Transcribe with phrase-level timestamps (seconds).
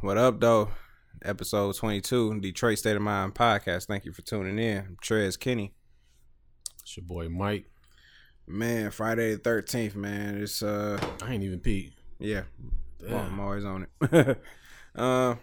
[0.00, 0.70] What up, though?
[1.22, 3.86] Episode 22, Detroit State of Mind podcast.
[3.86, 4.78] Thank you for tuning in.
[4.78, 5.72] I'm Trez Kenny.
[6.82, 7.66] It's your boy Mike.
[8.46, 10.42] Man, Friday the 13th, man.
[10.42, 11.92] It's, uh, I ain't even peep.
[12.18, 12.42] yeah.
[13.08, 14.38] Well, I'm always on it.
[14.94, 15.34] uh,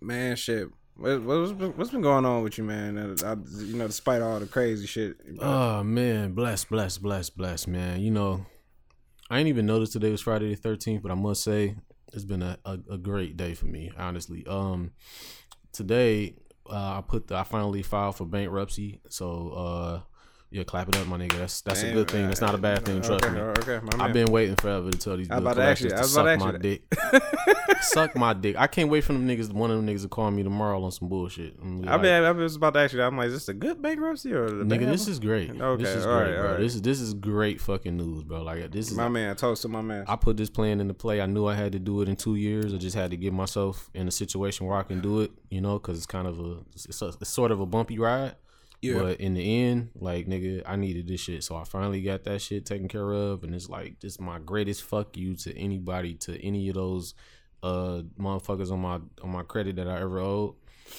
[0.00, 0.68] man, shit.
[0.96, 3.16] What, what's, what's been going on with you, man?
[3.24, 5.16] I, you know, despite all the crazy shit.
[5.40, 8.00] Oh man, bless, bless, bless, bless, man.
[8.00, 8.46] You know,
[9.28, 11.74] I ain't even noticed today was Friday the thirteenth, but I must say
[12.14, 14.46] it's been a, a, a great day for me, honestly.
[14.46, 14.92] Um,
[15.72, 16.36] today
[16.70, 20.00] uh, I put the, I finally filed for bankruptcy, so uh,
[20.54, 21.36] yeah, clap it up, my nigga.
[21.36, 22.28] That's that's a good thing.
[22.28, 23.02] That's not a bad thing.
[23.02, 23.40] Trust okay, me.
[23.40, 24.00] Okay, my man.
[24.00, 26.50] I've been waiting forever to tell these I about to I to about suck my
[26.50, 26.82] ask dick.
[27.80, 28.54] suck my dick.
[28.56, 29.52] I can't wait for them niggas.
[29.52, 31.56] One of them niggas to call me tomorrow on some bullshit.
[31.60, 33.06] I'm I like, been, I was about to ask you that.
[33.06, 35.50] I'm like, is this a good bankruptcy or the Nigga, this is great.
[35.50, 36.50] Okay, this is all great, right, bro.
[36.52, 36.60] right.
[36.60, 38.42] This is this is great fucking news, bro.
[38.42, 39.34] Like this is my man.
[39.34, 40.04] Toast to my man.
[40.06, 41.20] I put this plan into play.
[41.20, 42.72] I knew I had to do it in two years.
[42.72, 45.60] I just had to get myself in a situation where I can do it, you
[45.60, 48.36] know, because it's kind of a it's, a, it's sort of a bumpy ride.
[48.84, 48.98] Yeah.
[49.00, 52.40] But in the end, like nigga, I needed this shit, so I finally got that
[52.42, 56.42] shit taken care of, and it's like this my greatest fuck you to anybody, to
[56.44, 57.14] any of those
[57.62, 60.54] uh motherfuckers on my on my credit that I ever owed.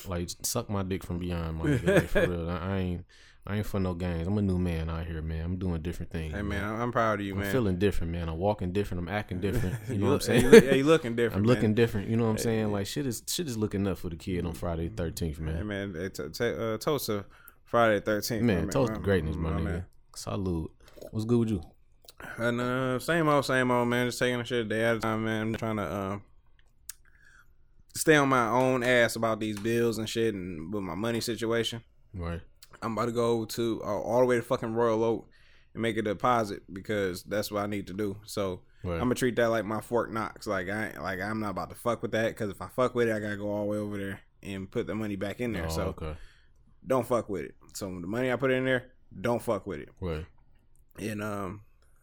[0.08, 1.96] Like suck my dick from beyond, my nigga.
[1.96, 3.06] Like, for real, I, I ain't
[3.48, 4.28] I ain't for no games.
[4.28, 5.46] I'm a new man out here, man.
[5.46, 6.34] I'm doing different things.
[6.34, 7.52] Hey man, I'm proud of you, I'm man.
[7.52, 8.28] feeling different, man.
[8.28, 9.04] I'm walking different.
[9.08, 9.76] I'm acting different.
[9.88, 10.52] You know what I'm saying?
[10.52, 11.36] Yeah, you looking different.
[11.36, 11.56] I'm man.
[11.56, 12.10] looking different.
[12.10, 12.72] You know what I'm saying?
[12.72, 15.44] Like shit is shit is looking up for the kid on Friday the 13th, Hey
[15.44, 15.68] man.
[15.68, 16.78] man, hey, t- t- uh,
[17.76, 18.42] Friday the 13th.
[18.42, 19.64] Man, my toast my- to greatness, my, nigga.
[19.64, 19.86] man.
[20.16, 20.72] Salute.
[21.12, 21.62] What's good with you?
[22.38, 24.08] And uh, same old, same old, man.
[24.08, 25.42] Just taking a shit a day at a time, man.
[25.42, 26.24] I'm trying to um
[27.96, 31.84] stay on my own ass about these bills and shit, and with my money situation.
[32.14, 32.40] Right.
[32.82, 35.28] I'm about to go to uh, all the way to fucking Royal Oak
[35.74, 38.16] and make a deposit because that's what I need to do.
[38.26, 38.94] So Right.
[38.94, 40.48] I'm gonna treat that like my Fort Knox.
[40.48, 43.10] Like I like I'm not about to fuck with that because if I fuck with
[43.10, 45.52] it, I gotta go all the way over there and put the money back in
[45.52, 45.66] there.
[45.66, 46.16] Oh, so okay.
[46.88, 47.56] don't fuck with it.
[47.76, 49.90] So the money I put in there, don't fuck with it.
[50.00, 50.26] Right.
[50.98, 51.62] And um,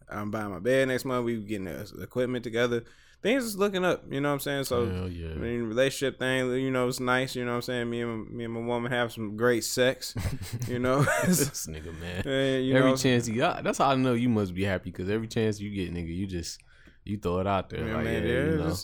[0.09, 1.25] I'm buying my bed next month.
[1.25, 2.83] We getting the equipment together.
[3.21, 4.03] Things is looking up.
[4.11, 4.65] You know what I'm saying?
[4.65, 5.31] So Hell yeah.
[5.31, 7.35] I mean, relationship thing, you know, it's nice.
[7.35, 7.89] You know what I'm saying?
[7.89, 10.13] Me and me and my woman have some great sex.
[10.67, 12.27] You know, this nigga, man.
[12.27, 14.91] And, you every know, chance you got, that's how I know you must be happy
[14.91, 16.61] because every chance you get, nigga, you just
[17.03, 17.85] you throw it out there.
[17.85, 18.75] Yeah, like, man, yeah, yeah, you know,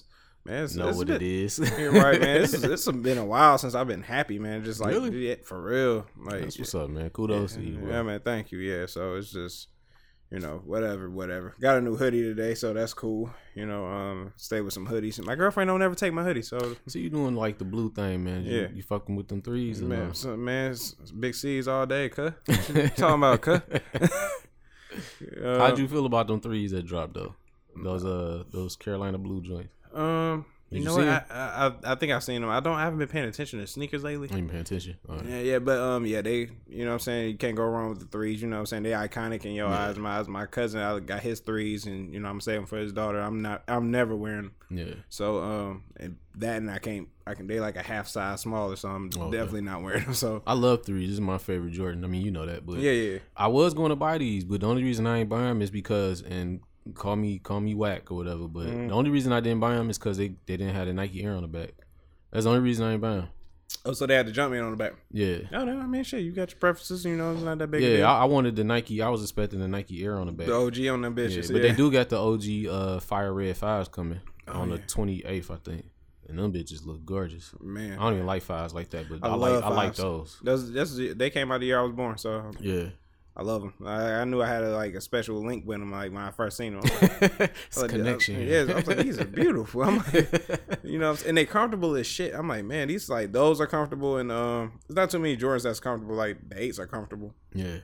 [0.50, 1.60] man, it's, know it's what been, it is.
[1.80, 2.42] You're right, man.
[2.44, 4.64] It's, it's been a while since I've been happy, man.
[4.64, 5.28] Just like Really?
[5.30, 6.06] yeah, for real.
[6.18, 7.10] Like That's what's up, man.
[7.10, 7.90] Kudos yeah, to you, bro.
[7.92, 8.20] yeah, man.
[8.22, 8.60] Thank you.
[8.60, 9.68] Yeah, so it's just
[10.32, 11.56] you know whatever, whatever.
[11.60, 13.32] Got a new hoodie today, so that's cool.
[13.56, 15.24] You know, um, stay with some hoodies.
[15.26, 18.24] My girlfriend don't ever take my hoodie, so So you doing like the blue thing,
[18.24, 18.44] man?
[18.44, 18.68] You, Yeah.
[18.74, 20.76] you fucking with them threes, man, so, man,
[21.20, 22.31] big C's all day, cuh.
[22.96, 23.62] Talking about, cuh?
[25.44, 27.36] Uh, How'd you feel about them threes that dropped though?
[27.84, 29.70] Those uh those Carolina blue joints.
[29.94, 31.08] Um, Did you know what?
[31.08, 32.50] I, I I think I've seen them.
[32.50, 32.76] I don't.
[32.76, 34.30] I haven't been paying attention to sneakers lately.
[34.32, 34.98] I ain't paying attention.
[35.08, 35.26] Right.
[35.26, 37.90] Yeah, yeah, but um, yeah, they, you know, what I'm saying you can't go wrong
[37.90, 38.42] with the threes.
[38.42, 39.88] You know, what I'm saying they're iconic in your Yeah.
[39.90, 39.98] eyes.
[39.98, 42.94] My eyes, my cousin, I got his threes, and you know, I'm saving for his
[42.94, 43.20] daughter.
[43.20, 44.44] I'm not, I'm never wearing.
[44.44, 44.52] Them.
[44.70, 44.94] Yeah.
[45.10, 47.48] So um, and that and I can't, I can.
[47.48, 50.14] They like a half size smaller, so I'm definitely not wearing them.
[50.20, 51.08] So I love threes.
[51.10, 52.06] This is my favorite Jordan.
[52.06, 54.62] I mean, you know that, but yeah, yeah, I was going to buy these, but
[54.62, 56.60] the only reason I ain't buying them is because and
[56.94, 58.48] call me call me whack or whatever.
[58.48, 58.88] But Mm.
[58.90, 61.24] the only reason I didn't buy them is because they they didn't have the Nike
[61.24, 61.72] Air on the back.
[62.32, 63.22] That's the only reason I ain't buying.
[63.24, 63.28] 'em.
[63.86, 64.94] Oh, so they had to jump in on the back.
[65.12, 65.38] Yeah.
[65.52, 67.06] No, no, I mean, shit, you got your preferences.
[67.06, 67.81] You know, it's not that big.
[67.84, 68.12] Yeah.
[68.12, 69.02] I, I wanted the Nike.
[69.02, 70.48] I was expecting the Nike Air on the back.
[70.48, 71.52] the OG on them Yeah, bitches.
[71.52, 71.70] but yeah.
[71.70, 74.78] they do got the OG uh, Fire Red Fives coming Oh, on yeah.
[74.78, 75.86] the twenty eighth, I think.
[76.28, 77.54] And them bitches look gorgeous.
[77.62, 79.96] Man, I don't even like fives like that, but I I, like love I like
[79.96, 80.38] those.
[80.44, 82.90] those, that's, they came out the year I was born, so Yeah,
[83.39, 83.74] I love them.
[83.86, 86.30] I, I knew I had a, like a special link with them, like when I
[86.31, 86.81] first seen them.
[86.91, 88.36] it's a Like, connection.
[88.36, 89.83] I, yeah, I was like, these are beautiful.
[89.83, 90.30] I'm like,
[90.83, 92.33] you know, and they comfortable as shit.
[92.36, 95.63] I'm like, man, these like those are comfortable, and um, there's not too many Jordans
[95.63, 96.15] that's comfortable.
[96.15, 97.77] Like the eights are comfortable, yeah.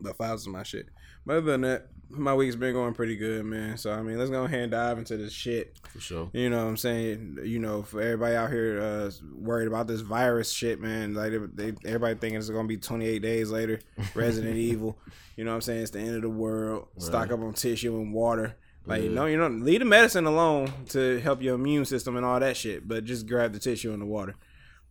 [0.00, 0.86] the fives is my shit.
[1.24, 3.76] But other than that, my week's been going pretty good, man.
[3.76, 5.76] So I mean, let's go ahead and dive into this shit.
[5.88, 6.30] for sure.
[6.32, 7.38] You know what I'm saying?
[7.44, 11.14] You know, for everybody out here uh, worried about this virus shit, man.
[11.14, 13.80] Like they, they everybody thinking it's gonna be 28 days later.
[14.14, 14.98] Resident Evil.
[15.36, 15.82] You know what I'm saying?
[15.82, 16.88] It's the end of the world.
[16.98, 18.56] Stock up on tissue and water.
[18.84, 19.10] Like Yeah.
[19.10, 22.56] no, you know, leave the medicine alone to help your immune system and all that
[22.56, 22.86] shit.
[22.88, 24.34] But just grab the tissue and the water.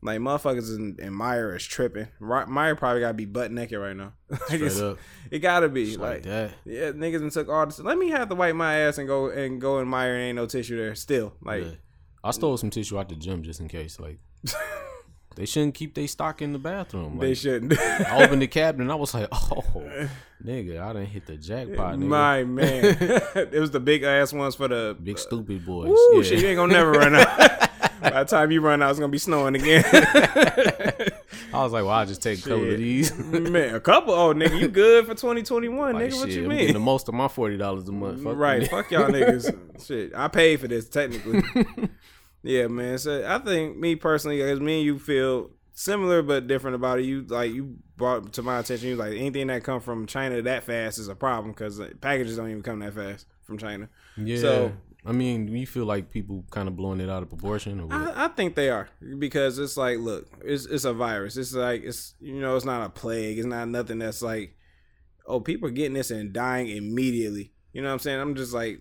[0.04, 2.08] Like motherfuckers in, in Meijer is tripping.
[2.20, 4.14] Ri- Meijer probably gotta be butt naked right now.
[4.30, 4.98] Like, Straight up.
[5.30, 6.52] It gotta be Just like, like that.
[6.66, 7.80] yeah, niggas and took all this.
[7.80, 10.36] Let me have to wipe my ass and go and go in Meijer and ain't
[10.38, 10.96] no tissue there.
[10.96, 11.72] Still, like, Yeah.
[12.24, 14.00] I stole some tissue out the gym just in case.
[14.00, 14.20] Like
[15.36, 17.18] they shouldn't keep their stock in the bathroom.
[17.20, 17.80] they shouldn't.
[17.80, 19.64] I opened the cabinet and I was like, oh,
[20.44, 22.08] nigga, I didn't hit the jackpot, nigga.
[22.08, 22.84] My man,
[23.36, 25.90] it was the big ass ones for the Big uh, stupid boys.
[25.90, 26.22] Woo, yeah.
[26.24, 27.70] shit, you ain't gonna never run out.
[28.02, 29.84] By the time you run out, it's gonna be snowing again.
[31.54, 33.14] I was like, well, I'll just take a couple of these.
[33.18, 34.14] man, a couple.
[34.14, 36.14] Oh, nigga, you good for 2021, Like, nigga?
[36.16, 38.24] What shit, you I'm getting the most of my forty dollars a month.
[38.24, 39.58] Fuck right, fuck y'all niggas.
[39.86, 41.42] Shit, I paid for this technically.
[42.44, 42.98] yeah, man.
[42.98, 47.06] So I think me personally, because me and you feel similar but different about it.
[47.06, 48.90] You like you brought to my attention.
[48.90, 52.50] You like anything that come from China that fast is a problem because packages don't
[52.50, 53.90] even come that fast from China.
[54.18, 54.40] Yeah.
[54.40, 54.72] So-
[55.04, 57.88] I mean, do you feel like people kind of blowing it out of proportion, or
[57.88, 57.96] what?
[57.96, 58.88] I, I think they are
[59.18, 61.38] because it's like, look, it's it's a virus.
[61.38, 63.40] It's like it's you know, it's not a plague.
[63.40, 64.56] It's not nothing that's like,
[65.26, 67.52] oh, people are getting this and dying immediately.
[67.74, 68.20] You know what I'm saying?
[68.20, 68.80] I'm just like,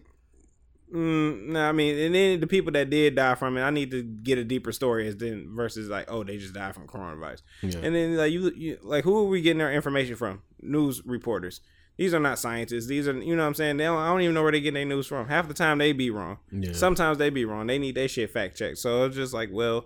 [0.94, 3.90] mm, no, I mean, and then the people that did die from it, I need
[3.93, 7.40] to get a deeper story as then versus like, oh, they just died from coronavirus.
[7.62, 7.78] yeah.
[7.82, 10.43] And then like you, you like who are we getting our information from?
[10.61, 11.62] News reporters.
[12.00, 12.87] These are not scientists.
[12.87, 13.76] These are you know what I'm saying.
[13.76, 15.29] They don't, I don't even know where they get their news from.
[15.29, 16.38] Half the time they be wrong.
[16.50, 16.73] Yeah.
[16.73, 17.67] Sometimes they be wrong.
[17.67, 18.79] They need their shit fact checked.
[18.79, 19.85] So it's just like, well,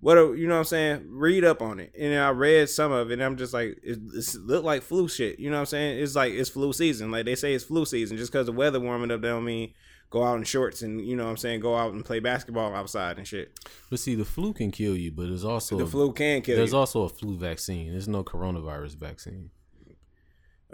[0.00, 1.06] what are, you know what I'm saying?
[1.08, 1.94] Read up on it.
[1.98, 3.14] And I read some of it.
[3.14, 5.38] And I'm just like, it, it look like flu shit.
[5.38, 6.02] You know what I'm saying?
[6.02, 7.10] It's like it's flu season.
[7.10, 8.18] Like they say it's flu season.
[8.18, 9.72] Just because the weather warming up, don't mean
[10.10, 12.74] go out in shorts and you know what I'm saying go out and play basketball
[12.74, 13.58] outside and shit.
[13.88, 16.72] But see, the flu can kill you, but there's also The flu can kill there's
[16.72, 16.78] you.
[16.78, 17.92] also a flu vaccine.
[17.92, 19.48] There's no coronavirus vaccine.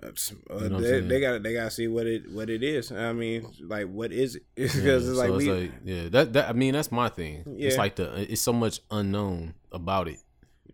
[0.02, 0.08] Uh,
[0.58, 2.90] you know they, they got they got to see what it what it is.
[2.90, 4.42] I mean, like what is it?
[4.56, 7.44] Because Yeah, it's like so we like yeah, that that I mean that's my thing.
[7.46, 7.68] Yeah.
[7.68, 10.18] It's like the it's so much unknown about it.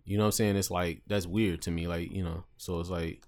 [0.04, 0.56] You know what I'm saying?
[0.56, 1.86] It's like that's weird to me.
[1.86, 3.26] Like you know, so it's like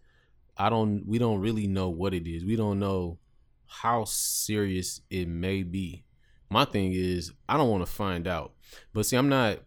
[0.57, 2.45] I don't we don't really know what it is.
[2.45, 3.19] We don't know
[3.67, 6.05] how serious it may be.
[6.49, 8.53] My thing is I don't want to find out.
[8.95, 9.59] But see, I'm not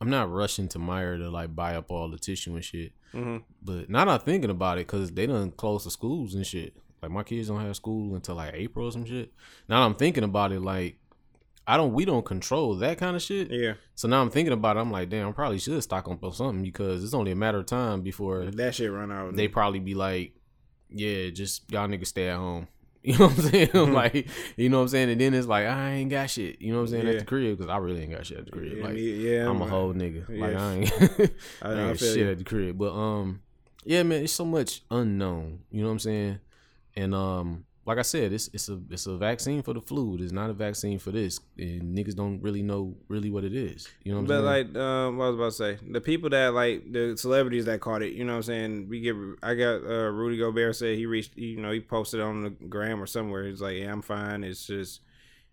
[0.00, 2.92] I'm not rushing to Meijer to like buy up all the tissue and shit.
[3.14, 3.42] Mhm.
[3.62, 6.74] But now I'm thinking about it, cause they done close the schools and shit.
[7.02, 9.32] Like my kids don't have school until like April or some shit.
[9.68, 10.98] Now that I'm thinking about it, like
[11.66, 13.50] I don't, we don't control that kind of shit.
[13.50, 14.80] yeah So now I'm thinking about it.
[14.80, 17.58] I'm like, damn, I probably should stock up on something because it's only a matter
[17.58, 19.36] of time before that shit run out.
[19.36, 20.32] they probably be like,
[20.90, 22.68] yeah, just y'all niggas stay at home.
[23.04, 23.68] You know what I'm saying?
[23.68, 23.92] Mm-hmm.
[24.02, 25.10] like, you know what I'm saying?
[25.10, 26.60] And then it's like, I ain't got shit.
[26.60, 27.08] You know what I'm saying?
[27.08, 28.76] At the crib because I really ain't got shit at the crib.
[28.76, 30.28] yeah, like, yeah, I'm a whole nigga.
[30.28, 32.30] Like I ain't, I I ain't shit you.
[32.30, 32.76] at the crib.
[32.76, 33.40] But um,
[33.84, 35.60] yeah, man, it's so much unknown.
[35.70, 36.40] You know what I'm saying?
[36.96, 40.18] And um, like I said, it's it's a it's a vaccine for the flu.
[40.20, 41.40] It's not a vaccine for this.
[41.56, 43.88] And niggas don't really know really what it is.
[44.04, 46.28] You know what I'm But like, um, what I was about to say, the people
[46.30, 48.88] that like the celebrities that caught it, you know what I'm saying?
[48.90, 52.42] We get, I got uh, Rudy Gobert said he reached, you know, he posted on
[52.42, 53.44] the gram or somewhere.
[53.44, 54.44] He's like, yeah, I'm fine.
[54.44, 55.00] It's just,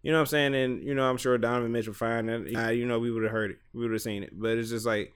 [0.03, 0.55] you know what I'm saying?
[0.55, 2.27] And you know, I'm sure Donovan Mitchell fine.
[2.27, 4.37] And uh, you know, we would have heard it, we would have seen it.
[4.37, 5.13] But it's just like.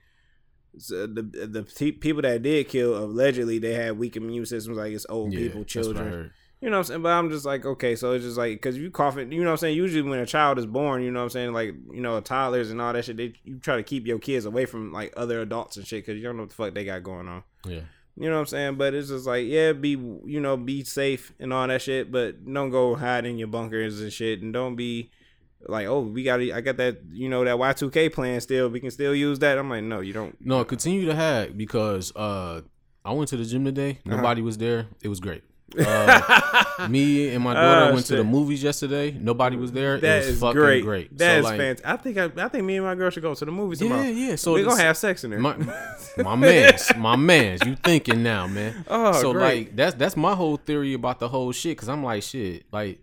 [0.78, 4.92] So the the pe- people that did kill allegedly they had weak immune systems like
[4.92, 6.30] it's old Yeah, people that's what I children.
[6.60, 7.02] You know what I'm saying?
[7.02, 9.52] But I'm just like, okay, so it's just like, because you coughing, you know what
[9.52, 9.76] I'm saying?
[9.76, 11.52] Usually when a child is born, you know what I'm saying?
[11.54, 14.44] Like, you know, toddlers and all that shit, they, you try to keep your kids
[14.44, 16.84] away from like other adults and shit because you don't know what the fuck they
[16.84, 17.42] got going on.
[17.64, 17.80] Yeah.
[18.16, 18.74] You know what I'm saying?
[18.74, 22.44] But it's just like, yeah, be, you know, be safe and all that shit, but
[22.44, 24.42] don't go hide in your bunkers and shit.
[24.42, 25.10] And don't be
[25.66, 28.68] like, oh, we got, I got that, you know, that Y2K plan still.
[28.68, 29.56] We can still use that.
[29.56, 30.36] I'm like, no, you don't.
[30.44, 32.60] No, continue to hack because uh,
[33.02, 34.00] I went to the gym today.
[34.04, 34.16] Uh-huh.
[34.16, 34.88] Nobody was there.
[35.02, 35.42] It was great.
[35.78, 39.12] Uh, me and my daughter Oh, went to the movies yesterday.
[39.12, 39.98] Nobody was there.
[40.00, 40.84] That it was is fucking great.
[40.84, 41.16] great.
[41.18, 41.86] That So, is like, fantastic.
[41.86, 44.02] I think I, I think me and my girl should go to the movies tomorrow.
[44.02, 44.36] Yeah, yeah.
[44.36, 45.38] So We're gonna have sex in there.
[45.40, 45.56] my
[46.16, 47.64] my man's my man's.
[47.64, 48.84] You thinking now, man?
[48.88, 49.42] Oh, so great.
[49.66, 51.78] like that's that's my whole theory about the whole shit.
[51.78, 52.64] Cause I'm like shit.
[52.72, 53.00] Like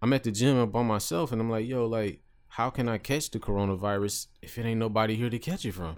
[0.00, 3.30] I'm at the gym by myself, and I'm like, yo, like how can I catch
[3.30, 5.94] the coronavirus if it ain't nobody here to catch it from?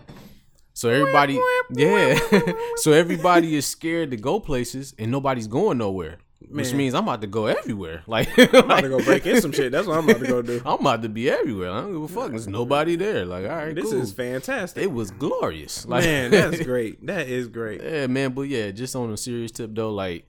[0.74, 1.40] So everybody,
[1.70, 2.18] yeah.
[2.76, 6.18] so everybody is scared to go places, and nobody's going nowhere.
[6.50, 8.02] Which means I'm about to go everywhere.
[8.08, 9.72] Like I'm about to go break in some shit.
[9.72, 10.60] That's what I'm about to go do.
[10.66, 11.70] I'm about to be everywhere.
[11.70, 12.30] I don't give a fuck.
[12.30, 13.24] There's nobody there.
[13.24, 14.00] Like, all right, This cool.
[14.02, 14.82] is fantastic.
[14.82, 15.86] It was glorious.
[15.86, 17.04] Like, Man, that's great.
[17.06, 17.82] That is great.
[17.82, 20.28] Yeah, man, but yeah, just on a serious tip though, like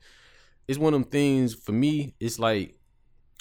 [0.68, 2.78] it's one of them things for me, it's like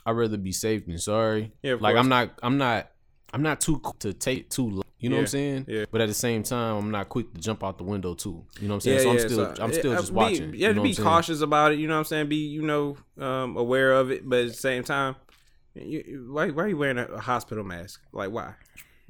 [0.05, 1.53] I'd rather be safe than sorry.
[1.63, 1.99] Yeah, like course.
[2.01, 2.91] I'm not I'm not
[3.33, 5.65] I'm not too to take too you know what I'm saying?
[5.69, 5.85] yeah.
[5.91, 8.45] But at the same time, I'm not quick to jump out the window too.
[8.61, 8.97] You know what I'm saying?
[8.97, 10.55] Yeah, so I'm yeah, still so, I'm still uh, just be- watching.
[10.55, 11.09] You have know to be I'm saying?
[11.09, 11.79] cautious about it.
[11.79, 12.29] You know what I'm saying?
[12.29, 15.17] Be you know um, aware of it, but at the same time,
[15.75, 18.01] you, why why are you wearing a, hospital mask?
[18.13, 18.55] Like why?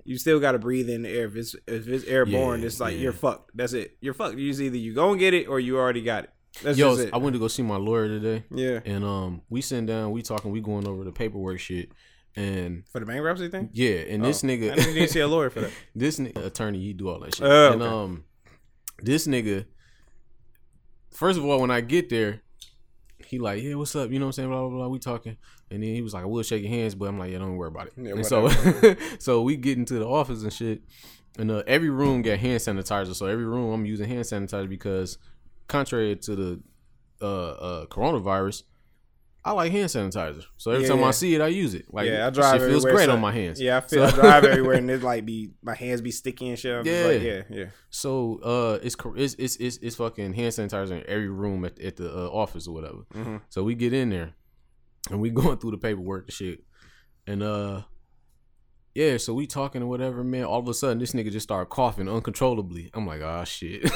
[0.05, 1.27] You still got to breathe in the air.
[1.27, 3.01] If it's if it's airborne, Yeah, it's like yeah.
[3.01, 3.53] you're fucked.
[3.55, 3.97] That's it.
[4.01, 4.37] You're fucked.
[4.37, 6.31] You either you gonna get it or you already got it.
[6.63, 7.15] That's Yo, just it.
[7.15, 10.23] I went to go see my lawyer today, yeah, and um, we sitting down, we
[10.23, 11.91] talking, we going over the paperwork shit,
[12.37, 13.71] and for the bankruptcy thing.
[13.73, 15.71] yeah, and this Oh, nigga, I didn't see a lawyer for that.
[15.95, 17.91] this ni- attorney, he do all that shit, Oh, and okay.
[17.93, 18.25] um,
[19.03, 19.67] this nigga,
[21.13, 22.43] first of all, when I get there,
[23.27, 24.11] he like, yeah, what's up?
[24.11, 24.49] You know what I'm saying?
[24.51, 24.89] Blah blah blah.
[24.89, 25.37] We talking,
[25.71, 27.57] and then he was like, I will shake your hands, but I'm like, yeah, don't
[27.57, 27.93] worry about it.
[27.97, 28.49] Yeah, and so,
[29.19, 30.83] so we get into the office and shit,
[31.39, 33.15] and uh, every room got hand sanitizer.
[33.15, 35.19] So every room I'm using hand sanitizer because,
[35.69, 36.61] contrary to the
[37.23, 38.65] uh, uh, coronavirus.
[39.47, 41.07] I like hand sanitizer, so every Yeah, time yeah.
[41.07, 41.85] I see it, I use it.
[41.93, 42.63] Like, yeah, I drive.
[42.63, 43.61] It feels great so- on my hands.
[43.61, 46.49] Yeah, I feel So- I drive everywhere and it like be my hands be sticky
[46.49, 46.75] and shit.
[46.75, 47.33] I'm just like, Yeah.
[47.33, 47.65] yeah, yeah.
[47.91, 51.97] So uh, it's it's it's it's, it's fucking hand sanitizer in every room at, at
[51.97, 53.01] the uh, office or whatever.
[53.15, 53.43] Mhm.
[53.51, 54.33] So we get in there,
[55.11, 56.65] and we going through the paperwork and shit,
[57.27, 57.83] and uh,
[58.95, 59.19] yeah.
[59.19, 60.45] So we talking or whatever, man.
[60.45, 62.91] All of a sudden, this nigga just started coughing uncontrollably.
[62.95, 63.91] I'm like, ah, shit.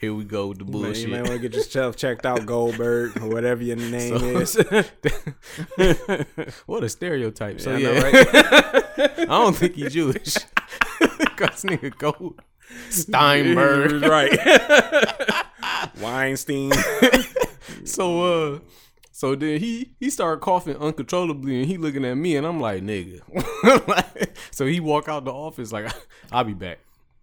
[0.00, 2.44] Here we go with the You may, you may want to get yourself checked out,
[2.46, 4.56] Goldberg, or whatever your name So- is.
[6.66, 7.60] what a stereotype.
[7.60, 8.26] So I yeah, know, right?
[9.20, 10.34] I don't think he's Jewish.
[11.36, 12.36] Cause nigga go
[12.90, 14.02] Steinberg.
[14.02, 14.38] right?
[16.00, 16.72] Weinstein.
[17.84, 18.58] So uh
[19.12, 22.82] so then he he started coughing uncontrollably and he looking at me and I'm like,
[22.82, 23.20] nigga.
[24.50, 25.90] So he walk out the office like
[26.32, 26.78] I'll be back.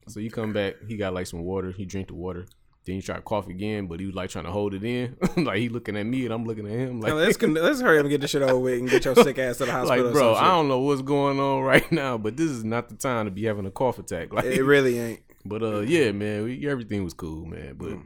[0.08, 2.46] So he come back, he got like some water, he drink the water.
[2.86, 5.18] Then he try to cough again, but he was like trying to hold it in.
[5.44, 8.06] like he looking at me and I'm looking at him like let's let's hurry up
[8.06, 10.06] and get this shit over with and get your sick ass to the hospital.
[10.06, 12.96] like bro, I don't know what's going on right now, but this is not the
[12.96, 14.32] time to be having a cough attack.
[14.34, 15.20] Like It really ain't.
[15.44, 17.76] But uh, yeah, man, we, everything was cool, man.
[17.78, 18.06] But Mm.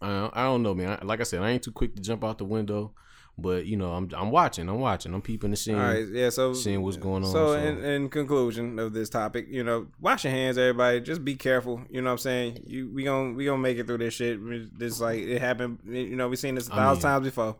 [0.00, 0.98] I, I don't know, man.
[1.00, 2.92] I, like I said, I ain't too quick to jump out the window,
[3.38, 5.74] but you know, I'm I'm watching, I'm watching, I'm peeping the scene.
[5.76, 6.30] All right, yeah.
[6.30, 9.88] So seeing what's going on, So, so- in, in conclusion of this topic, you know,
[10.00, 11.00] wash your hands, everybody.
[11.00, 11.82] Just be careful.
[11.90, 12.58] You know what I'm saying?
[12.66, 14.38] You we gonna we gonna make it through this shit.
[14.78, 15.80] This like it happened.
[15.84, 17.56] You know, we seen this a thousand mean, times before.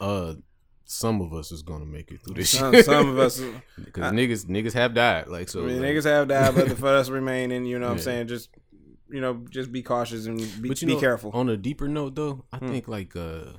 [0.00, 0.34] Uh,
[0.84, 2.84] some of us is gonna make it through this Some, shit.
[2.84, 3.40] some of us.
[3.84, 5.28] because niggas niggas have died.
[5.28, 7.92] Like so, I mean, like, niggas have died, but for us remaining, you know what
[7.92, 8.26] I'm saying?
[8.26, 8.48] Just
[9.08, 11.30] you know, just be cautious and be, but be know, careful.
[11.34, 12.68] On a deeper note, though, I Hmm.
[12.72, 13.52] think like uh,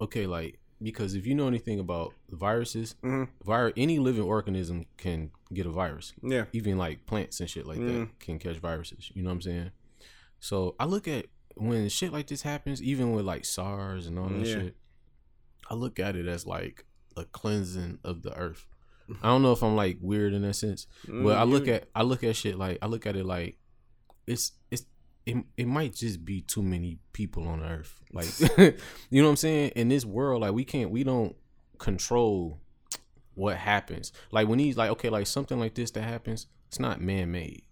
[0.00, 3.28] okay, like because if you know anything about viruses, Mhm.
[3.44, 6.12] vir- any living organism can get a virus.
[6.22, 6.44] Yeah.
[6.52, 7.86] even like plants and shit like Mm.
[8.08, 9.10] that can catch viruses.
[9.14, 9.70] You know what I'm saying?
[10.40, 11.26] So I look at
[11.56, 14.54] when shit like this happens, even with like SARS and all that Yeah.
[14.54, 14.76] shit.
[15.70, 16.84] I look at it as like
[17.16, 18.66] a cleansing of the earth.
[19.22, 21.88] I don't know if I'm like weird in that sense, but I look Mm, at
[21.94, 23.58] I look at shit like I look at it like
[24.26, 24.86] it's it's
[25.26, 27.98] it, it might just be too many people on earth.
[28.12, 28.26] Like
[28.58, 29.70] you know what I'm saying?
[29.76, 31.34] In this world, like we can't we don't
[31.78, 32.60] control
[33.34, 34.12] what happens.
[34.30, 37.62] Like when he's like, okay, like something like this that happens, it's not man made.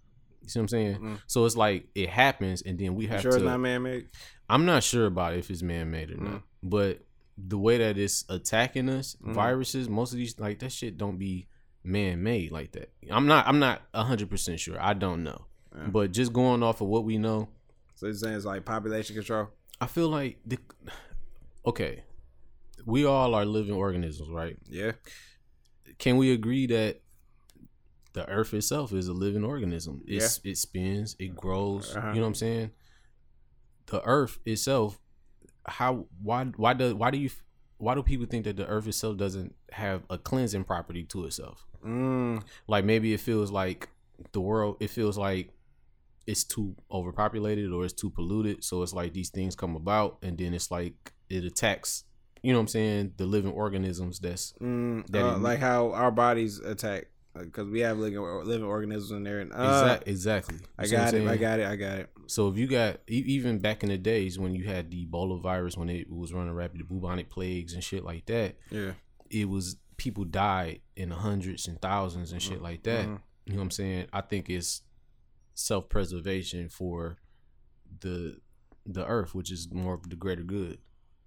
[0.42, 0.97] You see what I'm saying?
[0.99, 1.18] Mm.
[1.28, 3.37] So it's like it happens, and then we You have sure to.
[3.37, 4.09] it's not man made.
[4.49, 6.42] I'm not sure about if it's man made or not, Mm.
[6.64, 7.04] but
[7.38, 9.35] the way that it's attacking us, Mhm.
[9.35, 11.47] viruses, most of these like that shit don't be
[11.85, 12.92] man made like that.
[13.11, 13.47] I'm not.
[13.47, 14.80] I'm not hundred percent sure.
[14.82, 15.87] I don't know, Yeah.
[15.88, 17.49] but just going off of what we know,
[17.95, 19.49] So you're saying it's like population control.
[19.81, 20.59] I feel like the.
[21.67, 22.02] Okay,
[22.85, 24.57] we all are living organisms, right?
[24.69, 24.93] Yeah.
[25.99, 27.00] can we agree that
[28.14, 32.09] the earth itself is a living organism it's, it spins it grows Uh-huh.
[32.09, 32.71] you know what i'm saying
[33.87, 34.99] the earth itself
[35.67, 37.31] how why why do why do you
[37.79, 41.67] why do people think that the earth itself doesn't have a cleansing property to itself
[41.85, 42.43] Mm.
[42.69, 43.88] like maybe it feels like
[44.33, 45.50] the world it feels like
[46.26, 50.38] it's too overpopulated or it's too polluted so it's like these things come about and
[50.38, 50.95] then it's like
[51.29, 52.05] it attacks
[52.43, 56.11] you know what i'm saying the living organisms that's Mm, That uh, like how our
[56.11, 59.41] bodies attack because we have living living organisms in there.
[59.41, 60.59] And, uh, Exact, exactly.
[60.79, 61.29] I see what I'm got it.
[61.29, 61.67] I got it.
[61.67, 62.11] I got it.
[62.26, 65.75] So if you got even back in the days when you had the Ebola virus
[65.75, 68.93] when it was running rapid, the bubonic plagues and shit like that, Yeah.
[69.31, 73.07] it was people died in the hundreds and thousands and shit like that.
[73.07, 73.21] Mhm.
[73.47, 74.09] You know what I'm saying?
[74.12, 74.83] I think it's
[75.54, 77.18] self preservation for
[78.00, 78.38] the
[78.87, 80.78] the earth, which is more of the greater good.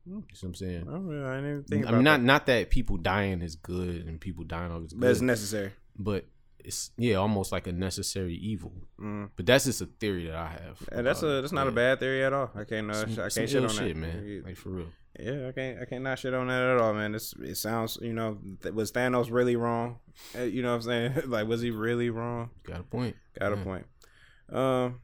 [0.07, 0.85] You see what I'm saying?
[0.87, 2.25] I, don't really, I didn't even think I about mean, not that.
[2.25, 5.71] not that people dying is good and people dying of is but it's necessary.
[5.97, 6.25] but
[6.59, 8.73] it's yeah, almost like a necessary evil.
[8.99, 9.29] Mm.
[9.35, 10.79] But that's just a theory that I have.
[10.91, 12.51] And that's a that's not a bad theory at all.
[12.55, 14.43] I can't uh, Some- I can't shit on shit, that, man.
[14.45, 14.87] Like for real.
[15.19, 17.15] Yeah, I can't I can't not shit on that at all, man.
[17.15, 19.99] It's it sounds you know th- was Thanos really wrong?
[20.37, 21.13] Uh, You know what I'm saying?
[21.27, 22.49] like was he really wrong?
[22.63, 23.15] Got a point.
[23.39, 23.85] Got a point.
[24.51, 25.01] Um,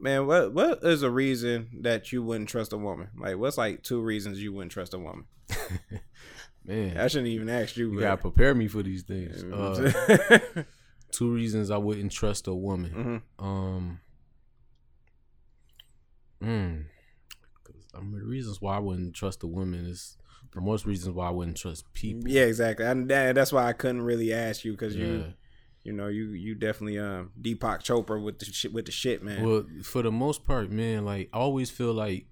[0.00, 3.08] man, what what is a reason that you wouldn't trust a woman?
[3.18, 5.26] Like, what's like two reasons you wouldn't trust a woman?
[6.66, 7.88] Man, I shouldn't even ask you.
[7.90, 9.44] you but- gotta prepare me for these things.
[9.44, 10.40] Uh,
[11.12, 13.22] two reasons I wouldn't trust a woman.
[13.38, 13.44] Mhm.
[13.44, 14.00] Um,
[16.42, 16.84] mm,
[17.64, 20.16] 'cause, I mean, the reasons why I wouldn't trust a woman is
[20.54, 22.28] the most reasons why I wouldn't trust people.
[22.30, 22.86] Yeah, exactly.
[22.86, 25.06] And that, that's why I couldn't really ask you because Yeah.
[25.06, 25.34] you,
[25.84, 29.44] you know, you you definitely um Deepak Chopra with the shit with the shit, man.
[29.44, 32.26] Well, for the most part, man, like I always feel like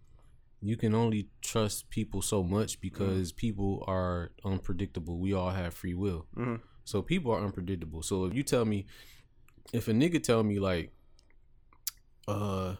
[0.61, 5.19] you can only trust people so much because people are unpredictable.
[5.19, 6.27] We all have free will.
[6.37, 6.61] Mhm.
[6.85, 8.03] So people are unpredictable.
[8.03, 8.87] So if you tell me
[9.73, 10.93] if a nigga tell me like
[12.29, 12.77] uh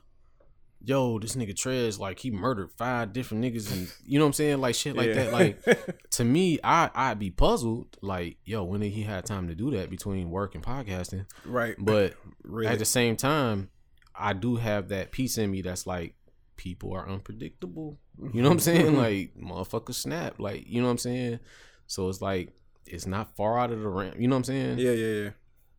[0.85, 4.33] yo, this nigga Trez, like he murdered five different niggas and you know what I'm
[4.35, 4.61] saying?
[4.61, 5.15] Like shit like Yeah.
[5.15, 5.33] that.
[5.33, 7.97] Like to me, I I'd be puzzled.
[8.03, 11.27] Like, yo, when did he have time to do that between work and podcasting?
[11.45, 13.71] right, But really, at the same time,
[14.15, 16.15] I do have that piece in me that's like,
[16.57, 17.99] people are unpredictable.
[18.33, 18.97] You know what I'm saying?
[18.97, 20.39] Like, motherfucker snap.
[20.39, 21.41] Like, you know what I'm saying?
[21.87, 22.51] So it's like,
[22.87, 24.17] it's not far out of the ramp.
[24.19, 24.79] You know what I'm saying?
[24.79, 25.31] yeah, yeah, yeah,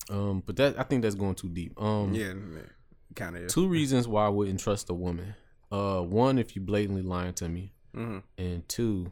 [0.09, 1.79] Um, but that I think that's going too deep.
[1.81, 2.33] Um, yeah,
[3.15, 3.47] kind of.
[3.47, 5.35] two reasons why I wouldn't trust a woman.
[5.71, 9.11] Uh, one, if you blatantly lying to me, hmm and two,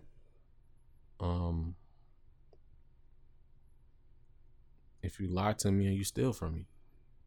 [1.19, 1.75] um,
[5.03, 6.65] if you lie to me and you steal from me.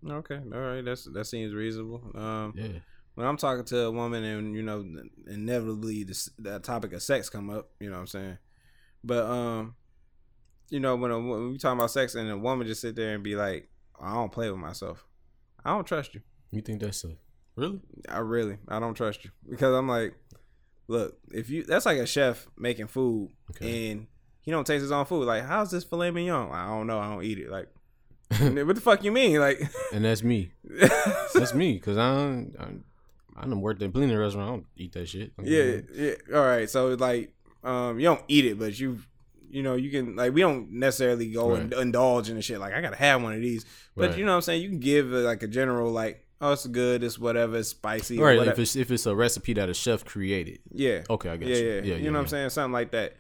[0.08, 2.02] Okay, all right, that's that seems reasonable.
[2.14, 2.78] Um, Yeah.
[3.14, 4.84] when I'm talking to a woman and you know
[5.26, 6.04] inevitably
[6.38, 8.38] the topic of sex come up, you know what I'm saying.
[9.02, 9.74] But um,
[10.70, 13.14] you know when, a, when we talking about sex and a woman just sit there
[13.14, 13.68] and be like,
[14.00, 15.06] I don't play with myself.
[15.64, 16.20] I don't trust you.
[16.54, 17.16] You think that's a
[17.56, 17.80] really?
[18.08, 20.14] I really, I don't trust you because I'm like,
[20.88, 23.90] look, if you that's like a chef making food Okay.
[23.90, 24.06] and
[24.42, 25.24] he don't taste his own food.
[25.26, 26.50] Like, how's this filet mignon?
[26.52, 26.98] I don't know.
[26.98, 27.50] I don't eat it.
[27.50, 27.68] Like,
[28.38, 29.38] what the fuck you mean?
[29.40, 29.60] Like,
[29.92, 30.52] And that's me.
[31.34, 34.48] That's me, cause I don't, I, I done worked at a plenty restaurant.
[34.48, 35.32] I don't eat that shit.
[35.42, 36.12] yeah, yeah.
[36.34, 36.68] All right.
[36.70, 37.32] So like,
[37.64, 38.98] um, you don't eat it, but you,
[39.50, 42.58] you know, you can like we don't necessarily go and indulge in the shit.
[42.60, 43.64] Like, I gotta have one of these,
[43.96, 44.18] but Right.
[44.18, 44.62] you know what I'm saying.
[44.62, 47.02] You can give uh, like a general like, oh, it's good.
[47.02, 47.56] It's whatever.
[47.56, 48.18] It's spicy.
[48.18, 48.38] right.
[48.38, 48.52] whatever.
[48.52, 50.60] If it's if it's a recipe that a chef created.
[50.70, 51.02] yeah.
[51.08, 51.64] Okay, I got yeah, you.
[51.64, 52.50] yeah, yeah, You know what I'm saying?
[52.50, 53.16] Something like that.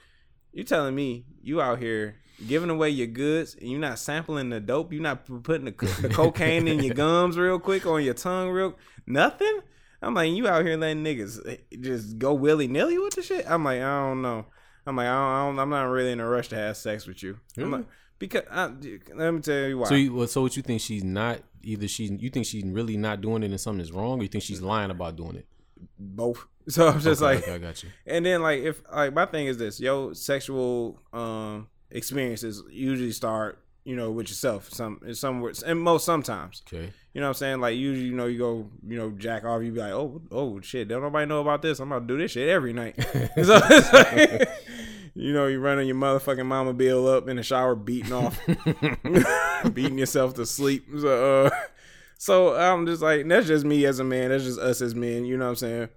[0.52, 4.60] You telling me you out here giving away your goods and you're not sampling the
[4.60, 4.92] dope?
[4.92, 8.50] You're not putting the, the cocaine in your gums real quick or on your tongue
[8.50, 9.60] real nothing?
[10.00, 13.50] I'm like, you out here letting niggas eh, just go willy nilly with the shit?
[13.50, 14.46] I'm like, I don't know.
[14.86, 17.06] I'm like, I don't, I don't, I'm not really in a rush to have sex
[17.06, 17.38] with you.
[17.56, 17.86] I'm like,
[18.18, 18.66] because I,
[19.14, 19.88] let me tell you why.
[19.88, 21.40] So, you, well, so what you think she's not?
[21.64, 24.28] Either she's you think she's really not doing it and something is wrong, or you
[24.28, 25.46] think she's lying about doing it?
[25.98, 26.46] both.
[26.66, 27.90] So I'm just Okay, like, okay, I got you.
[28.06, 33.58] And then like if like my thing is this, yo, sexual um experiences usually start,
[33.84, 34.72] you know, with yourself.
[34.72, 36.62] Some somewhere and most sometimes.
[36.66, 36.92] Okay.
[37.12, 37.60] You know what I'm saying?
[37.60, 40.60] Like usually, you know, you go, you know, jack off, you be like, Oh, oh
[40.60, 41.78] shit, don't nobody know about this.
[41.78, 42.96] I'm about to do this shit every night.
[43.42, 43.54] so
[43.92, 44.48] like
[45.14, 48.40] you know, you running your motherfucking mama bill up in the shower beating off
[49.74, 50.86] beating yourself to sleep.
[50.98, 51.50] So uh
[52.16, 55.24] so I'm just like that's just me as a man, that's just us as men,
[55.24, 55.88] you know what I'm saying?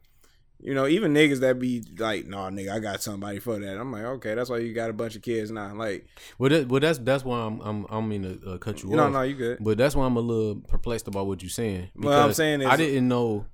[0.59, 3.91] You know, even niggas that be like, "Nah, nigga, I got somebody for that." I'm
[3.91, 5.73] like, okay, that's why you got a bunch of kids now.
[5.75, 6.07] Like,
[6.39, 9.03] Well, that, well, that's that's why I'm I'm I'm mean to uh, cut you no,
[9.03, 9.11] off.
[9.11, 9.59] no, no, you good.
[9.61, 11.89] But that's why I'm a little perplexed about what you're saying.
[11.95, 13.45] What I'm saying is- I didn't know.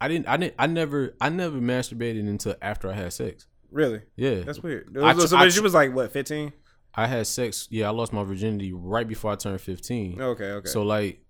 [0.00, 0.28] I didn't.
[0.28, 0.54] I didn't.
[0.58, 1.14] I never.
[1.20, 3.46] I never masturbated until after I had sex.
[3.70, 4.96] Really, Yeah, that's weird.
[4.96, 6.52] I so, I she was like what, 15?
[6.94, 7.68] I had sex.
[7.70, 10.20] Yeah, I lost my virginity right before I turned 15.
[10.20, 10.68] Okay, okay.
[10.68, 11.20] So like,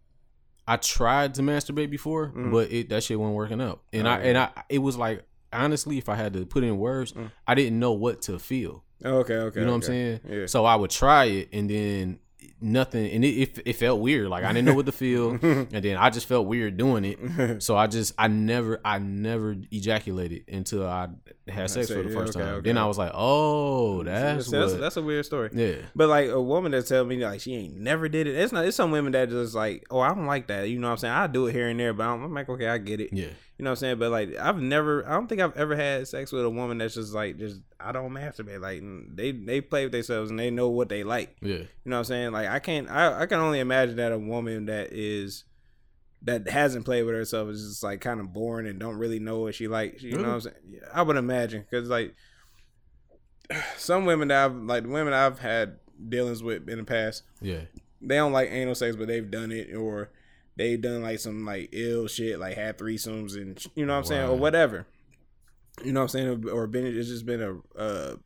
[0.68, 2.52] I tried to masturbate before, Mhm.
[2.52, 3.80] but it that shit wasn't working out.
[3.92, 4.24] And Oh, I yeah.
[4.28, 7.30] and I it was like honestly, if I had to put in words, Mm.
[7.46, 8.84] I didn't know what to feel.
[9.04, 9.60] okay, okay.
[9.60, 10.20] You know what I'm saying?
[10.28, 10.46] Yeah.
[10.46, 12.18] So I would try it, and then
[12.60, 14.28] nothing, and it, it, it felt weird.
[14.28, 17.62] Like I didn't know what to feel, and then I just felt weird doing it.
[17.62, 21.08] So I just I never I never ejaculated until I
[21.48, 22.54] had sex for the Yeah, first okay, time.
[22.56, 22.68] okay.
[22.68, 24.80] Then I was like, oh, that's that's, what.
[24.80, 25.50] that's a weird story.
[25.52, 25.76] yeah.
[25.94, 28.36] But like a woman that tell me like she ain't never did it.
[28.36, 28.64] It's not.
[28.66, 30.68] It's some women that just like, oh, I don't like that.
[30.68, 31.14] You know what I'm saying?
[31.14, 33.10] I do it here and there, but I'm, I'm like, okay, I get it.
[33.12, 33.28] Yeah.
[33.58, 33.98] You know what I'm saying?
[33.98, 35.04] But like, I've never.
[35.08, 37.90] I don't think I've ever had sex with a woman that's just like, just I
[37.90, 38.60] don't masturbate.
[38.60, 38.82] Like
[39.16, 41.36] they they play with themselves and they know what they like.
[41.42, 41.56] Yeah.
[41.56, 42.32] You know what I'm saying?
[42.32, 42.88] Like I can't.
[42.88, 45.42] I I can only imagine that a woman that is
[46.22, 49.40] that hasn't played with herself is just like kind of boring and don't really know
[49.40, 50.02] what she likes.
[50.02, 50.80] You know what I'm saying?
[50.94, 52.14] I would imagine because like
[53.76, 57.62] some women that I've like the women I've had dealings with in the past, Yeah.
[58.00, 60.10] they don't like anal sex, but they've done it or
[60.58, 64.04] they've done like some like ill shit, like had threesomes and you know what I'm
[64.04, 64.86] saying or whatever.
[65.84, 66.48] You know what I'm saying?
[66.50, 68.16] Or been it's just been a uh,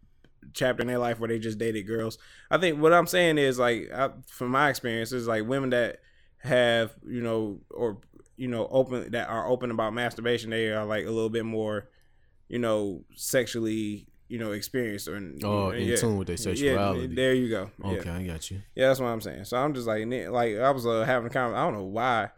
[0.55, 2.19] chapter in their life where they just dated girls.
[2.51, 5.99] I think what I'm saying is like I, from my experience is like women that
[6.39, 7.99] have you know or
[8.37, 10.51] you know open that are open about masturbation.
[10.51, 11.91] They are like a little bit more
[12.49, 17.03] you know sexually you know experienced or Oh, in tune with their sexuality.
[17.03, 17.71] Yeah, there you go.
[17.85, 18.17] Okay, Yeah.
[18.17, 18.63] I got you.
[18.75, 19.45] Yeah, that's what I'm saying.
[19.45, 21.59] So I'm just like, like I was uh, having a conversation.
[21.61, 22.31] I don't know why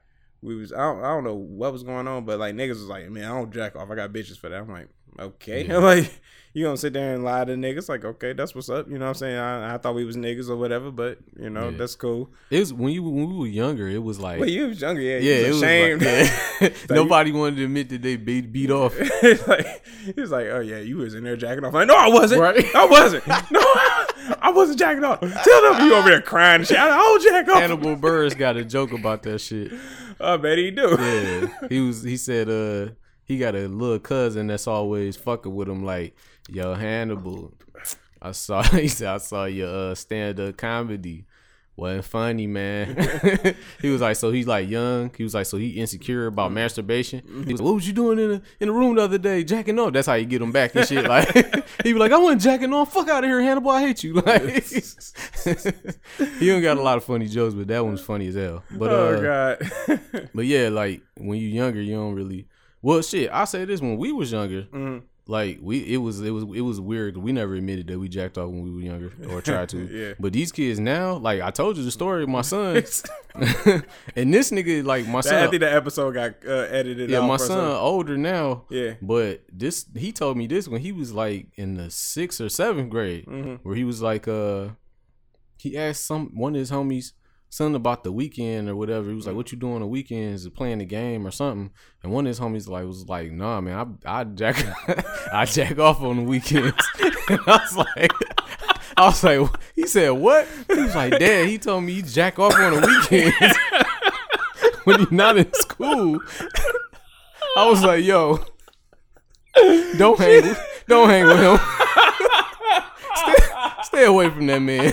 [0.43, 0.73] we was.
[0.73, 3.25] I don't, I don't know what was going on, but like niggas was like, man,
[3.25, 3.89] I don't jack off.
[3.89, 4.61] I got bitches for that.
[4.61, 5.67] I'm like, okay.
[5.67, 5.79] Yeah.
[5.85, 6.11] Like,
[6.57, 7.89] you gonna sit there and lie to niggas?
[7.89, 8.87] Like, okay, that's what's up.
[8.89, 9.37] You know what I'm saying?
[9.37, 11.77] I, I thought we was niggas or whatever, but you know Yeah.
[11.79, 12.31] that's cool.
[12.49, 13.89] It was when you when we were younger.
[13.89, 15.19] It was like But you was younger, yeah.
[15.19, 16.01] yeah, you it was like,
[16.61, 16.69] yeah.
[16.95, 18.95] nobody wanted to admit that they beat beat off.
[18.97, 21.75] It's like he was like, oh yeah, you was in there jacking off.
[21.75, 22.41] Like, no, I wasn't.
[22.41, 22.65] Right.
[22.73, 23.27] I wasn't.
[23.27, 23.61] No,
[24.41, 25.19] I wasn't jacking off.
[25.21, 26.79] Tell them you over there crying and shit.
[26.79, 27.61] I don't jack off.
[27.63, 29.73] Hannibal Buress got a joke about that shit.
[30.21, 30.97] I bet he do.
[31.01, 32.05] Yeah, he was.
[32.05, 32.93] He said, uh,
[33.25, 35.85] he got a little cousin that's always fucking with him.
[35.85, 36.15] Like,
[36.49, 37.53] yo, Hannibal,
[38.21, 38.63] I saw.
[38.73, 41.27] He said, I saw your uh, stand up comedy.
[41.77, 42.95] Wasn't funny, man.
[43.83, 45.11] he was like, so he's like young.
[45.17, 47.21] He was like, so he insecure about masturbation.
[47.27, 49.43] He was, like, what was you doing in the in the room the other day,
[49.43, 49.93] jacking off?
[49.93, 51.05] That's how you get him back and shit.
[51.05, 51.33] Like,
[51.83, 52.93] he be like, I wasn't jacking off.
[52.93, 53.73] Fuck out of here, Hannibal.
[53.73, 54.15] I hate you.
[54.15, 54.43] Like,
[56.39, 58.63] he don't got a lot of funny jokes, but that one's funny as hell.
[58.71, 60.01] But uh, oh god.
[60.33, 62.47] but yeah, like when you younger, you don't really.
[62.85, 63.31] Well, shit.
[63.33, 65.03] I say this when we was younger, Mhm.
[65.27, 67.17] like we it was it was it was weird.
[67.17, 69.79] We never admitted that we jacked off when we were younger or tried to.
[70.01, 70.13] Yeah.
[70.21, 72.77] But these kids now, like I told you the story of my son,
[74.17, 75.35] and this nigga like my I son.
[75.45, 77.09] I think the episode got uh, edited.
[77.11, 78.65] Yeah, my son older now.
[78.71, 78.95] Yeah.
[79.01, 82.91] But this he told me this when he was like in the sixth or seventh
[82.91, 83.61] grade, Mhm.
[83.63, 84.69] where he was like uh
[85.59, 87.13] he asked some one of his homies
[87.55, 89.09] something about the weekend or whatever.
[89.09, 89.37] He was like, mm.
[89.37, 90.49] "What you doing on the weekends?
[90.49, 91.71] Playing the game or something?"
[92.03, 94.57] And one of his homies like was like, "Nah, man, I I jack
[95.33, 96.75] I jack off on the weekends."
[97.29, 98.13] and I was like.
[98.97, 99.41] I was like,
[99.75, 100.47] he said, what?
[100.69, 103.59] He was like, Dad, he told me he jack off on the weekends
[104.85, 106.21] when he's not in school.
[107.57, 108.39] I was like, yo,
[109.99, 111.59] don't hang, with, don't hang with him.
[113.17, 114.93] stay, stay away from that man.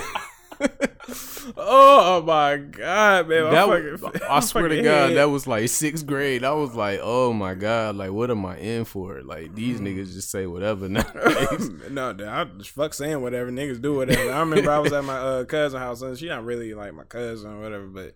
[1.58, 3.52] Oh my god, man!
[3.52, 5.18] That was, fucking, I swear to God, head.
[5.18, 6.44] that was like sixth grade.
[6.44, 9.22] I was like, oh my God, like what am I in for?
[9.22, 9.88] Like these Mm.
[9.98, 11.70] niggas just say whatever nowadays.
[11.90, 14.32] no, I just fuck saying whatever niggas do whatever.
[14.32, 17.04] I remember I was at my uh, cousin house and she not really like my
[17.04, 18.16] cousin or whatever, but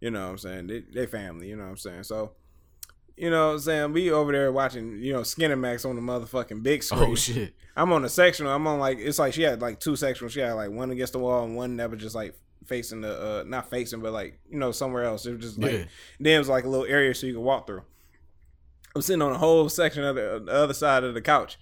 [0.00, 1.48] you know what I'm saying they they family.
[1.48, 2.32] You know what I'm saying so.
[3.14, 3.92] You know what I'm saying?
[3.92, 7.10] We over there watching, you know, Cinemax on the motherfucking big screen.
[7.10, 7.54] oh shit.
[7.76, 8.50] I'm on a sectional.
[8.52, 10.30] I'm on like it's like she had like two sectionals.
[10.30, 12.34] She had like one against the wall and one that was just like
[12.66, 15.26] facing the uh not facing but like you know somewhere else.
[15.26, 15.84] It was just like Yeah.
[16.20, 17.82] then it was like a little area so you could walk through.
[18.94, 21.58] I'm sitting on a whole section of the, the other side of the couch.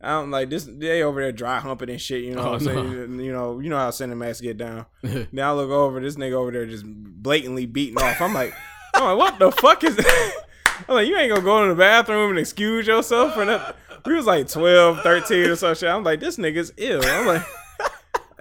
[0.00, 0.64] I'm like this.
[0.68, 2.24] They over there dry humping and shit.
[2.24, 3.20] You know Oh, what I'm saying?
[3.20, 4.86] You know, you know how Cinemax get down.
[5.32, 8.20] Now I look over, this nigga over there just blatantly beating off.
[8.20, 8.52] I'm like,
[8.94, 10.32] I'm like, what the fuck is that?
[10.88, 13.76] I'm like, you ain't gonna go to the bathroom and excuse yourself for nothing.
[14.04, 15.88] We was like 12, 13 or some shit.
[15.88, 17.00] I'm like, this nigga's ill.
[17.04, 17.42] I'm like,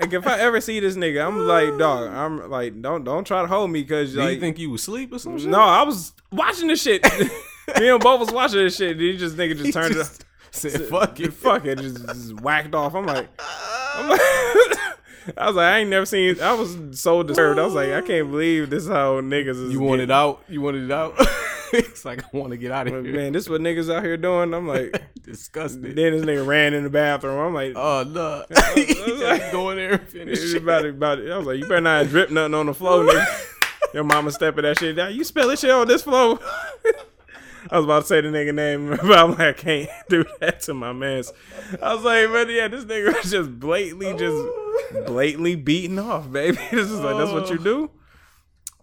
[0.02, 3.42] like if I ever see this nigga, I'm like, dog, I'm like, don't don't try
[3.42, 5.50] to hold me because Do like, you think you was asleep or some shit?
[5.50, 7.04] no, I was watching this shit.
[7.80, 9.00] Me and both was watching this shit.
[9.00, 10.00] He just nigga just turned it.
[10.00, 11.32] just said, fuck it.
[11.34, 12.96] fuck it, just, just whacked off.
[12.96, 13.30] I'm like,
[13.96, 14.20] I'm like
[15.38, 16.42] I was like, I ain't never seen.
[16.42, 17.60] I was so disturbed.
[17.60, 19.72] I was like, I can't believe this is how niggas is.
[19.72, 20.44] You want it out?
[20.50, 21.14] You want it out?
[21.74, 23.16] It's like I want to get out of here.
[23.16, 24.54] Man, this what niggas out here doing.
[24.54, 25.84] I'm like, Disgusting.
[25.84, 27.40] then this nigga ran in the bathroom.
[27.40, 28.46] I'm like, Oh no!
[29.26, 30.54] like- go in there and finish.
[30.54, 31.32] about it, about it.
[31.32, 33.48] I was like, you better not drip nothing on the floor, nigga.
[33.94, 35.14] Your mama stepping that shit down.
[35.14, 36.40] You spill this shit on this floor.
[37.70, 40.62] I was about to say the nigga name, but I'm like, I can't do that
[40.62, 41.32] to my mans.
[41.82, 45.04] I was like, but yeah, this nigga was just blatantly, just oh.
[45.06, 46.58] blatantly beating off, baby.
[46.72, 47.64] This is like, that's what you oh.
[47.64, 47.92] do.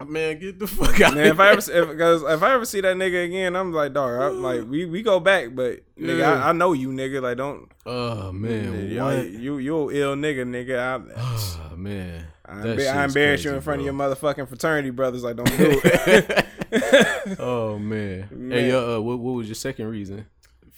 [0.07, 1.13] Man, get the fuck out.
[1.15, 4.21] Man, if I ever, if, if I ever see that nigga again, I'm like, dog,
[4.21, 6.33] I'm like, we, we go back, but nigga, Yeah.
[6.45, 7.21] I, I know you, nigga.
[7.21, 10.79] Like, don't, Oh man, you, you, you a ill nigga, nigga.
[10.79, 11.13] I,
[11.71, 13.89] Oh man, I, That I shit's embarrass you in front bro.
[13.89, 15.23] of your motherfucking fraternity brothers.
[15.23, 16.45] Like, don't do it.
[17.39, 18.27] Oh man.
[18.31, 18.51] Man.
[18.51, 20.25] Hey, uh, uh, what, what was your second reason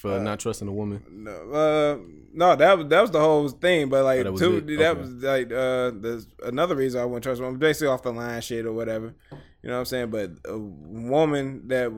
[0.01, 1.03] for not trusting a woman?
[1.09, 1.97] no, uh,
[2.33, 3.89] no, that was that was the whole thing.
[3.89, 4.99] But like, Oh, that was two, that Okay.
[5.01, 7.57] was like uh, there's another reason I wouldn't trust one.
[7.57, 9.13] Basically, off the line shit or whatever.
[9.63, 10.09] You know what I'm saying?
[10.09, 11.91] But a woman that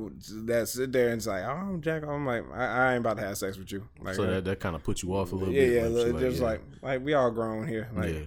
[0.48, 2.04] that sit there and it's like, oh, Jack.
[2.04, 3.88] I'm like, I, I ain't about to have sex with you.
[4.02, 5.74] Like, So uh, that, that kind of put you off a little yeah, bit.
[5.94, 6.46] yeah, like, just yeah.
[6.46, 7.90] like like we all grown here.
[7.96, 8.20] Like, yeah.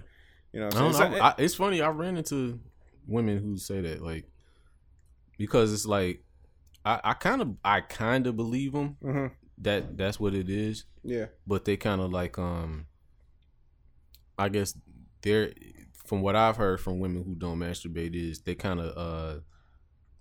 [0.53, 1.11] you know, what I I'm saying?
[1.11, 1.17] know.
[1.17, 1.81] So- I, it's funny.
[1.81, 2.59] I ran into
[3.05, 4.25] women who say that, like,
[5.37, 6.23] because it's like,
[6.83, 9.31] I, I kind of, I kind of believe them Mhm.
[9.59, 12.87] That that's what it is, yeah, but they kind of like, um,
[14.37, 14.75] I guess
[15.21, 15.51] they're
[16.05, 19.39] from what I've heard from women who don't masturbate is they kind of, uh,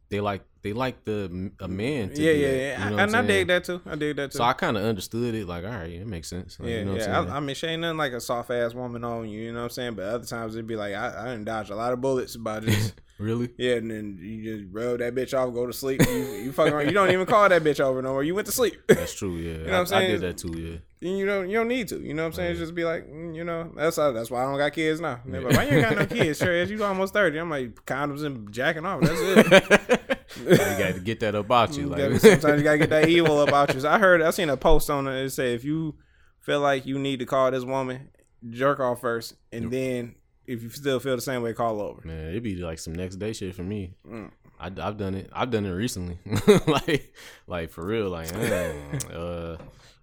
[0.08, 2.10] they like they like the a man.
[2.10, 2.84] To yeah, yeah, that, yeah.
[2.84, 3.80] you know I, and I'm I dig that too.
[3.86, 4.38] I dig that too.
[4.38, 5.46] So I kind of understood it.
[5.46, 6.58] Like, all right, it makes sense.
[6.58, 7.20] Like, yeah, you know yeah.
[7.20, 9.40] I, I mean, she ain't nothing like a soft ass woman on you.
[9.42, 9.94] You know what I'm saying?
[9.94, 12.62] But other times it'd be like, I, I didn't dodge a lot of bullets about
[12.62, 12.92] this.
[13.18, 13.50] really?
[13.58, 16.00] yeah, and then you just rub that bitch off, go to sleep.
[16.06, 16.86] You, you fucking around.
[16.86, 18.22] You don't even call that bitch over no more.
[18.24, 18.74] You went to sleep.
[18.88, 19.36] That's true.
[19.36, 20.52] Yeah, know what I'm I, I did that too.
[20.56, 21.08] Yeah.
[21.08, 22.00] And you don't you don't need to.
[22.00, 22.56] You know what I'm saying?
[22.56, 25.20] Just be like, mm, you know, that's how, that's why I don't got kids now.
[25.26, 26.38] They're like, why you ain't got no kids?
[26.38, 27.38] Sure, as you almost thirty.
[27.38, 29.02] I'm like condoms and jacking off.
[29.02, 30.00] That's it.
[30.38, 31.82] you got to get that about you.
[31.84, 33.80] You Like, gotta- sometimes you gotta get that evil about you.
[33.80, 35.22] So I heard I seen a post on it.
[35.24, 35.94] It said if you
[36.40, 38.08] feel like you need to call this woman,
[38.50, 40.14] jerk off first, and then
[40.46, 42.00] if you still feel the same way, call over.
[42.04, 43.94] man, it'd be like some next day shit for me.
[44.08, 44.30] Mm.
[44.58, 45.28] I, have done it.
[45.32, 46.18] I've done it recently.
[46.66, 47.12] like,
[47.46, 48.08] like for real.
[48.08, 49.56] Like, man, uh,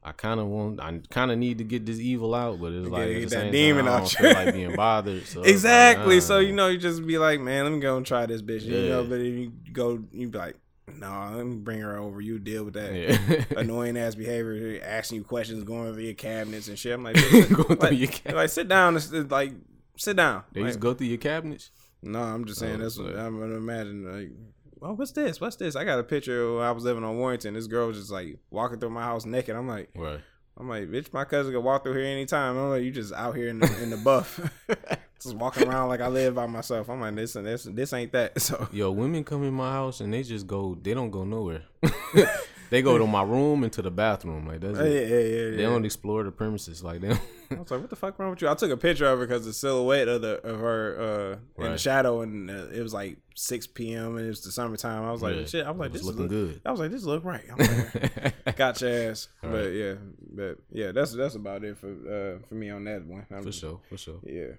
[0.03, 0.79] I kind of want.
[0.79, 3.85] I kind of need to get this evil out, but it's like get that demon
[3.85, 5.25] time, I out don't feel like being bothered.
[5.25, 6.21] So it's like, Exactly.
[6.21, 8.63] So you know, you just be like, man, let me go and try this bitch.
[8.63, 10.55] You know, but if you go, you be like,
[10.99, 12.21] no, let me bring her over.
[12.21, 12.93] You deal with that.
[12.93, 13.45] yeah.
[13.57, 16.93] Annoying ass behavior, asking you questions, going over your cabinets and shit.
[16.93, 18.97] I'm like, Going through like, your cab- like, sit down.
[18.97, 19.53] and Like,
[19.97, 20.43] sit down.
[20.53, 21.71] They Like, just go through your cabinets.
[22.01, 23.15] No, I'm just saying Oh, that's what.
[23.15, 24.03] I'm gonna imagine.
[24.19, 24.31] Like,
[24.79, 25.39] well, what's this?
[25.39, 25.75] What's this?
[25.75, 27.53] I got a picture I was living on Warrington.
[27.53, 29.55] This girl was just like walking through my house naked.
[29.55, 30.19] I'm like, Right.
[30.57, 32.57] I'm like, bitch, my cousin could walk through here anytime.
[32.57, 34.39] I'm like, you just out here in the, in the buff,
[35.19, 36.89] just walking around like I live by myself.
[36.89, 38.39] I'm like, this and this, this ain't that.
[38.41, 40.77] So Yo, women come in my house and they just go.
[40.79, 41.63] They don't go nowhere.
[42.73, 44.47] they go to my room and to the bathroom.
[44.47, 45.09] Like that's yeah, it.
[45.09, 45.17] yeah,
[45.51, 45.57] yeah.
[45.57, 46.83] They don't explore the premises.
[46.83, 47.01] Like.
[47.01, 47.19] Don't
[47.51, 48.49] I was like, what the fuck wrong with you?
[48.49, 51.71] I took a picture of her because the silhouette of the of her uh, in
[51.73, 54.17] the shadow, and uh, it was like 6 p.m.
[54.17, 55.03] and it was the summertime.
[55.03, 55.45] I was like, Yeah.
[55.45, 55.65] shit.
[55.67, 56.61] I was like, was this is looking look- good.
[56.65, 57.43] I was like, this look right.
[57.51, 57.57] I'm
[58.47, 59.27] like, got your ass.
[59.43, 59.73] All but right.
[59.73, 59.93] yeah,
[60.35, 63.27] but yeah, that's that's about it for uh for me on that one.
[63.31, 63.81] I'm- for sure.
[63.87, 64.19] For sure.
[64.25, 64.53] Yeah.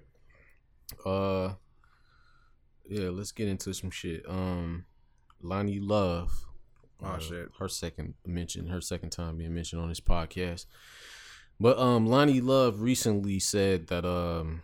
[1.05, 1.55] Uh,
[2.87, 3.09] yeah.
[3.09, 4.23] Let's get into some shit.
[4.29, 4.85] Um,
[5.43, 6.31] Loni Love.
[7.03, 7.49] Oh, uh, shit.
[7.59, 8.67] Her second mention.
[8.67, 10.65] Her second time being mentioned on this podcast.
[11.59, 14.63] But um, Loni Love recently said that um,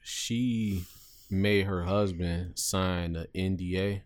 [0.00, 0.84] she
[1.30, 4.02] made her husband sign an NDA.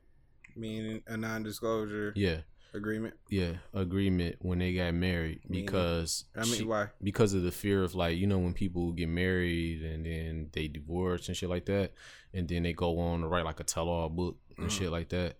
[0.56, 2.38] Meaning a non-disclosure Yeah.
[2.74, 3.14] agreement.
[3.30, 5.66] Yeah, agreement when they got married Meaning?
[5.66, 6.88] because I mean, she- why?
[7.02, 10.68] because of the fear of like you know when people get married and then they
[10.68, 11.92] divorce and shit like that,
[12.34, 14.70] and then they go on to write like a tell-all book and Mhm.
[14.70, 15.36] shit like that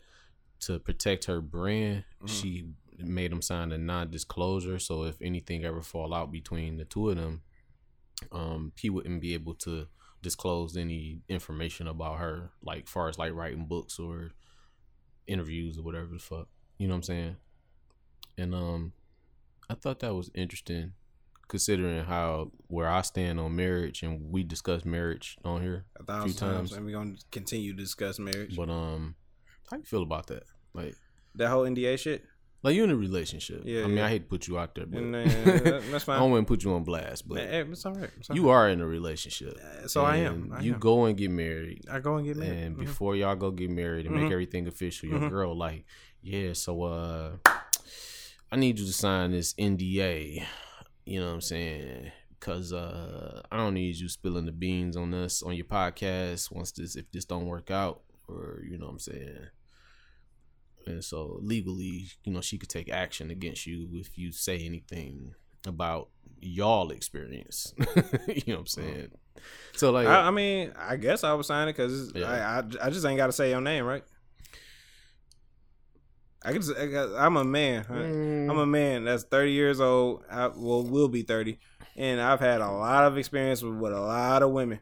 [0.61, 2.05] to protect her brand.
[2.23, 2.29] Mhm.
[2.29, 2.69] She
[2.99, 7.17] made them sign a non-disclosure, so if anything ever fall out between the two of
[7.17, 7.43] them,
[8.33, 9.87] um, he wouldn't be able to
[10.21, 14.33] disclose any information about her, like far as like writing books or
[15.29, 16.49] interviews or whatever the fuck.
[16.79, 17.37] You know what I'm saying?
[18.37, 18.93] And um
[19.71, 20.95] I thought that was interesting
[21.49, 25.85] considering how where I stand on marriage and we discuss marriage on here.
[26.01, 26.73] A thousand few times, times.
[26.73, 28.57] and we're gonna continue to discuss marriage.
[28.57, 29.15] But um
[29.71, 30.45] how you feel about that?
[30.75, 30.95] Like
[31.35, 32.25] that whole NDA shit.
[32.63, 33.63] like you in a relationship.
[33.65, 34.07] Yeah, I mean yeah.
[34.07, 36.21] I hate to put you out there, but And, uh, that- that's I fine.
[36.21, 38.11] don't want to put you on blast, but hey, it's all right.
[38.19, 39.57] It's all you are in a relationship.
[39.81, 39.89] right.
[39.91, 40.53] so I am.
[40.53, 40.81] I you am.
[40.81, 41.85] go and get married.
[41.91, 42.59] I go and get married.
[42.59, 42.81] and Mhm.
[42.81, 44.33] before y'all go get married and make Mhm.
[44.33, 45.31] everything official, your Mhm.
[45.31, 45.85] girl like,
[46.23, 47.37] yeah, so uh
[48.51, 50.43] I need you to sign this NDA.
[51.05, 52.11] You know what I'm saying?
[52.41, 56.73] Cause uh I don't need you spilling the beans on us on your podcast once
[56.73, 59.47] this if this don't work out or you know what I'm saying.
[60.89, 65.35] And so legally, you know, she could take action against you if you say anything
[65.67, 66.09] about
[66.41, 67.75] y'all experience.
[68.27, 69.09] you know what I'm saying?
[69.75, 72.29] So like I, I mean, I guess I would sign it because Yeah.
[72.29, 74.03] I, I I just ain't got to say your name, right?
[76.45, 76.63] I can.
[76.63, 77.85] Just, I, I'm a man.
[77.85, 77.95] huh?
[77.95, 80.23] mm, I'm a man that's 30 years old.
[80.31, 81.59] I well will be 30,
[81.97, 84.81] and I've had a lot of experience with, with a lot of women.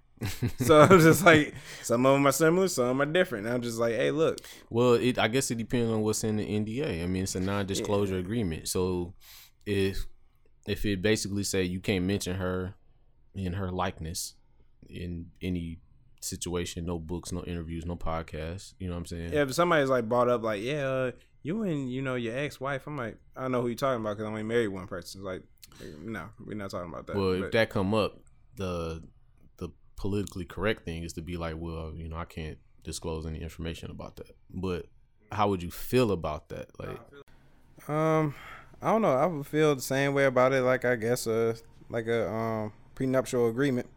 [0.58, 3.46] So I'm just like, some of them are similar, some are different.
[3.46, 4.38] I'm just like, hey, look,
[4.70, 7.02] Well, it I guess it depends on what's in the NDA.
[7.02, 8.68] I mean, it's a non-disclosure agreement.
[8.68, 9.14] So
[9.64, 10.06] if
[10.66, 12.74] if it basically say you can't mention her
[13.34, 14.34] in her likeness
[14.88, 15.78] in any
[16.20, 19.32] situation, no books, no interviews, no podcasts, you know what I'm saying?
[19.32, 21.10] yeah, if somebody's like brought up like, yeah, uh,
[21.42, 24.24] you and you know your ex-wife, I'm like, I know who you're talking about because
[24.24, 25.20] I only married one person.
[25.20, 25.42] It's like,
[26.00, 27.16] no, we're not talking about that.
[27.16, 28.18] well, if that come up,
[28.56, 29.02] the
[29.96, 33.90] politically correct thing is to be like, well, you know, I can't disclose any information
[33.90, 34.36] about that.
[34.50, 34.86] But
[35.32, 36.68] how would you feel about that?
[36.78, 37.00] Like,
[37.88, 38.34] Um,
[38.82, 39.12] I don't know.
[39.14, 40.62] I would feel the same way about it.
[40.62, 41.56] Like I guess uh
[41.88, 43.88] like a um prenuptial agreement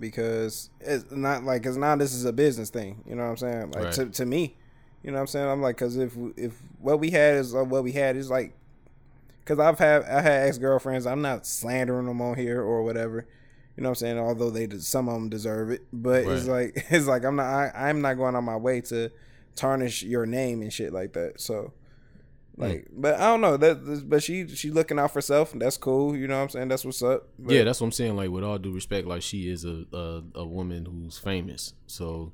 [0.00, 3.02] because it's not like because now this is a business thing.
[3.06, 3.70] You know what I'm saying?
[3.70, 3.92] Like Right.
[3.94, 4.56] to to me,
[5.02, 5.48] you know what I'm saying?
[5.48, 8.54] I'm like because if if what we had is uh, what we had is like
[9.40, 11.06] because I've had I had ex girlfriends.
[11.06, 13.26] I'm not slandering them on here or whatever.
[13.78, 14.18] You know what I'm saying?
[14.18, 17.70] Although they some of them deserve it, but it's like it's like I'm not I,
[17.88, 19.12] I'm not going on my way to
[19.54, 21.40] tarnish your name and shit like that.
[21.40, 21.72] So
[22.56, 22.62] Hmm.
[22.62, 24.08] like, but I don't know that.
[24.08, 25.52] But she she looking out for herself.
[25.52, 26.16] That's cool.
[26.16, 26.66] You know what I'm saying?
[26.66, 27.28] That's what's up.
[27.38, 28.16] But, yeah, that's what I'm saying.
[28.16, 32.32] Like with all due respect, like she is a a, a woman who's famous, so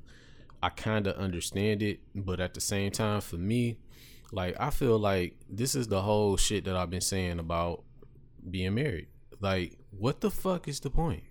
[0.63, 1.99] I kind of understand it.
[2.15, 3.77] But at the same time, for me,
[4.31, 7.83] like I feel like this is the whole shit that I've been saying about
[8.49, 9.09] being married.
[9.39, 11.21] Like, what the fuck is the point?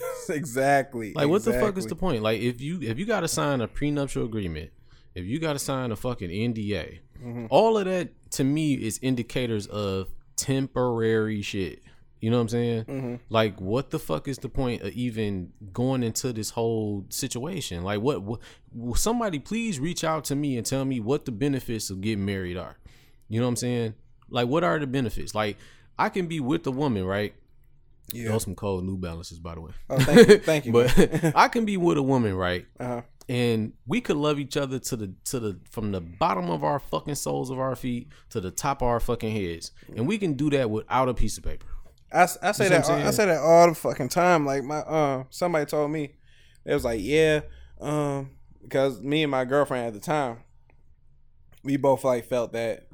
[0.28, 1.12] exactly.
[1.14, 2.22] Like, what the fuck is the point?
[2.22, 4.70] Like, if you if you got to sign a prenuptial agreement,
[5.14, 7.46] if you got to sign a fucking NDA, Mm-hmm.
[7.50, 11.80] all of that to me is indicators of temporary shit.
[12.20, 12.84] You know what I'm saying?
[12.84, 13.14] Mm-hmm.
[13.28, 17.82] Like, what the fuck is the point of even going into this whole situation?
[17.82, 18.40] Like, what, what?
[18.72, 22.24] will Somebody please reach out to me and tell me what the benefits of getting
[22.24, 22.76] married are.
[23.28, 23.94] You know what I'm saying?
[24.28, 25.34] Like, what are the benefits?
[25.34, 25.58] Like,
[25.98, 27.34] I can be with the woman, right?
[28.12, 28.28] Yeah.
[28.28, 29.70] Those some cold New Balances, by the way.
[29.90, 30.72] Oh, thank you, thank you.
[30.72, 32.66] but I can be with a woman, right?
[32.78, 33.02] uh-huh.
[33.28, 36.78] and we could love each other to the to the from the bottom of our
[36.78, 40.34] fucking soles of our feet to the top of our fucking heads, and we can
[40.34, 41.66] do that without a piece of paper.
[42.12, 44.44] I, I say You that I'm I say that all the fucking time.
[44.44, 46.14] Like my uh somebody told me
[46.64, 47.40] it was like yeah
[47.80, 48.30] um
[48.62, 50.38] because me and my girlfriend at the time
[51.64, 52.86] we both like felt that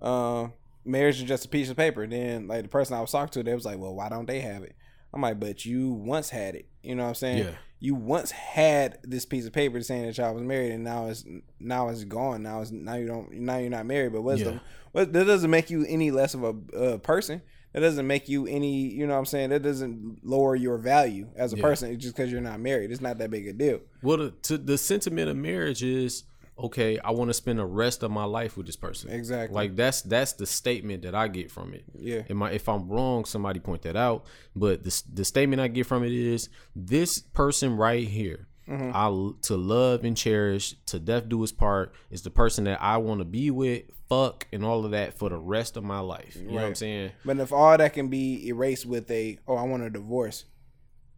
[0.00, 0.52] um
[0.88, 2.06] marriage is just a piece of paper.
[2.06, 4.40] Then like the person I was talking to, they was like, well, why don't they
[4.40, 4.74] have it?
[5.12, 6.68] I'm like, but you once had it.
[6.82, 7.38] You know what I'm saying?
[7.38, 7.50] Yeah.
[7.80, 11.24] You once had this piece of paper saying that y'all was married, and now it's
[11.60, 12.42] now it's gone.
[12.42, 14.12] Now it's now you don't now you're not married.
[14.12, 14.50] But what's Yeah.
[14.52, 14.60] the
[14.92, 17.40] what that doesn't make you any less of a uh, person.
[17.74, 18.88] That doesn't make you any.
[18.88, 19.50] You know what I'm saying?
[19.50, 21.62] That doesn't lower your value as a Yeah.
[21.62, 22.90] person just because you're not married.
[22.90, 23.80] It's not that big a deal.
[24.02, 26.24] Well, the, to, the sentiment of marriage is
[26.58, 26.98] okay.
[26.98, 29.10] I want to spend the rest of my life with this person.
[29.10, 29.54] Exactly.
[29.54, 31.84] Like that's that's the statement that I get from it.
[31.94, 32.22] Yeah.
[32.28, 34.24] Am I, if I'm wrong, somebody point that out.
[34.54, 38.48] But the the statement I get from it is this person right here.
[38.68, 38.90] Mm-hmm.
[38.94, 42.98] I to love and cherish to death do his part is the person that I
[42.98, 46.36] want to be with, fuck, and all of that for the rest of my life.
[46.36, 47.12] You know what I'm saying?
[47.24, 50.44] But if all that can be erased with a oh I want a divorce,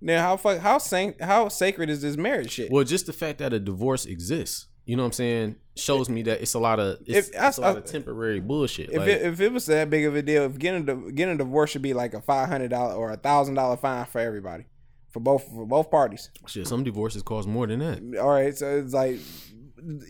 [0.00, 2.70] now how fuck how sanct how sacred is this marriage shit?
[2.70, 6.22] Well, just the fact that a divorce exists, you know what I'm saying, shows me
[6.22, 8.90] that it's a lot of it's, If- it's a lot I- of temporary bullshit.
[8.90, 11.35] if like, it, if it was that big of a deal, if getting a, getting
[11.37, 14.18] a divorce should be like a five hundred dollar or a thousand dollar fine for
[14.20, 14.64] everybody,
[15.11, 16.31] for both for both parties.
[16.46, 18.20] shit, some divorces cost more than that.
[18.20, 19.18] All right, so it's like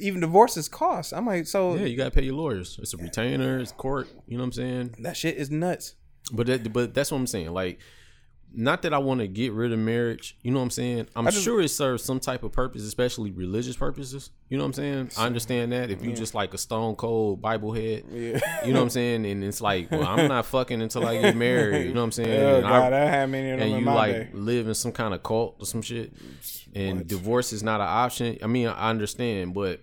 [0.01, 1.13] even divorces cost.
[1.13, 2.79] I'm like, so Yeah, you gotta pay your lawyers.
[2.83, 4.09] It's a retainer, it's court.
[4.27, 4.95] You know what I'm saying?
[5.01, 5.95] that shit is nuts.
[6.33, 7.51] But that, but that's what I'm saying.
[7.53, 7.79] Like,
[8.53, 10.37] not that I want to get rid of marriage.
[10.43, 11.07] You know what I'm saying?
[11.15, 14.31] I'm just- sure it serves some type of purpose, especially religious purposes.
[14.49, 15.11] You know what I'm saying?
[15.17, 15.91] I understand that.
[15.91, 18.41] If you just like a stone cold Bible head, Yeah.
[18.67, 19.25] you know what I'm saying?
[19.27, 21.87] And it's like, well, I'm not fucking until I get married.
[21.87, 22.31] You know what I'm saying?
[22.43, 24.29] Oh And I- god, I had many of them and you like day.
[24.33, 26.13] live in some kind of cult or some shit,
[26.75, 28.39] and divorce is not an option.
[28.43, 29.81] I mean, I understand, but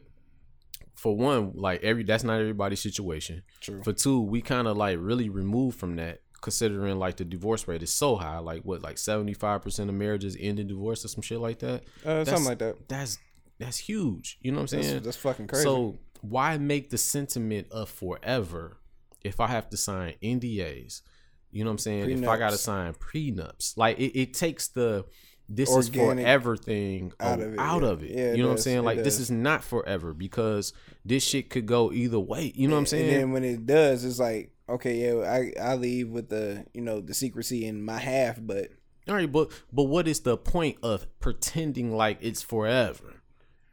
[0.95, 3.43] for one, like every that's not everybody's situation.
[3.61, 3.81] True.
[3.83, 7.83] For two, we kind of like really removed from that, considering like the divorce rate
[7.83, 8.39] is so high.
[8.39, 11.59] Like what, like seventy five percent of marriages end in divorce or some shit like
[11.59, 11.83] that.
[12.05, 12.87] Uh, something like that.
[12.87, 13.17] That's
[13.59, 14.37] that's huge.
[14.41, 14.93] You know what I'm saying?
[14.93, 15.63] That's, that's fucking crazy.
[15.63, 18.77] So why make the sentiment of forever
[19.23, 21.01] if I have to sign NDAs?
[21.51, 22.09] You know what I'm saying?
[22.09, 25.05] If I got to sign prenups, like it, it takes the
[25.49, 27.59] this Organic is forever thing out of it.
[27.59, 27.87] Out yeah.
[27.87, 28.11] of it.
[28.11, 28.83] Yeah, it you know what I'm saying?
[28.83, 30.73] Like this is not forever because
[31.05, 32.51] this shit could go either way.
[32.53, 33.09] You know what I'm saying?
[33.09, 36.81] And then when it does, it's like, okay, yeah, I I leave with the you
[36.81, 38.69] know the secrecy in my half, but
[39.07, 43.13] All right, but but what is the point of pretending like it's forever?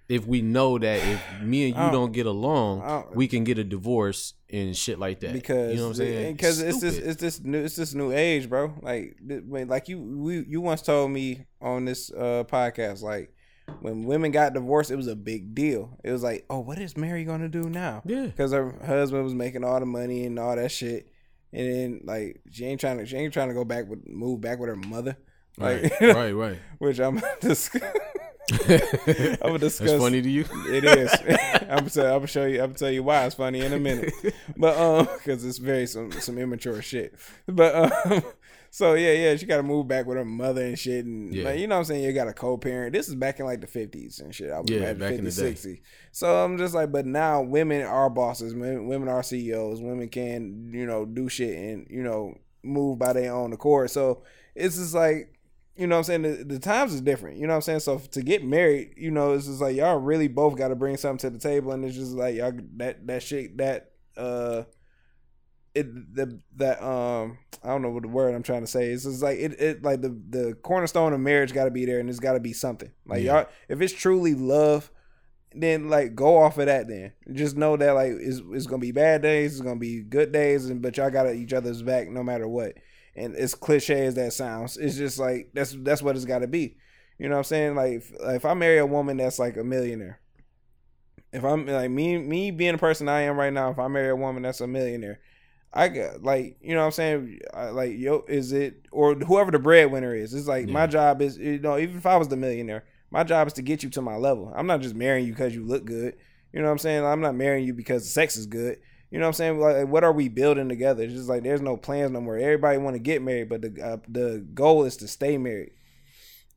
[0.07, 3.57] If we know that if me and you don't- get along, don't- we can get
[3.59, 5.33] a divorce and shit like that.
[5.33, 6.33] because you know what I'm saying?
[6.35, 8.75] Because it's this it's this new it's this new age, bro.
[8.83, 9.17] Like
[9.49, 13.31] like you we, you once told me on this uh podcast like.
[13.81, 15.99] When women got divorced, it was a big deal.
[16.03, 18.03] It was like, oh, what is Mary gonna do now?
[18.05, 18.27] Yeah.
[18.27, 21.09] because her husband was making all the money and all that shit,
[21.53, 24.41] and then like she ain't trying to she ain't trying to go back with move
[24.41, 25.17] back with her mother,
[25.59, 26.59] like right, right, right.
[26.79, 27.83] which I'm discuss.
[28.53, 29.91] I'm gonna discuss.
[29.91, 30.45] That's funny to you.
[30.69, 31.13] It is.
[31.63, 32.61] I'm gonna tell, I'm gonna show you.
[32.61, 34.13] I'm gonna tell you why it's funny in a minute.
[34.57, 37.15] But um, because it's very some some immature shit.
[37.47, 38.23] But um,
[38.75, 41.45] so yeah, yeah, she got to move back with her mother and shit, and Yeah.
[41.45, 42.03] like, you know what I'm saying.
[42.03, 42.93] You got a co-parent.
[42.93, 44.51] This is back in like the 50s and shit.
[44.51, 45.53] I was Yeah, back in the 50s, day.
[45.77, 45.81] 60s.
[46.11, 48.53] So I'm just like, but now women are bosses.
[48.53, 49.81] Women, women are CEOs.
[49.81, 53.91] Women can you know do shit and you know move by their own accord.
[53.93, 54.25] So
[54.57, 55.31] it's just like
[55.77, 56.23] you know what I'm saying?
[56.23, 57.37] The, the times is different.
[57.37, 57.81] You know what I'm saying?
[57.81, 60.97] So to get married, you know, it's just like y'all really both got to bring
[60.97, 64.65] something to the table, and it's just like y'all that that shit that uh
[65.75, 68.91] it the that um I don't know what the word I'm trying to say.
[68.91, 69.07] is.
[69.07, 72.09] It's like it it like the the cornerstone of marriage got to be there, and
[72.09, 73.35] it's got to be something like Yeah.
[73.43, 74.91] y'all if it's truly love
[75.57, 76.89] then like go off of that.
[76.89, 80.33] Then just know that like it's, it's gonna be bad days, it's gonna be good
[80.33, 82.75] days, and but y'all got each other's back no matter what.
[83.17, 86.49] And as cliche as that sounds, it's just like that's that's what it's got to
[86.49, 86.77] be.
[87.19, 87.77] You know what I'm saying?
[87.77, 90.19] Like if, if I marry a woman that's like a millionaire,
[91.33, 94.09] if I'm like me me being the person I am right now, if I marry
[94.11, 95.21] a woman that's a millionaire,
[95.77, 99.51] I got like you know what I'm saying I, like yo is it or whoever
[99.51, 100.33] the breadwinner is.
[100.33, 103.49] It's like my job is you know even if I was the millionaire, my job
[103.49, 104.53] is to get you to my level.
[104.55, 106.15] I'm not just marrying you because you look good.
[106.53, 107.05] You know what I'm saying?
[107.05, 108.79] I'm not marrying you because the sex is good.
[109.11, 109.61] You know what I'm saying?
[109.61, 111.03] Like, what are we building together?
[111.03, 112.37] It's just like there's no plans no more.
[112.37, 115.73] Everybody want to get married, but the uh, the goal is to stay married.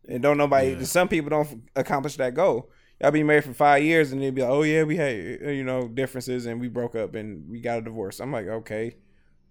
[0.08, 0.72] And don't nobody.
[0.74, 0.84] Yeah.
[0.84, 2.70] Some people don't accomplish that goal.
[3.02, 5.50] Y'all be married for five years and they'll be like, oh yeah, we had uh,
[5.50, 8.20] you know differences and we broke up and we got a divorce.
[8.20, 8.96] I'm like, okay,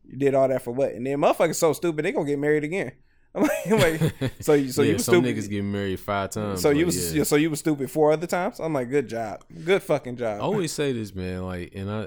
[0.09, 0.93] you did all that for what?
[0.93, 2.93] And then motherfuckers so stupid they gonna get married again.
[3.37, 5.37] I'm like, like so you so yeah, you was some stupid.
[5.37, 6.63] niggas get married five times.
[6.63, 7.25] so you was yeah.
[7.25, 8.61] so you was stupid four other times.
[8.61, 10.41] I'm like, good job, good fucking job.
[10.41, 11.45] I always say this, man.
[11.45, 12.05] Like, and I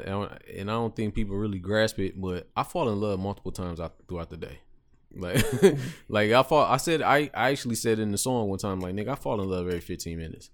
[0.57, 3.79] and I don't think people really grasp it, but I fall in love multiple times
[4.07, 4.59] throughout the day.
[5.13, 5.43] Like,
[6.09, 6.65] like I fall.
[6.65, 9.41] I said I, I actually said in the song one time, like, nigga, I fall
[9.41, 10.49] in love every fifteen minutes.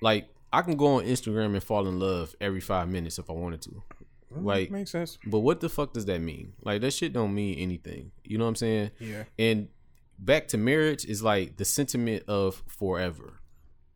[0.00, 3.32] Like, I can go on Instagram and fall in love every five minutes if I
[3.32, 3.82] wanted to.
[4.30, 5.18] Like, makes sense.
[5.26, 6.52] but what the fuck does that mean?
[6.62, 8.10] Like, that shit don't mean anything.
[8.24, 8.90] You know what I'm saying?
[9.00, 9.24] Yeah.
[9.38, 9.68] And
[10.18, 13.40] back to marriage is like the sentiment of forever.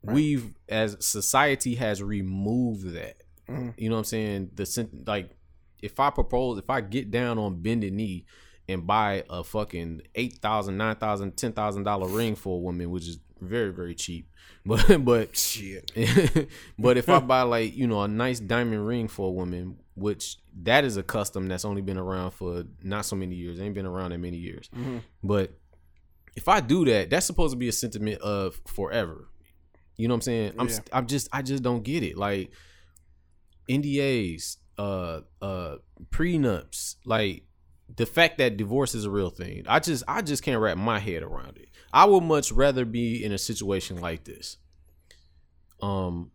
[0.01, 3.23] We've as society has removed that.
[3.47, 3.73] Mhm.
[3.77, 4.49] You know what I'm saying?
[4.53, 5.29] The sen- like
[5.81, 8.25] if I propose, if I get down on bended knee
[8.67, 12.89] and buy a fucking eight thousand, nine thousand, ten thousand dollar ring for a woman,
[12.89, 14.27] which is very very cheap,
[14.65, 15.89] but but Shit.
[16.79, 20.37] but if I buy like you know a nice diamond ring for a woman, which
[20.63, 23.85] that is a custom that's only been around for not so many years, ain't been
[23.85, 24.69] around that many years.
[24.75, 25.01] Mhm.
[25.23, 25.57] But
[26.35, 29.29] if I do that, that's supposed to be a sentiment of forever.
[29.97, 30.53] You know what I'm saying?
[30.57, 30.79] I'm Yeah.
[30.91, 32.17] I'm just I just don't get it.
[32.17, 32.51] Like
[33.69, 35.75] NDAs, uh uh
[36.09, 37.43] prenups, like
[37.95, 39.63] the fact that divorce is a real thing.
[39.67, 41.69] I just I just can't wrap my head around it.
[41.93, 44.57] I would much rather be in a situation like this.
[45.81, 46.31] Um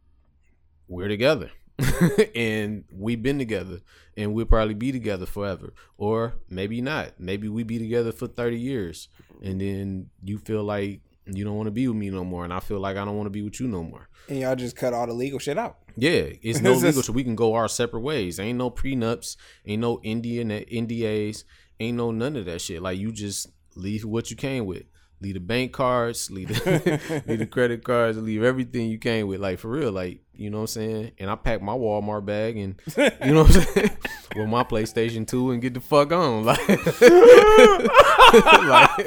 [0.86, 1.50] we're together.
[2.34, 3.80] and we've been together
[4.16, 5.72] and we'll probably be together forever.
[5.96, 7.18] Or maybe not.
[7.18, 9.08] Maybe we be together for 30 years
[9.42, 12.54] and then you feel like you don't want to be with me no more and
[12.54, 14.08] i feel like i don't want to be with you no more.
[14.28, 15.78] And y'all just cut all the legal shit out.
[15.96, 18.40] yeah it's no legal so we can go our separate ways.
[18.40, 21.44] Ain't no prenups ain't no indian ndas
[21.78, 22.82] ain't no none of that shit.
[22.82, 24.84] Like you just leave what you came with
[25.20, 29.40] leave the bank cards leave the, leave the credit cards leave everything you came with
[29.40, 32.56] like for real like you know what i'm saying and i pack my walmart bag
[32.56, 33.90] and you know what i'm saying
[34.36, 36.78] with my playstation 2 and get the fuck on like, like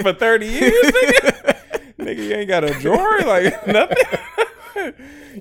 [0.01, 1.57] For 30 years, nigga?
[1.99, 3.19] nigga, you ain't got a drawer?
[3.21, 3.97] Like, nothing?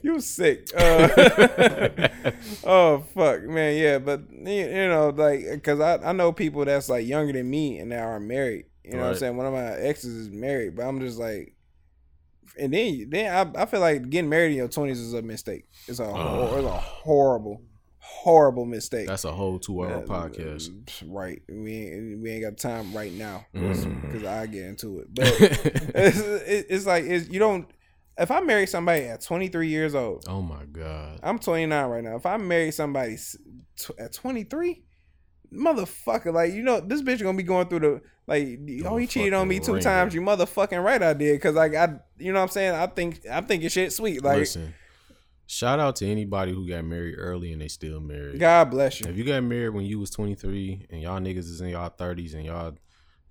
[0.02, 0.68] you sick.
[0.76, 1.08] Uh,
[2.64, 3.76] oh, fuck, man.
[3.76, 7.78] Yeah, but, you know, like, because I, I know people that's, like, younger than me
[7.78, 8.66] and that are married.
[8.84, 9.36] You know what I'm saying?
[9.36, 11.54] One of my exes is married, but I'm just like,
[12.58, 15.66] and then, then I, I feel like getting married in your 20s is a mistake.
[15.86, 17.62] It's a, hor- it's a horrible,
[17.98, 19.06] horrible mistake.
[19.06, 20.70] that's a whole two hour Uh, podcast
[21.06, 21.42] Right.
[21.48, 24.02] We ain't, we ain't got time right now Mm.
[24.02, 25.08] because I get into it.
[25.14, 25.26] But
[25.94, 27.68] it's, it- it's like it's, you don't.
[28.18, 32.16] If I marry somebody at 23 years old, oh my god I'm 29 right now.
[32.16, 33.16] If I marry somebody
[33.98, 34.82] at 23,
[35.52, 38.58] motherfucker, like you know, this bitch gonna be going through the like.
[38.84, 40.14] Oh, he cheated on me two Motherfucking times.
[40.14, 41.40] You motherfucking right, I did.
[41.40, 42.74] Cause like I, you know what I'm saying.
[42.74, 44.22] I think I'm thinking shit sweet.
[44.22, 44.74] Like listen
[45.50, 49.08] shout out to anybody who got married early and they still married God bless you.
[49.08, 52.34] If you got married when you was 23 and y'all niggas is in y'all 30s
[52.34, 52.76] and y'all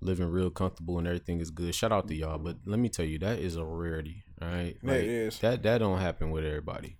[0.02, 2.36] living real comfortable and everything is good, shout out to y'all.
[2.36, 4.22] But let me tell you, that is a rarity.
[4.42, 5.38] All right, is.
[5.38, 6.98] That that don't happen with everybody.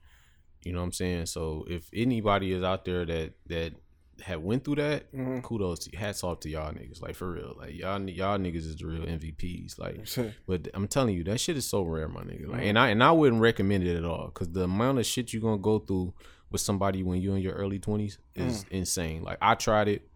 [0.65, 1.27] You know what I'm saying?
[1.27, 3.75] So if anybody is out there that that
[4.23, 5.43] have went through that, Mhm.
[5.43, 7.01] kudos to hats off to y'all niggas.
[7.03, 9.79] Like for real, like y'all y'all niggas is the real MVPs.
[9.79, 10.07] Like
[10.47, 12.49] but I'm telling you, that shit is so rare, my nigga.
[12.49, 15.33] Like, and I and I wouldn't recommend it at all because the amount of shit
[15.33, 16.15] you're gonna go through
[16.51, 19.23] with somebody when you're in your early 20s is insane.
[19.23, 20.07] Like I tried it.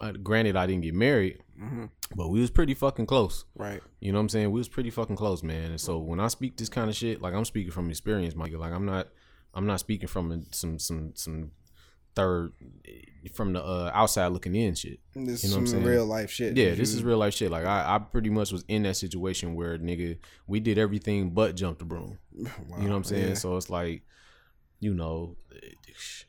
[0.00, 1.88] Uh, granted, I didn't get married, Mhm.
[2.16, 3.44] but we was pretty fucking close.
[3.54, 3.80] Right.
[4.00, 4.50] You know what I'm saying?
[4.50, 5.70] We was pretty fucking close, man.
[5.70, 8.52] And so when I speak this kind of shit, like I'm speaking from experience, Mike.
[8.54, 9.08] Like I'm not,
[9.54, 11.52] I'm not speaking from some some some
[12.14, 12.52] third
[13.32, 15.00] from the uh, outside looking in shit.
[15.14, 15.84] This You is know what I'm saying?
[15.84, 16.56] real life shit.
[16.56, 17.50] Yeah, this is real life shit.
[17.50, 21.54] Like I, I pretty much was in that situation where nigga, we did everything but
[21.56, 22.18] jump the broom.
[22.36, 23.28] Wow, you know what I'm saying?
[23.28, 23.34] yeah.
[23.34, 24.02] So it's like,
[24.80, 25.76] you know, it,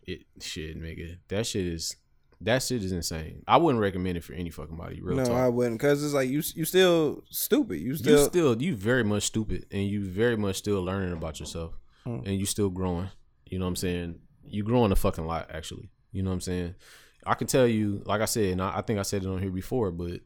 [0.08, 1.18] it shit, nigga.
[1.28, 1.96] That shit is
[2.42, 3.44] that shit is insane.
[3.48, 5.02] I wouldn't recommend it for any fucking body.
[5.02, 5.34] Real no, talk.
[5.36, 7.80] I wouldn't, cause it's like you you still stupid.
[7.80, 11.40] You you still, still you very much stupid and you very much still learning about
[11.40, 11.74] yourself
[12.04, 12.20] Hmm.
[12.26, 13.10] and you still growing
[13.50, 14.20] You know what I'm saying?
[14.48, 15.90] You growing a fucking lot, actually.
[16.12, 16.76] You know what I'm saying?
[17.26, 19.42] I can tell you, like I said, and I, I think I said it on
[19.42, 20.22] here before, but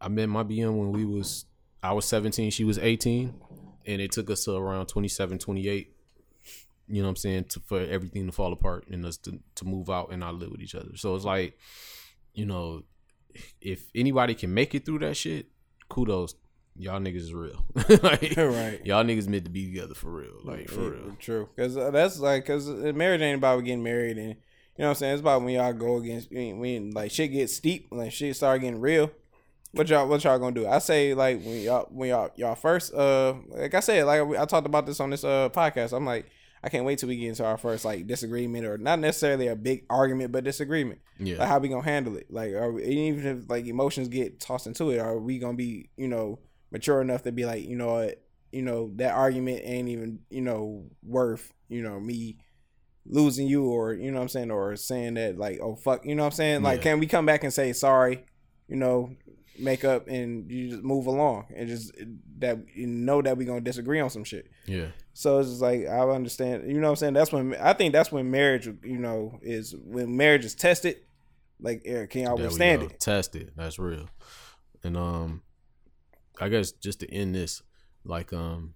[0.00, 1.44] I met my BM when we was
[1.82, 3.34] I was 17, she was 18,
[3.86, 5.96] and it took us to around 27, 28.
[6.88, 7.44] You know what I'm saying?
[7.44, 10.50] To, for everything to fall apart and us to, to move out and not live
[10.50, 10.96] with each other.
[10.96, 11.56] So it's like,
[12.34, 12.82] you know,
[13.60, 15.46] if anybody can make it through that shit,
[15.88, 16.34] kudos.
[16.76, 17.64] Y'all niggas is real.
[18.02, 18.80] like, Right.
[18.84, 20.40] Y'all niggas meant to be together for real.
[20.42, 21.16] Like for Yeah, real.
[21.18, 24.34] True, because uh, that's like because marriage ain't about getting married, and you
[24.78, 25.12] know what I'm saying.
[25.14, 28.60] It's about when y'all go against when, when like shit gets steep, like shit start
[28.62, 29.10] getting real.
[29.72, 30.66] What y'all what y'all gonna do?
[30.66, 34.44] I say like when y'all when y'all y'all first uh like I said like I
[34.44, 35.92] talked about this on this uh podcast.
[35.96, 36.26] I'm like
[36.62, 39.54] I can't wait till we get into our first like disagreement or not necessarily a
[39.54, 41.00] big argument, but disagreement.
[41.18, 41.38] Yeah.
[41.38, 42.26] Like how we gonna handle it?
[42.30, 45.90] Like are we, even if like emotions get tossed into it, are we gonna be
[45.96, 46.40] you know
[46.70, 50.40] mature enough to be like you know what you know that argument ain't even you
[50.40, 52.36] know worth you know me
[53.06, 56.14] losing you or you know what I'm saying or saying that like oh fuck you
[56.14, 56.82] know what I'm saying like Yeah.
[56.92, 58.24] can we come back and say sorry
[58.68, 59.14] you know
[59.58, 61.92] make up and you just move along and just
[62.38, 64.86] that you know that we're gonna disagree on some shit Yeah.
[65.12, 67.12] so it's just like I understand, you know what I'm saying?
[67.14, 70.96] That's when I think that's when marriage, you know, is when marriage is tested.
[71.60, 73.00] Like, eh, can y'all withstand it?
[73.00, 73.50] Test it.
[73.54, 74.08] That's real.
[74.82, 75.42] And um,
[76.40, 77.62] I guess just to end this,
[78.04, 78.74] like um,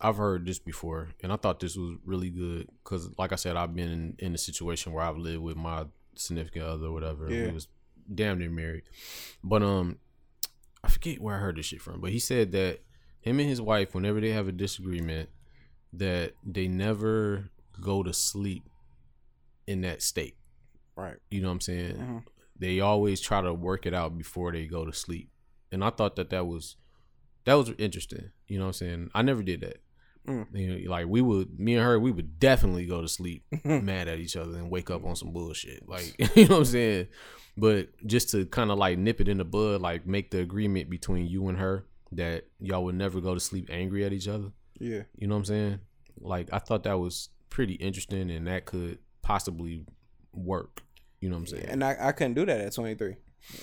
[0.00, 3.56] I've heard this before, and I thought this was really good because, like I said,
[3.56, 5.84] I've been in, in a situation where I've lived with my
[6.14, 7.30] significant other, or whatever.
[7.30, 7.46] Yeah.
[7.46, 7.68] We was
[8.14, 8.84] damn near married,
[9.42, 9.98] but um,
[10.82, 12.80] I forget where I heard this shit from, but he said that
[13.20, 15.28] him and his wife, whenever they have a disagreement,
[15.92, 18.62] that they never go to sleep
[19.66, 20.36] in that state.
[20.96, 21.16] Right.
[21.30, 21.96] You know what I'm saying?
[21.96, 22.22] Mhm.
[22.58, 25.28] They always try to work it out before they go to sleep.
[25.72, 26.76] And I thought that that was
[27.46, 28.30] that was interesting.
[28.46, 29.10] You know what I'm saying?
[29.14, 29.78] I never did that.
[30.28, 30.46] Mm.
[30.52, 34.08] You know, like we would, me and her, we would definitely go to sleep mad
[34.08, 35.88] at each other and wake up on some bullshit.
[35.88, 37.06] Like you know what I'm saying?
[37.56, 40.90] But just to kind of like nip it in the bud, like make the agreement
[40.90, 44.50] between you and her that y'all would never go to sleep angry at each other.
[44.78, 45.02] Yeah.
[45.16, 45.80] You know what I'm saying?
[46.20, 49.86] Like I thought that was pretty interesting and that could possibly
[50.32, 50.82] work.
[51.20, 51.66] You know what I'm saying?
[51.68, 53.16] And I, I couldn't do that at 23.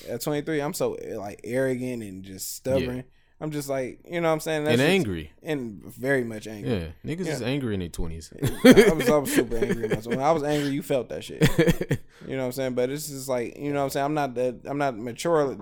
[0.08, 3.04] At 23, I'm so eh, like arrogant and just stubborn.
[3.40, 4.66] I'm just like, you know what I'm saying?
[4.66, 5.32] and just- angry.
[5.42, 6.70] And very much angry.
[6.72, 8.32] Yeah, niggas is angry in their twenties.
[8.64, 9.88] I was I was super angry.
[9.88, 12.00] When I was angry, you felt that shit.
[12.26, 12.74] You know what I'm saying?
[12.74, 14.06] But it's just like you know what I'm saying.
[14.06, 15.58] I'm not that I'm not mature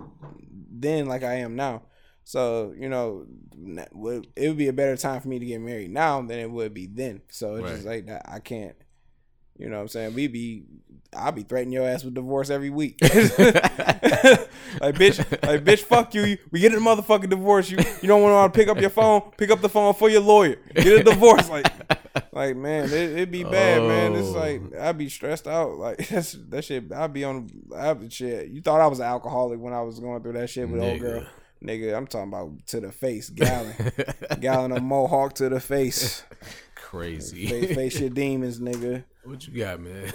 [0.71, 1.83] then like I am now.
[2.23, 3.89] So you know, it
[4.49, 6.87] would be a better time for me to get married now than it would be
[6.87, 7.23] then.
[7.31, 8.27] So it's just like that.
[8.31, 8.77] I can't.
[9.59, 10.15] You know what I'm saying?
[10.15, 10.65] We be,
[11.15, 12.99] I'll be threatening your ass with divorce every week.
[13.03, 16.39] like bitch, like bitch, fuck you.
[16.51, 17.71] We get a motherfucking divorce.
[17.71, 19.23] You you don't want to pick up your phone.
[19.37, 20.57] Pick up the phone for your lawyer.
[20.75, 21.49] Get a divorce.
[21.49, 21.67] Like
[22.33, 24.15] like man, it, it'd be bad, man.
[24.15, 24.33] It's Oh.
[24.33, 25.77] like I'd be stressed out.
[25.77, 26.91] Like that's that shit.
[26.93, 27.47] I'd be on.
[27.47, 28.49] Be shit.
[28.49, 31.01] You thought I was an alcoholic when I was going through that shit with old
[31.01, 31.27] girl.
[31.63, 33.73] Nigga, I'm talking about to the face, gallon,
[34.41, 36.25] gallon of mohawk to the face.
[36.93, 37.47] Crazy.
[37.47, 39.05] Face, face your demons, nigga.
[39.25, 40.13] what you got, man?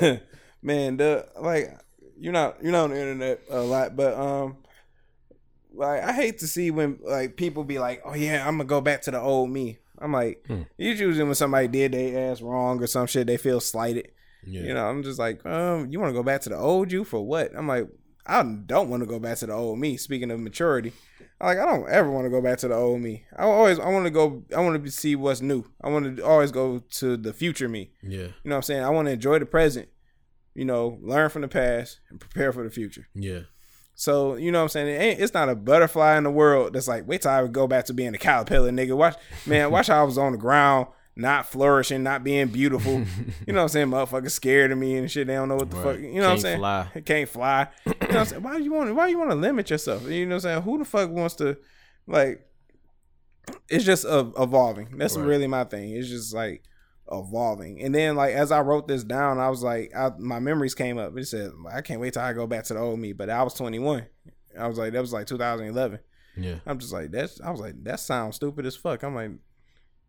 [0.62, 1.70] man, the like
[2.18, 4.56] you're not you're not on the internet a lot, but um,
[5.72, 8.80] like I hate to see when like people be like, oh yeah, I'm gonna go
[8.80, 9.78] back to the old me.
[10.00, 10.62] I'm like, Hmm.
[10.76, 14.08] usually when somebody did they ass wrong or some shit, they feel slighted.
[14.44, 14.62] yeah.
[14.62, 17.04] You know, I'm just like, um, you want to go back to the old you
[17.04, 17.52] for what?
[17.56, 17.86] I'm like,
[18.28, 19.96] I don't want to go back to the old me.
[19.96, 20.92] Speaking of maturity,
[21.40, 23.24] like I don't ever want to go back to the old me.
[23.36, 24.44] I always I want to go.
[24.56, 25.64] I want to see what's new.
[25.82, 27.90] I want to always go to the future me.
[28.02, 28.84] yeah, You know what I'm saying?
[28.84, 29.88] I want to enjoy the present.
[30.54, 33.06] You know, learn from the past and prepare for the future.
[33.14, 33.40] yeah,
[33.94, 34.88] So you know what I'm saying?
[34.88, 37.68] It ain't, it's not a butterfly in the world that's like, wait till I go
[37.68, 38.96] back to being a caterpillar, nigga.
[38.96, 39.14] Watch,
[39.46, 40.88] man, watch how I was on the ground,
[41.18, 42.92] not flourishing, not being beautiful.
[43.46, 43.88] you know what I'm saying?
[43.88, 45.26] Motherfuckers scared of me and shit.
[45.26, 45.96] They don't know what the Right.
[45.96, 45.98] fuck.
[45.98, 46.58] You know what I'm saying?
[46.58, 46.88] fly.
[47.04, 47.68] Can't fly.
[47.84, 48.42] You know what I'm saying?
[48.42, 48.94] Why do you want?
[48.94, 50.08] Why you want to limit yourself?
[50.08, 50.62] You know what I'm saying?
[50.62, 51.58] Who the fuck wants to,
[52.06, 52.44] like?
[53.68, 54.96] It's just uh, evolving.
[54.96, 55.26] That's Right.
[55.26, 55.90] really my thing.
[55.92, 56.62] It's just like
[57.10, 57.80] evolving.
[57.82, 60.98] And then like as I wrote this down, I was like, I, my memories came
[60.98, 61.16] up.
[61.16, 63.12] It said, I can't wait till I go back to the old me.
[63.12, 64.06] But I was 21.
[64.58, 65.98] I was like, that was like 2011.
[66.36, 67.40] yeah, I'm just like, that's.
[67.40, 69.02] I was like, that sounds stupid as fuck.
[69.02, 69.30] I'm like,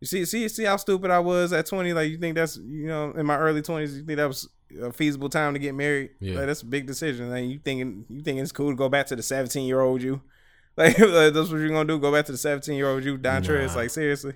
[0.00, 1.92] you see, see, see how stupid I was at 20.
[1.92, 4.48] Like, you think that's, you know, in my early 20s, you think that was
[4.82, 6.10] a feasible time to get married?
[6.20, 6.36] Yeah.
[6.38, 7.30] Like, that's a big decision.
[7.30, 10.02] Like, you thinking, you thinking it's cool to go back to the 17 year old
[10.02, 10.20] you?
[10.76, 11.98] Like, like, that's what you're gonna do?
[11.98, 13.70] Go back to the 17 year old you, Don Trez?
[13.70, 13.74] Nah.
[13.74, 14.34] Like, seriously?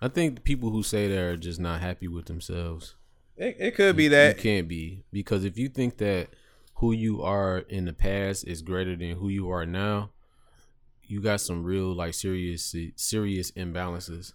[0.00, 2.94] I think the people who say they're just not happy with themselves.
[3.36, 4.38] It, it could be You that.
[4.38, 6.28] can't be because if you think that
[6.74, 10.10] who you are in the past is greater than who you are now,
[11.02, 14.34] you got some real like serious serious imbalances.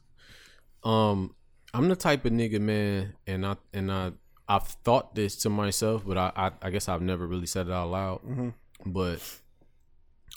[0.85, 1.35] Um,
[1.73, 4.11] I'm the type of nigga, man, and I and I
[4.47, 7.73] I've thought this to myself, but I I, I guess I've never really said it
[7.73, 8.21] out loud.
[8.23, 8.53] Mhm.
[8.85, 9.19] But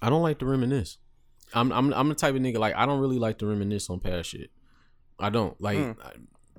[0.02, 0.98] I don't like to reminisce.
[1.54, 4.00] I'm I'm I'm the type of nigga like I don't really like to reminisce on
[4.00, 4.50] past shit.
[5.18, 5.96] I don't like Mm.
[6.02, 6.12] I-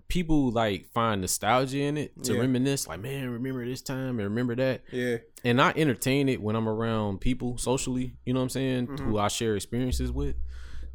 [0.07, 2.39] people like find nostalgia in it to Yeah.
[2.39, 2.87] reminisce.
[2.87, 5.17] Like man, remember this time and remember that Yeah.
[5.43, 9.05] and I entertain it when I'm around people socially, you know what I'm saying, Mm-hmm.
[9.09, 10.35] who I share experiences with.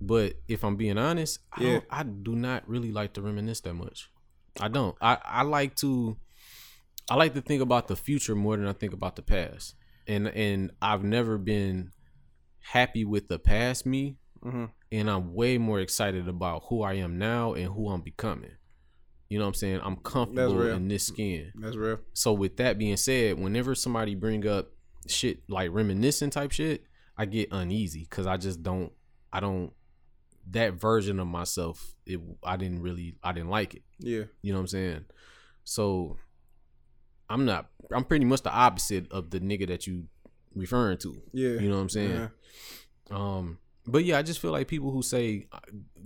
[0.01, 3.75] But if I'm being honest, I, don't, I do not really like to reminisce that
[3.75, 4.11] much.
[4.61, 4.97] I don't.
[5.01, 6.17] I, I like to
[7.11, 9.75] I like to think about the future more than I think about the past.
[10.07, 11.91] And and I've never been
[12.61, 14.71] happy with the past me Mhm.
[14.93, 18.51] and I'm way more excited about who I am now and who I'm becoming.
[19.31, 19.81] You know what I'm saying?
[19.83, 21.99] I'm comfortable in this skin That's real.
[22.13, 24.69] so with that being said, whenever somebody bring up
[25.09, 26.85] shit like reminiscing type shit,
[27.17, 28.93] I get uneasy because I just don't,
[29.33, 29.73] I don't,
[30.51, 33.83] that version of myself, it, I didn't really, I didn't like it.
[33.99, 34.25] Yeah.
[34.43, 35.05] You know what I'm saying?
[35.65, 36.17] So
[37.29, 40.05] I'm not, I'm pretty much the opposite of the nigga that you
[40.55, 41.23] referring to.
[41.33, 41.61] Yeah.
[41.61, 42.31] You know what I'm saying?
[43.11, 43.17] Yeah.
[43.17, 45.59] Um, but yeah, I just feel like people who say uh,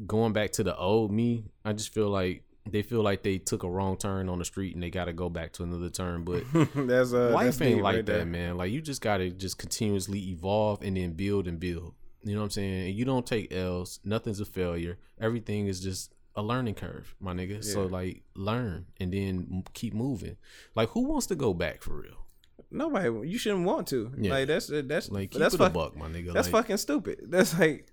[0.06, 3.62] going back to the old me, I just feel like they feel like they took
[3.62, 6.24] a wrong turn on the street and they got to go back to another turn.
[6.24, 8.24] But that's uh life that's ain't like right that, there.
[8.26, 8.56] man.
[8.56, 11.94] Like you just gotta just continuously evolve and then build and build.
[12.24, 12.86] You know what I'm saying?
[12.88, 14.00] And you don't take L's.
[14.04, 14.98] Nothing's a failure.
[15.20, 17.64] Everything is just a learning curve, my nigga.
[17.64, 20.36] So like learn and then keep moving.
[20.74, 22.26] Like who wants to go back for real?
[22.70, 23.28] Nobody.
[23.28, 24.12] You shouldn't want to.
[24.18, 24.30] Yeah.
[24.30, 26.32] Like that's that's Like that's fuck, buck, my nigga.
[26.32, 27.22] That's like, fucking stupid.
[27.24, 27.92] That's like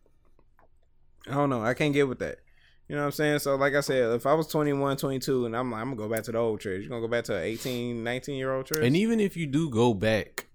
[1.27, 1.63] I don't know.
[1.63, 2.39] I can't get with that.
[2.87, 3.39] You know what I'm saying?
[3.39, 6.03] So like I said, if I was 21, 22 and I'm like I'm going to
[6.03, 6.83] go back to the old church.
[6.83, 8.83] You going to go back to an 18, 19 year old church?
[8.83, 10.45] And even if you do go back,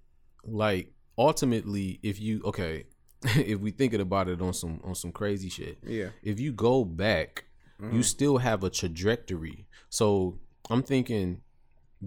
[0.45, 2.85] like ultimately, if you okay,
[3.37, 6.09] if we thinking about it on some on some crazy shit, yeah.
[6.23, 7.45] if you go back,
[7.81, 7.97] Mm-hmm.
[7.97, 9.67] you still have a trajectory.
[9.89, 11.41] So I'm thinking,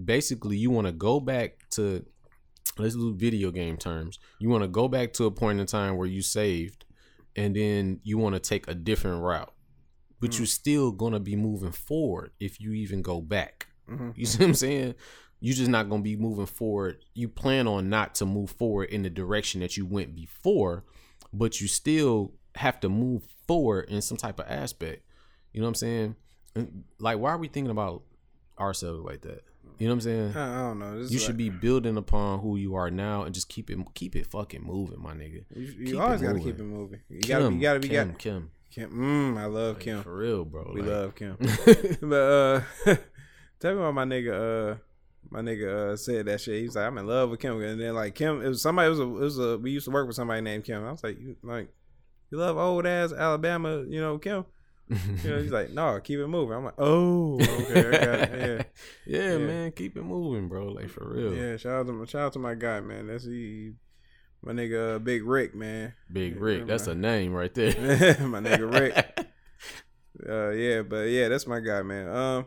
[0.04, 2.04] basically, you want to go back to
[2.78, 4.18] let's do video game terms.
[4.38, 6.84] You want to go back to a point in time where you saved,
[7.36, 9.52] and then you want to take a different route,
[10.20, 10.38] but Mm.
[10.38, 13.66] you're still gonna be moving forward if you even go back.
[13.90, 14.16] Mhm.
[14.16, 14.94] You see what I'm saying?
[15.40, 17.04] You're just not gonna be moving forward.
[17.14, 20.84] You plan on not to move forward in the direction that you went before,
[21.34, 25.02] but you still have to move forward in some type of aspect.
[25.52, 26.16] You know what I'm saying?
[26.54, 28.02] And, Like, why are we thinking about
[28.58, 29.42] ourselves like that?
[29.78, 30.36] You know what I'm saying?
[30.36, 31.02] I don't know.
[31.02, 33.78] This You should like- be building upon who you are now and just keep it
[33.94, 35.44] keep it fucking moving, my nigga.
[35.54, 37.00] You, you always got to keep it moving.
[37.08, 38.50] You got to you got to be Kim, got Kim.
[38.70, 38.90] Kim.
[38.90, 40.02] Mm, I love Like, Kim.
[40.02, 40.70] for real, bro.
[40.72, 41.36] We like- love Kim.
[42.02, 42.60] but uh
[43.58, 44.76] tell me why my nigga uh
[45.34, 46.60] my nigga uh said that shit.
[46.60, 47.60] He was like, I'm in love with Kim.
[47.60, 49.84] And then like Kim it was somebody it was a it was a we used
[49.86, 50.84] to work with somebody named Kim.
[50.84, 51.68] I was like, you like
[52.30, 54.44] you love old ass Alabama, you know, Kim?
[54.88, 56.56] You know, he's like, No, keep it moving.
[56.56, 58.64] I'm like, Oh, okay, okay.
[59.06, 59.38] yeah, Yeah.
[59.38, 60.66] man, keep it moving, bro.
[60.68, 61.34] Like for real.
[61.34, 63.06] Yeah, shout out to my shout out to my guy, man.
[63.08, 63.72] That's he
[64.42, 65.94] my nigga uh, Big Rick, man.
[66.12, 67.72] Big Yeah, Rick, that's a name right there.
[68.26, 69.20] my nigga Rick.
[70.28, 72.08] Uh yeah, but yeah, that's my guy, man.
[72.08, 72.44] Um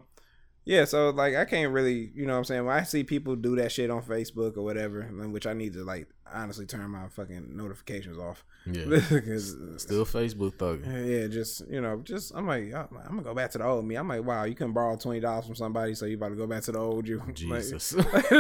[0.68, 2.66] yeah, so like I can't really, you know what I'm saying?
[2.66, 5.84] When I see people do that shit on Facebook or whatever, which I need to
[5.86, 8.44] like honestly turn my fucking notifications off.
[8.66, 11.08] yeah, Because still Facebook thugging.
[11.08, 13.96] yeah, just you know, just I'm like, I'm gonna go back to the old me.
[13.96, 16.48] I'm like, wow, you couldn't borrow twenty dollars from somebody, so you about to go
[16.48, 17.20] back to the old you.
[17.28, 17.94] Like, Jesus.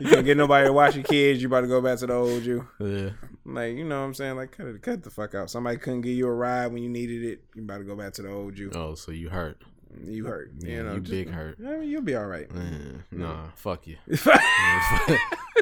[0.00, 1.42] you can't get nobody to watch your kids.
[1.42, 2.66] You about to go back to the old you.
[2.78, 3.10] yeah,
[3.44, 4.36] Like, you know what I'm saying?
[4.36, 5.50] Like, cut it, cut the fuck out.
[5.50, 7.42] Somebody couldn't give you a ride when you needed it.
[7.56, 8.70] You about to go back to the old you.
[8.74, 9.60] oh, so you hurt?
[10.04, 10.52] You hurt.
[10.58, 11.58] Yeah, you know, you just- big hurt.
[11.60, 12.50] I mean, you'll be all right.
[12.52, 13.96] Man, nah, fuck you.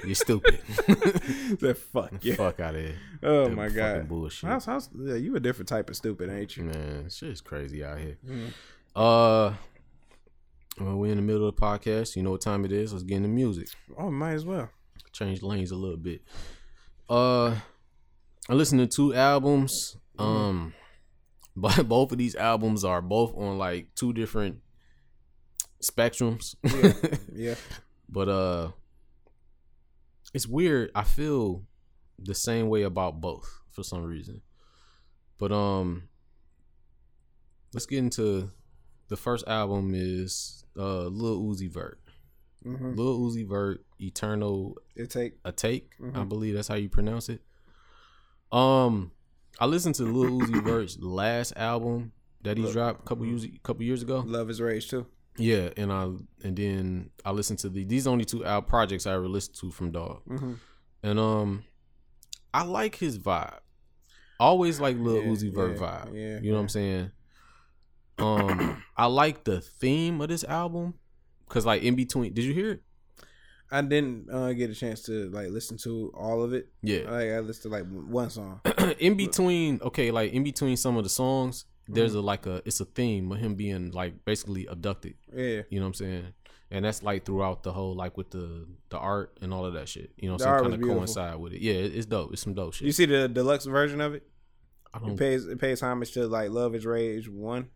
[0.05, 0.61] You're stupid.
[1.61, 2.35] the fuck yeah.
[2.35, 2.95] Fuck out of here.
[3.23, 4.09] Oh That my god.
[4.09, 4.49] bullshit.
[4.49, 6.65] How's, how's, yeah, you a different type of stupid, ain't you?
[6.65, 8.17] Man, shit's crazy out here.
[8.27, 8.49] Mhm.
[8.95, 9.55] Uh,
[10.81, 12.15] well, we're in the middle of the podcast.
[12.17, 12.93] You know what time it is?
[12.93, 13.69] Let's get into music.
[13.97, 14.69] Oh, might as well.
[15.13, 16.23] Change lanes a little bit.
[17.09, 17.57] Uh,
[18.49, 19.97] I listened to two albums.
[20.19, 20.75] Um,
[21.61, 24.59] but both of these albums are both on like two different
[25.83, 26.55] spectrums.
[27.35, 27.55] Yeah.
[28.09, 28.71] but uh,
[30.35, 30.91] it's weird.
[30.95, 31.65] I feel
[32.19, 34.43] the same way about both for some reason.
[35.39, 36.09] But um,
[37.73, 38.51] let's get into
[39.09, 42.01] the first album is uh Lil Uzi Vert.
[42.63, 45.35] hmm Lil Uzi Vert, Eternal Atake.
[45.45, 45.93] a take.
[46.01, 46.29] I Mhm.
[46.29, 47.41] believe that's how you pronounce it.
[48.51, 49.13] Um,
[49.59, 53.47] I listened to Lil Uzi Vert's last album that he Look, dropped a couple years
[53.63, 54.23] couple years ago.
[54.27, 55.07] Love is rage too.
[55.37, 56.05] Yeah, and I
[56.45, 59.71] and then I listened to the these only two out projects I ever listened to
[59.71, 60.55] from Dog, hmm
[61.03, 61.65] and um,
[62.53, 63.59] I like his vibe.
[64.41, 66.15] Always like Lil Yeah, Uzi Vert yeah, vibe.
[66.15, 66.63] yeah, you know what.
[66.63, 67.11] I'm saying.
[68.19, 70.95] Um, I like the theme of this album
[71.49, 72.83] because, like, in between, did you hear it?
[73.71, 76.69] I didn't uh, get a chance to like listen to all of it.
[76.83, 77.01] Yeah.
[77.11, 78.61] Like I listened to like one song.
[78.99, 82.19] in between, okay, like in between some of the songs, there's Mm-hmm.
[82.19, 85.15] a like a it's a theme of him being like basically abducted.
[85.35, 85.63] Yeah.
[85.71, 86.27] You know what I'm saying?
[86.71, 89.89] And that's like throughout the whole like with the the art and all of that
[89.89, 90.11] shit.
[90.17, 90.71] You know what I'm saying?
[90.73, 91.61] Kind of coincide with it.
[91.63, 92.33] Yeah, it- it's dope.
[92.33, 92.87] It's some dope shit.
[92.87, 94.23] You see the deluxe version of it?
[94.95, 97.69] I It pays it pays homage to like Love Is Rage one.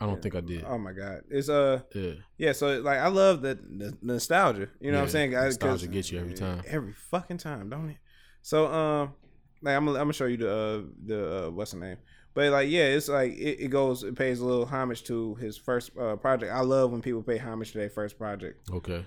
[0.00, 0.64] I don't think I did.
[0.66, 2.12] Oh my god, it's uh Yeah.
[2.36, 2.52] yeah.
[2.52, 4.68] So like I love the, the nostalgia.
[4.80, 5.32] You know what I'm saying?
[5.32, 6.62] 'Cause- nostalgia gets you every time.
[6.66, 7.96] Every fucking time, don't it?
[8.42, 9.14] So um,
[9.62, 11.96] like I'm gonna, I'm gonna show you the uh, the uh, what's the name?
[12.34, 15.56] But like yeah, it's like it, it goes it pays a little homage to his
[15.58, 16.52] first uh, project.
[16.52, 18.68] I love when people pay homage to their first project.
[18.70, 19.04] Okay.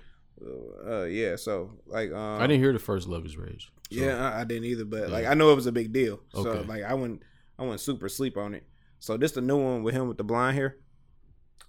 [0.86, 1.36] Uh, yeah.
[1.38, 3.72] So like um, I didn't hear the first Love Is Rage.
[3.92, 6.20] So, Yeah, I, I didn't either, but like I know it was a big deal.
[6.34, 7.22] So like I went
[7.58, 8.64] I went super sleep on it.
[9.02, 10.78] So this the new one with him with the blonde hair.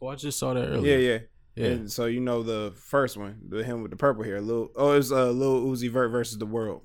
[0.01, 0.99] Oh, I just saw that Yeah, earlier.
[0.99, 1.19] yeah.
[1.55, 1.67] Yeah.
[1.73, 4.93] And so you know the first one, the him with the purple hair, little oh
[4.93, 6.83] it was uh Lil Uzi Vert versus the world.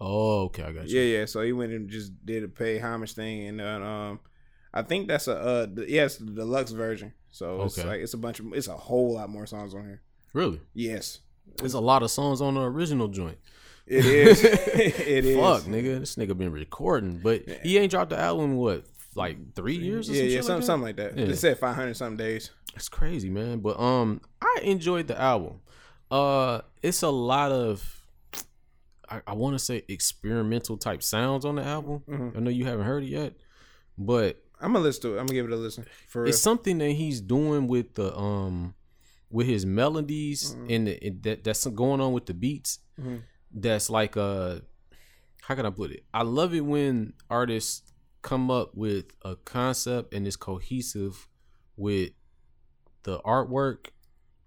[0.00, 0.98] Oh, okay, I got you.
[1.00, 1.24] Yeah, yeah.
[1.26, 4.18] So he went and just did a pay homage thing, and then, um,
[4.72, 7.12] I think that's a uh, the, yes, the deluxe version.
[7.30, 7.86] So it's Okay.
[7.88, 10.02] like it's a bunch of it's a whole lot more songs on here.
[10.32, 10.60] Really?
[10.72, 11.20] Yes,
[11.58, 13.38] There's a lot of songs on the original joint.
[13.86, 14.42] it is.
[14.44, 15.36] it is.
[15.38, 16.00] Fuck, nigga.
[16.00, 18.84] This nigga been recording, but he ain't dropped the album what,
[19.16, 20.66] like three years or Yeah, some yeah, something, like that?
[20.66, 21.18] something like that.
[21.18, 21.32] Yeah.
[21.32, 22.50] It said five hundred something days.
[22.74, 23.60] It's crazy, man.
[23.60, 25.60] But um, I enjoyed the album.
[26.10, 28.04] Uh, it's a lot of,
[29.08, 32.02] I, I want to say experimental type sounds on the album.
[32.08, 32.36] Mhm.
[32.36, 33.34] I know you haven't heard it yet,
[33.98, 35.20] but I'm gonna listen to it.
[35.20, 36.28] I'm gonna give it a listen for real.
[36.30, 38.74] it's something that he's doing with the um,
[39.30, 40.74] with his melodies Mhm.
[40.74, 42.78] and, the, and that that's going on with the beats.
[43.00, 43.22] Mhm.
[43.52, 44.60] That's like uh,
[45.42, 46.04] how can I put it?
[46.14, 47.82] I love it when artists
[48.24, 51.28] come up with a concept and it's cohesive
[51.76, 52.10] with
[53.04, 53.88] the artwork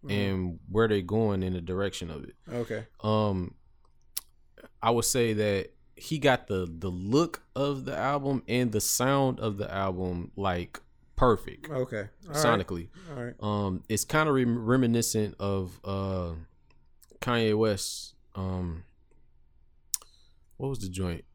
[0.03, 0.11] Mhm.
[0.11, 2.35] and where they're going in the direction of it.
[2.51, 2.87] okay.
[3.01, 3.53] Um
[4.81, 9.39] I would say that he got the the look of the album and the sound
[9.39, 10.79] of the album like
[11.15, 12.09] perfect Okay.
[12.27, 12.35] All right.
[12.35, 12.89] sonically.
[13.09, 13.35] All right.
[13.39, 16.33] Um it's kind of rem- reminiscent of uh
[17.21, 18.83] Kanye West um
[20.57, 21.25] what was the joint?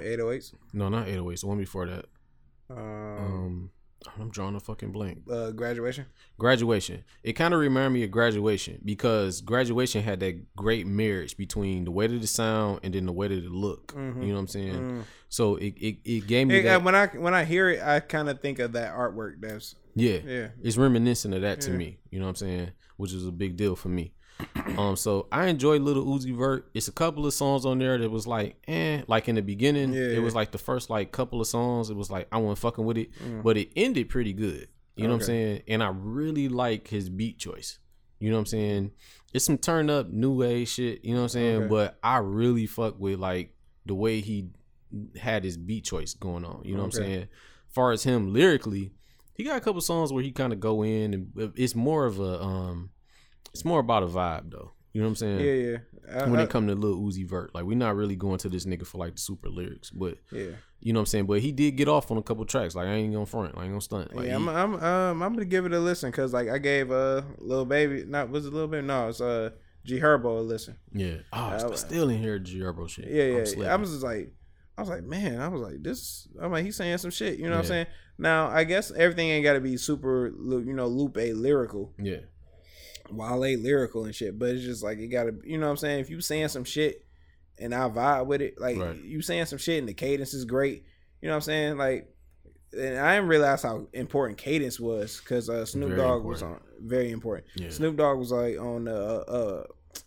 [0.00, 0.52] Eight oh eights.
[0.72, 1.40] No, not 808s.
[1.40, 2.06] The one before that.
[2.70, 3.70] Um, Um
[4.18, 5.22] I'm drawing a fucking blank.
[5.30, 6.06] uh, graduation.
[6.36, 7.04] Graduation.
[7.22, 11.92] It kind of reminded me of graduation because graduation had that great marriage between the
[11.92, 13.94] way that it sound and then the way that it look.
[13.94, 14.22] Mhm.
[14.22, 14.74] You know what I'm saying?
[14.74, 15.02] Mm.
[15.28, 16.82] So it, it, it gave me uh, that.
[16.82, 19.34] when I when I hear it, I kind of think of that artwork.
[19.40, 20.48] That's yeah, yeah.
[20.60, 21.76] it's reminiscent of that to Yeah.
[21.76, 21.98] me.
[22.10, 22.70] You know what I'm saying?
[22.96, 24.14] Which is a big deal for me.
[24.78, 26.70] Um, so I enjoyed Lil Uzi Vert.
[26.74, 29.92] It's a couple of songs on there that was like, eh, like in the beginning,
[29.92, 30.00] Yeah.
[30.16, 31.90] it was like the first like couple of songs.
[31.90, 33.42] It was like I wasn't fucking with it, Mm.
[33.42, 34.68] but it ended pretty good.
[34.96, 35.62] You know what I'm saying?
[35.68, 37.78] And I really like his beat choice.
[38.20, 38.90] You know what I'm saying?
[39.32, 41.04] It's some turn up new age shit.
[41.04, 41.56] You know what I'm saying?
[41.62, 41.68] Okay.
[41.68, 43.54] But I really fuck with like
[43.86, 44.50] the way he
[45.18, 46.62] had his beat choice going on.
[46.64, 47.14] You know what I'm Okay.
[47.14, 47.28] saying?
[47.68, 48.92] far as him lyrically,
[49.34, 52.20] he got a couple songs where he kind of go in and it's more of
[52.20, 52.90] a um,
[53.52, 54.72] it's more about a vibe though.
[54.92, 55.40] You know what I'm saying?
[55.40, 55.76] Yeah, yeah.
[56.22, 58.48] I, When I- it come to Lil Uzi Vert, like we're not really going to
[58.48, 60.50] this nigga for like the super lyrics, but yeah,
[60.80, 61.26] you know what I'm saying.
[61.26, 62.74] But he did get off on a couple tracks.
[62.74, 64.14] Like I ain't gonna front, I ain't gonna stunt.
[64.14, 64.36] Like, yeah.
[64.36, 67.64] I'm, I'm, um, I'm gonna give it a listen because like I gave uh Lil
[67.64, 68.86] Baby, not was it little baby?
[68.86, 69.50] No, it's uh
[69.84, 70.76] G Herbo a listen.
[70.92, 71.14] yeah.
[71.32, 73.08] Oh, I- I, still in here, G Herbo shit.
[73.08, 73.72] Yeah, I'm yeah.
[73.72, 74.32] I was just like,
[74.76, 76.28] I was like, man, I was like, this.
[76.40, 77.38] I'm like, he's saying some shit.
[77.38, 77.86] You know what I'm saying?
[78.18, 82.18] Now, I guess everything ain't got to be super, you know, Lupe lyrical, yeah,
[83.16, 84.38] Wale lyrical and shit.
[84.38, 86.00] But it's just like it got to, you know what I'm saying?
[86.00, 87.04] If you saying some shit
[87.58, 89.02] and I vibe with it, like Right.
[89.02, 90.84] you saying some shit and the cadence is great.
[91.20, 91.76] You know what I'm saying?
[91.78, 92.08] Like,
[92.76, 96.58] and I didn't realize how important cadence was because uh, Snoop Very Dogg was on
[96.80, 97.46] very important.
[97.54, 97.68] yeah.
[97.70, 99.64] Snoop Dogg was like on the uh, uh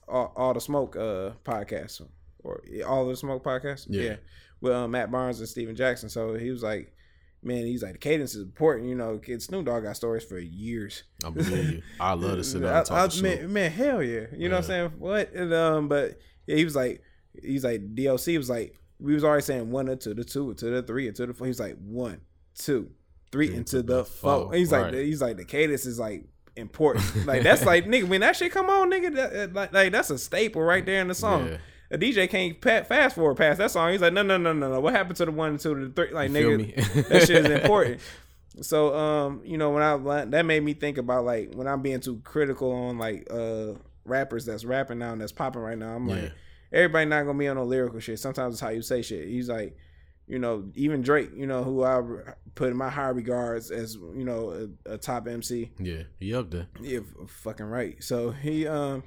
[0.08, 2.02] all, all the smoke uh podcast
[2.44, 3.86] or all the smoke podcast.
[3.90, 4.02] Yeah.
[4.02, 4.16] Yeah.
[4.62, 6.10] With uh, Matt Barnes and Stephen Jackson.
[6.10, 6.92] So he was like,
[7.46, 8.90] man, he's like the cadence is important.
[8.90, 11.04] You know, kid Snoop Dogg got stories for years.
[11.24, 11.82] I believe you.
[12.00, 13.40] I love to sit down I- and talk I- Snoop.
[13.42, 14.26] man, man, hell yeah.
[14.36, 14.92] You know what I'm saying?
[14.98, 15.32] What?
[15.34, 17.02] And, um, but yeah, he was like,
[17.42, 20.82] he's like DLC was like we was already saying one to the two to the
[20.82, 21.48] three to the four.
[21.48, 22.22] He's like one,
[22.58, 22.90] two,
[23.32, 24.54] three, Three into the four.
[24.54, 26.26] He's like he's like the cadence is like
[26.56, 27.06] important.
[27.28, 30.18] like that's like nigga when that shit come on, nigga, that- like, like that's a
[30.18, 31.48] staple right there in the song.
[31.48, 31.58] Yeah.
[31.92, 33.92] A DJ can't fast forward past that song.
[33.92, 34.80] He's like, no, no, no, no, no.
[34.80, 36.12] What happened to the one, two, the three?
[36.14, 38.02] Like, You nigga, that shit is important.
[38.62, 42.00] So, um, you know, when I that made me think about like when I'm being
[42.00, 43.74] too critical on like uh
[44.06, 45.96] rappers that's rapping now and that's popping right now.
[45.96, 46.16] I'm Yeah.
[46.16, 46.32] like,
[46.72, 48.18] everybody not gonna be on no lyrical shit.
[48.20, 49.28] Sometimes it's how you say shit.
[49.28, 49.78] He's like,
[50.28, 52.02] you know, even Drake, you know, who I
[52.56, 55.72] put in my high regards as you know a, a top MC.
[55.80, 56.68] Yeah, he up there.
[56.82, 58.02] Yeah, fucking right.
[58.04, 59.04] So he, um,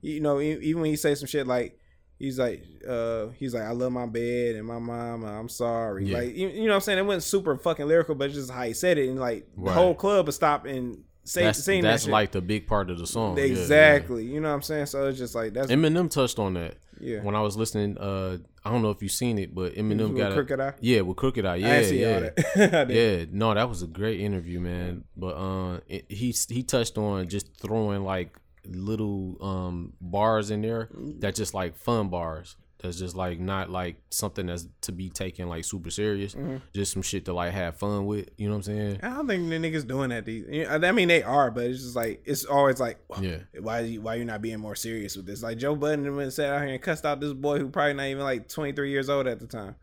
[0.00, 1.77] you know, even when he say some shit like,
[2.18, 5.24] he's like, uh, he's like, I love my bed and my mom.
[5.24, 6.06] I'm sorry.
[6.06, 6.18] Yeah.
[6.18, 8.50] Like, you, you know, what I'm saying it wasn't super fucking lyrical, but it's just
[8.50, 11.82] how he said it, and like the whole club would stop and say, That's sing
[11.82, 13.36] that's that like the big part of the song.
[13.36, 13.50] Yeah, yeah.
[13.52, 14.24] exactly.
[14.24, 14.86] You know what I'm saying?
[14.86, 17.20] So it's just like that's Eminem touched on that yeah.
[17.22, 17.98] when I was listening.
[17.98, 20.74] Uh, I don't know if you've seen it, but Eminem With got a, Crooked I?
[20.80, 21.56] yeah with Crooked I.
[21.56, 22.14] Yeah, I see yeah.
[22.14, 22.88] all that.
[22.88, 22.92] I.
[22.92, 25.04] Yeah, no, that was a great interview, man.
[25.16, 28.36] But uh, it, he he touched on just throwing like
[28.70, 30.88] little um bars in there
[31.20, 32.56] that just like fun bars.
[32.80, 36.36] That's just like not like something that's to be taken like super serious.
[36.36, 36.58] Mm-hmm.
[36.72, 38.28] Just some shit to like have fun with.
[38.36, 39.00] You know what I'm saying?
[39.02, 40.24] I don't think the niggas doing that.
[40.24, 43.38] These, I mean, they are, but it's just like it's always like, Yeah.
[43.60, 45.42] why you why you not being more serious with this?
[45.42, 47.94] Like Joe Budden went and sat out here and cussed out this boy who probably
[47.94, 49.74] not even like 23 years old at the time.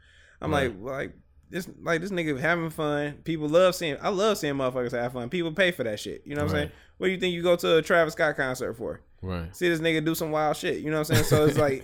[0.42, 0.70] I'm Right.
[0.82, 1.14] like, like
[1.56, 3.14] this, like this nigga having fun.
[3.24, 3.98] People love seeing.
[4.02, 5.30] I love seeing motherfuckers have fun.
[5.30, 6.22] People pay for that shit.
[6.26, 6.72] You know what I'm saying?
[6.98, 9.02] What do you think you go to a Travis Scott concert for?
[9.22, 9.56] Right.
[9.56, 10.80] See this nigga do some wild shit.
[10.80, 11.24] You know what I'm saying?
[11.26, 11.84] So it's like,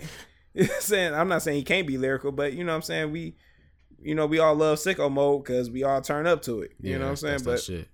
[0.80, 3.34] saying I'm not saying he can't be lyrical, but you know what I'm saying we.
[4.04, 6.72] You know, we all love sicko mode because we all turn up to it.
[6.80, 7.40] You Yeah, know what I'm saying?
[7.44, 7.88] But shit.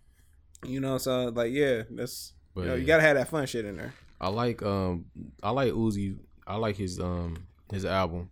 [0.65, 3.65] you know, so like, yeah, that's But you know, you gotta have that fun shit
[3.67, 3.93] in there.
[4.21, 5.05] I like um
[5.43, 6.17] I like Uzi.
[6.47, 8.31] I like his um his album.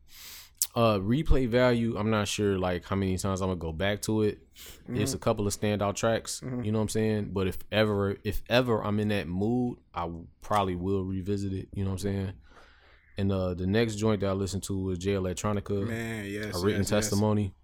[0.77, 4.23] Uh replay value, I'm not sure like how many times I'm gonna go back to
[4.23, 4.39] it.
[4.89, 7.31] It's a couple of standout tracks, you know what I'm saying?
[7.33, 10.09] But if ever if ever I'm in that mood, I
[10.43, 12.33] probably will revisit it, you know what I'm saying?
[13.17, 16.65] And uh the next joint that I listened to was Jay Electronica, Man, yes, a
[16.65, 17.55] written yes, testimony.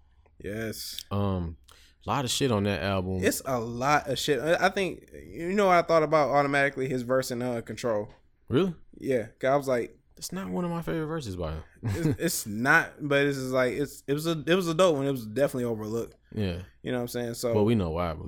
[0.43, 1.57] Yes, Um
[2.05, 3.23] a lot of shit on that album.
[3.23, 4.39] it's a lot of shit.
[4.41, 8.09] I think you know what I thought about automatically his verse in uh, Control.
[8.49, 8.73] really?
[8.99, 11.63] Yeah, 'cause I was like, It's not one of my favorite verses by him.
[11.83, 15.07] it's, it's not, but it's like it's it was a it was a dope one.
[15.07, 16.15] It was definitely overlooked.
[16.33, 16.57] yeah.
[16.81, 17.33] You know what I'm saying?
[17.35, 18.27] So Well we know why, but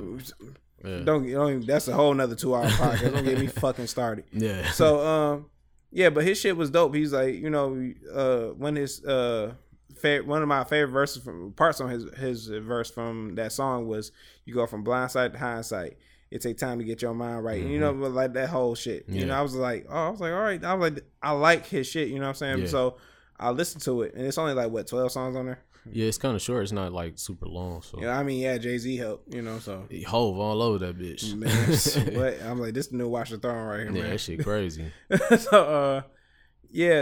[0.84, 1.00] yeah.
[1.04, 3.14] don't don't even, that's a whole nother two hour podcast.
[3.14, 4.26] Don't get me fucking started.
[4.32, 4.70] Yeah.
[4.72, 5.46] So um
[5.92, 6.94] yeah, but his shit was dope.
[6.96, 9.54] He's like, you know, uh when his uh
[9.96, 13.88] fa- one of my favorite verses from parts on his his verse from that song
[13.88, 14.12] was
[14.46, 15.98] you go from blind blindside to hindsight.
[16.32, 17.62] It take time to get your mind right.
[17.62, 19.06] And you know, but like that whole shit.
[19.08, 19.28] You Mm-hmm.
[19.30, 20.64] Know, I was like, oh, I was like, all right.
[20.64, 22.10] I was like, I like his shit.
[22.10, 22.60] You know what I'm saying?
[22.62, 22.68] Yeah.
[22.68, 22.98] So
[23.40, 25.60] I listened to it, and it's only like what twelve songs on there.
[25.92, 26.64] Yeah, it's kind of short.
[26.64, 27.84] It's not like super long.
[27.84, 29.32] So Yeah, I mean, yeah, Jay Z helped.
[29.34, 31.36] You know, so he Hove all over that bitch.
[31.36, 34.10] man, what I'm like, this the new Watch the Throne right here, yeah, man.
[34.12, 34.92] that shit crazy.
[35.38, 36.02] so uh
[36.72, 37.01] yeah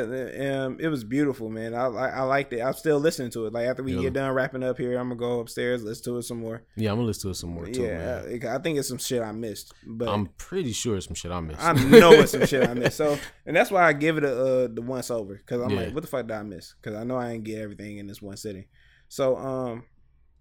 [0.66, 3.54] um it was beautiful man I, I i liked it i'm still listening to it
[3.54, 4.02] like after we Yeah.
[4.02, 6.92] get done wrapping up here i'm gonna go upstairs listen to it some more Yeah,
[6.92, 8.40] I'm gonna listen to it some more too, yeah man.
[8.48, 11.32] I, I think it's some shit i missed but I'm pretty sure it's some shit
[11.32, 11.62] I missed.
[11.64, 14.32] i know it's some shit i missed so and that's why i give it a
[14.64, 15.82] uh the once over because i'm Yeah.
[15.86, 18.08] like what the fuck did i miss because i know i didn't get everything in
[18.08, 18.66] this one sitting
[19.10, 19.84] so um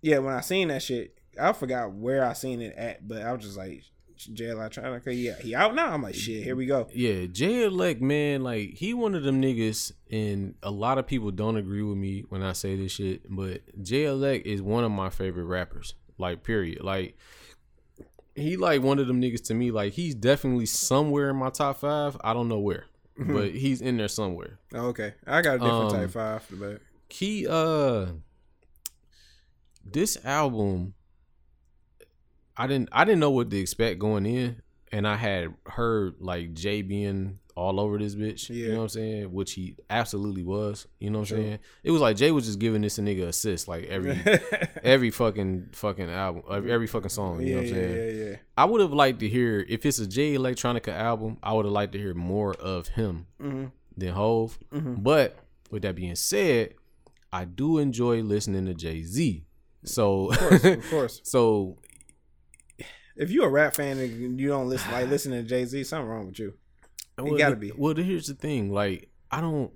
[0.00, 3.32] yeah when i seen that shit i forgot where i seen it at but i
[3.32, 3.82] was just like
[4.70, 8.00] trying to yeah he out now i'm like shit here we go yeah, Jay Elect,
[8.00, 11.96] man, like he one of them niggas, and a lot of people don't agree with
[11.96, 15.94] me when I say this shit, but Jay Elect is one of my favorite rappers.
[16.18, 16.82] Like, period.
[16.82, 17.16] Like,
[18.34, 19.70] he like one of them niggas to me.
[19.70, 22.16] Like, he's definitely somewhere in my top five.
[22.22, 22.86] I don't know where,
[23.16, 24.58] but he's in there somewhere.
[24.74, 28.06] Oh, okay i got a different Um, type five but He uh
[29.84, 30.94] this album
[32.56, 36.52] I didn't I didn't know what to expect going in and I had heard like
[36.54, 38.48] Jay being all over this bitch.
[38.48, 39.32] You know what I'm saying?
[39.32, 40.86] Which he absolutely was.
[41.00, 41.30] You know what.
[41.32, 41.58] I'm saying?
[41.82, 44.18] It was like Jay was just giving this a nigga assist like every
[44.82, 47.40] every fucking fucking album every, fucking song.
[47.40, 48.18] You yeah, know what I'm yeah, saying?
[48.18, 48.36] yeah, yeah.
[48.56, 51.72] I would have liked to hear if it's a Jay Electronica album, I would have
[51.72, 54.58] liked to hear more of him hmm than Hove.
[54.72, 55.02] Mhm.
[55.02, 55.38] But
[55.70, 56.74] with that being said,
[57.32, 59.44] I do enjoy listening to Jay Z.
[59.84, 61.20] So, Of course, of course.
[61.24, 61.78] so
[63.22, 66.08] If you're a rap fan and you don't listen, like listen to Jay Z, something
[66.08, 66.54] wrong with you.
[67.18, 67.72] well, gotta be.
[67.76, 68.70] Well, here's the thing.
[68.72, 69.72] Like, I don't.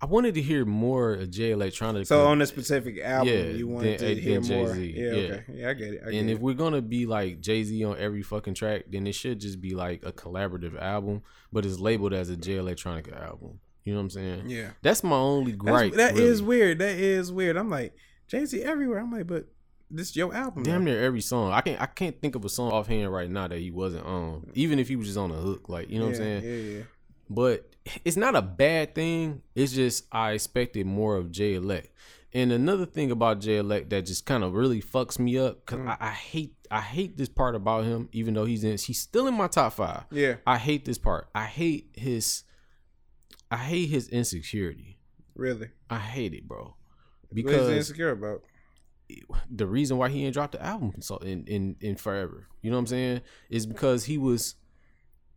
[0.00, 2.06] I wanted to hear more of Jay Electronica.
[2.06, 4.72] So on a specific album, Yeah, you wanted then- to uh, hear more.
[4.74, 5.34] Jay-Z, Yeah, yeah.
[5.34, 6.02] okay, yeah, I get it.
[6.06, 6.40] I get and if it.
[6.40, 9.74] we're gonna be like Jay Z on every fucking track, then it should just be
[9.74, 11.22] like a collaborative album,
[11.52, 13.58] but it's labeled as a Jay Electronica album.
[13.84, 14.42] You know what I'm saying?
[14.50, 15.94] yeah, That's my only That's, gripe.
[15.94, 16.26] that really.
[16.26, 16.78] is weird.
[16.78, 17.56] That is weird.
[17.56, 17.92] I'm like
[18.28, 18.98] Jay Z everywhere.
[19.00, 19.46] I'm like, but
[19.90, 20.62] this your album.
[20.62, 21.52] damn near every song.
[21.52, 24.50] I can't I can't think of a song offhand right now that he wasn't on.
[24.54, 26.44] Even if he was just on a hook, like you know what I'm saying.
[26.44, 26.82] Yeah, yeah.
[27.30, 27.70] But
[28.04, 29.42] it's not a bad thing.
[29.54, 31.90] It's just I expected more of Jay Elect.
[32.34, 35.80] And another thing about Jay Elect that just kind of really fucks me up because
[35.80, 35.88] Mm.
[35.88, 38.08] I, I hate I hate this part about him.
[38.12, 40.04] Even though he's in, he's still in my top five.
[40.10, 41.28] Yeah, I hate this part.
[41.34, 42.44] I hate his
[43.50, 44.98] I hate his insecurity.
[45.34, 45.68] really.
[45.88, 46.74] I hate it, bro.
[47.32, 48.42] Because insecure about?
[49.50, 50.92] The reason why he ain't dropped the album
[51.22, 52.48] in in in forever.
[52.62, 53.20] You know what I'm saying?
[53.50, 54.54] Is because he was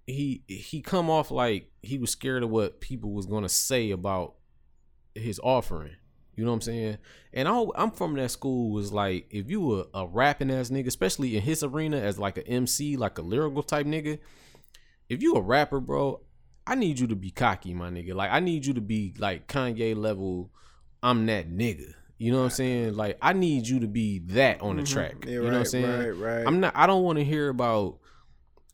[0.07, 4.35] he he come off like he was scared of what people was gonna say about
[5.15, 5.95] his offering.
[6.35, 6.97] You know what I'm saying?
[7.33, 10.87] And I, I'm from that school was like if you were a rapping ass nigga,
[10.87, 14.19] especially in his arena as like a MC, like a lyrical type nigga.
[15.09, 16.21] If you a rapper, bro,
[16.65, 18.13] I need you to be cocky, my nigga.
[18.13, 20.51] Like I need you to be like Kanye level.
[21.03, 21.93] I'm that nigga.
[22.21, 22.93] You know what I'm saying?
[22.93, 25.21] Like I need you to be that on the track.
[25.21, 25.27] Mm-hmm.
[25.27, 25.99] Yeah, you right, know what I'm saying?
[25.99, 26.45] right, right.
[26.45, 26.73] I'm not.
[26.75, 27.97] I don't want to hear about.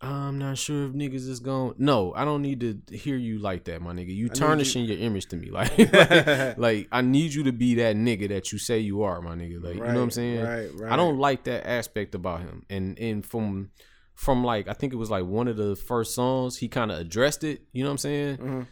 [0.01, 1.75] I'm not sure if niggas is going.
[1.77, 4.13] No, I don't need to hear you like that, my nigga.
[4.13, 7.95] You tarnishing your image to me, like, like, like, I need you to be that
[7.95, 9.63] nigga that you say you are, my nigga.
[9.63, 10.43] Like, you know what I'm saying?
[10.43, 10.91] right, right.
[10.91, 13.71] I don't like that aspect about him, and and from
[14.13, 16.99] from like I think it was like one of the first songs he kind of
[16.99, 17.61] addressed it.
[17.71, 18.37] You know what I'm saying?
[18.39, 18.67] Mhm.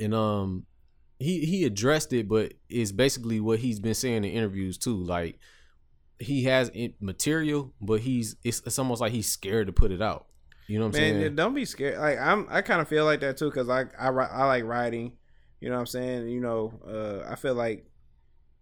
[0.00, 0.66] And um,
[1.18, 4.96] he he addressed it, but it's basically what he's been saying in interviews too.
[4.96, 5.38] Like
[6.18, 10.26] he has material, but he's it's, it's almost like he's scared to put it out.
[10.66, 11.36] You know what I'm Man, saying?
[11.36, 11.98] don't be scared.
[11.98, 15.12] Like I'm, I kind of feel like that too, cause I, I, I like writing.
[15.60, 16.28] You know what I'm saying?
[16.28, 17.86] You know, uh, I feel like,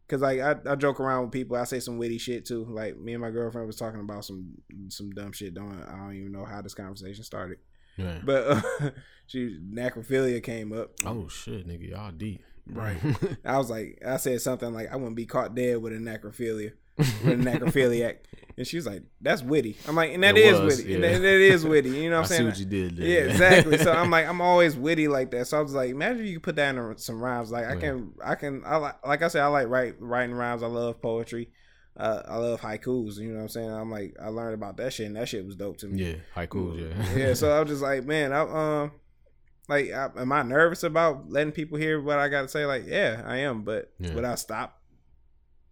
[0.09, 1.57] cause like I, I joke around with people.
[1.57, 2.67] I say some witty shit too.
[2.69, 4.53] Like me and my girlfriend was talking about some,
[4.89, 5.55] some dumb shit.
[5.55, 7.59] Don't I don't even know how this conversation started,
[7.97, 8.19] Yeah.
[8.25, 8.63] but uh,
[9.27, 10.91] she necrophilia came up.
[11.05, 12.43] Oh shit, nigga, y'all deep.
[12.67, 12.97] Right.
[13.45, 16.73] I was like, I said something like, I wouldn't be caught dead with a necrophilia,
[16.99, 18.17] with a necrophiliac.
[18.57, 19.77] And she was like, that's witty.
[19.89, 20.89] I'm like, and that It is was, witty.
[20.91, 20.95] yeah.
[20.95, 21.91] And that, that is witty.
[21.91, 22.47] You know what I'm saying?
[22.47, 23.07] what you did there.
[23.07, 23.79] Yeah, exactly.
[23.79, 25.47] So I'm like, I'm always witty like that.
[25.49, 27.51] So I was like, imagine you could put that in some rhymes.
[27.51, 30.63] Like I can, I can, I like, like I said, I like write writing rhymes.
[30.63, 31.51] I love poetry.
[31.97, 33.19] Uh, I love haikus.
[33.19, 33.71] You know what I'm saying?
[33.71, 36.03] I'm like, I learned about that shit, and that shit was dope to me.
[36.05, 36.81] yeah, haikus.
[36.81, 37.35] yeah, yeah.
[37.35, 38.41] So I was just like, man, I
[38.83, 38.93] um,
[39.69, 42.67] like, I, am I nervous about letting people hear what I got to say?
[42.67, 43.63] Like, yeah, I am.
[43.63, 44.15] But Yeah.
[44.15, 44.81] would I stop?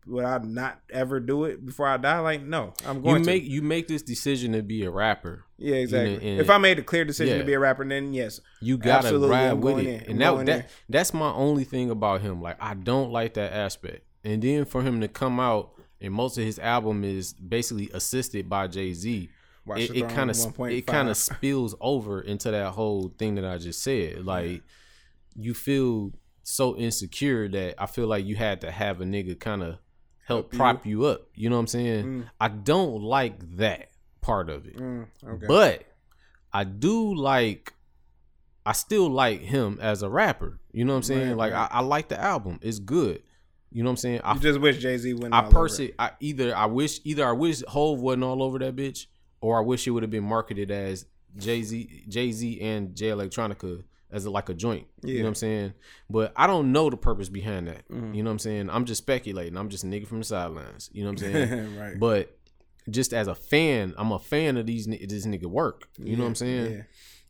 [0.07, 2.19] Would I not ever do it before I die?
[2.21, 3.51] Like, no, I'm you going make to.
[3.51, 5.45] you make this decision to be a rapper.
[5.59, 6.15] Yeah, exactly.
[6.17, 7.43] and- if I made a clear decision yeah.
[7.43, 10.01] to be a rapper, then yes, You gotta ride I'm with it, in.
[10.01, 10.65] I'm and that that in.
[10.89, 12.43] that's my only thing about him.
[12.43, 14.05] Like I don't like that aspect.
[14.25, 15.73] And then for him to come out
[16.03, 19.31] and most of his album is basically assisted by Jay Z.
[19.65, 23.37] It, the it Throne kind of it kind of spills over into that whole thing
[23.37, 24.25] that I just said.
[24.27, 24.63] Like
[25.37, 29.63] you feel so insecure that I feel like you had to have a nigga kind
[29.63, 29.79] of
[30.25, 30.59] help Help you.
[30.59, 31.29] prop you up.
[31.35, 32.05] You know what I'm saying?
[32.05, 32.31] Mm.
[32.41, 33.91] I don't like that
[34.21, 34.77] part of it.
[34.77, 35.47] Mm, okay.
[35.47, 35.85] But
[36.53, 37.73] I do like
[38.65, 40.59] I still like him as a rapper.
[40.73, 41.29] You know what I'm saying?
[41.31, 41.69] Right, like right.
[41.71, 42.59] I, I like the album.
[42.63, 43.23] It's good.
[43.73, 44.21] You know what I'm saying?
[44.25, 45.35] I you just wish Jay Z went.
[45.35, 49.07] I personally I either I wish either I wish Hove wasn't all over that bitch,
[49.41, 51.07] or I wish it would have been marketed as
[51.37, 54.87] Jay Z Jay Z and Jay Electronica as a, like a joint.
[55.03, 55.73] You know what I'm saying?
[56.11, 57.89] But I don't know the purpose behind that.
[57.89, 58.15] Mhm.
[58.15, 58.69] You know what I'm saying?
[58.71, 59.57] I'm just speculating.
[59.57, 60.91] I'm just a nigga from the sidelines.
[60.93, 61.79] You know what I'm saying?
[61.79, 61.99] right.
[61.99, 62.37] But
[62.91, 65.89] just as a fan, I'm a fan of these this nigga work.
[65.99, 66.73] You know what I'm saying?
[66.73, 66.83] Yeah.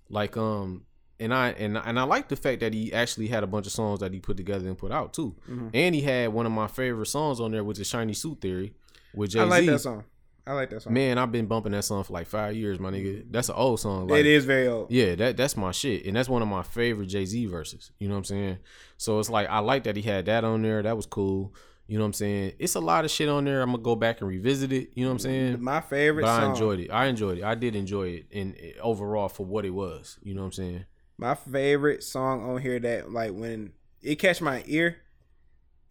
[0.08, 0.84] Like um
[1.20, 3.72] and I and and I like the fact that he actually had a bunch of
[3.72, 5.34] songs that he put together and put out too.
[5.48, 5.70] Mhm.
[5.74, 8.74] And he had one of my favorite songs on there, which is Shiny Suit Theory
[9.14, 9.44] with Jay Z.
[9.44, 10.04] I like that song.
[10.44, 10.92] I like that song.
[10.92, 13.24] Man, I've been bumping that song for like five years, my nigga.
[13.30, 14.08] That's an old song.
[14.08, 14.90] Like, it is very old.
[14.90, 17.92] yeah, that that's my shit, and that's one of my favorite Jay Z verses.
[18.00, 18.58] You know what I'm saying?
[18.96, 20.82] So it's like I like that he had that on there.
[20.82, 21.54] That was cool.
[21.88, 22.52] You know what I'm saying?
[22.58, 23.60] It's a lot of shit on there.
[23.60, 24.90] I'm gonna go back and revisit it.
[24.94, 25.62] You know what I'm saying?
[25.62, 26.44] My favorite But song.
[26.44, 26.90] I enjoyed it.
[26.90, 27.44] I enjoyed it.
[27.44, 30.16] I did enjoy it, in overall for what it was.
[30.22, 30.84] You know what I'm saying?
[31.22, 34.96] My favorite song on here that like when it catch my ear,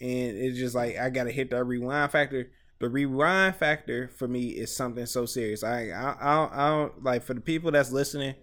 [0.01, 2.51] and it's just like I gotta hit that rewind factor.
[2.79, 5.63] The rewind factor for me is something so serious.
[5.63, 8.35] I I, I, don't, I don't like for the people that's listening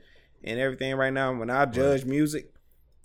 [0.43, 1.34] and everything right now.
[1.34, 2.55] When I judge music,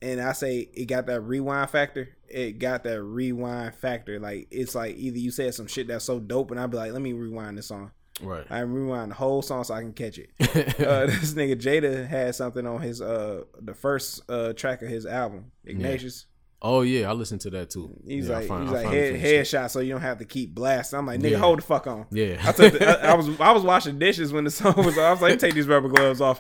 [0.02, 4.18] and I say it got that rewind factor, it got that rewind factor.
[4.18, 6.94] Like it's like either you said some shit that's so dope, and I'd be like,
[6.94, 7.92] let me rewind this song.
[8.22, 8.46] Right.
[8.50, 10.30] I rewind the whole song so I can catch it.
[10.40, 15.06] uh, this nigga Jada had something on his uh the first uh track of his
[15.06, 16.28] album, Ignatius.
[16.62, 17.94] oh yeah, I listened to that too.
[18.08, 20.54] He's Yeah, like fin- he's I like head headshot, so you don't have to keep
[20.54, 21.00] blasting.
[21.00, 21.38] I'm like nigga, Yeah.
[21.40, 22.06] hold the fuck on.
[22.12, 22.40] Yeah.
[22.46, 24.98] I took the, I, I was I was washing dishes when the song was.
[24.98, 25.04] Off.
[25.04, 26.40] I was like, take these rubber gloves off,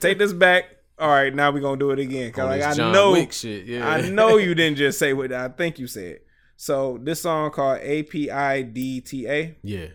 [0.00, 0.64] take this back.
[0.98, 2.30] All right, now we gonna do it again.
[2.32, 3.66] Cause On like I John know shit.
[3.66, 3.88] Yeah.
[3.88, 6.20] I know you didn't just say what I think you said.
[6.56, 9.56] So this song called A P I D T A.
[9.62, 9.86] yeah.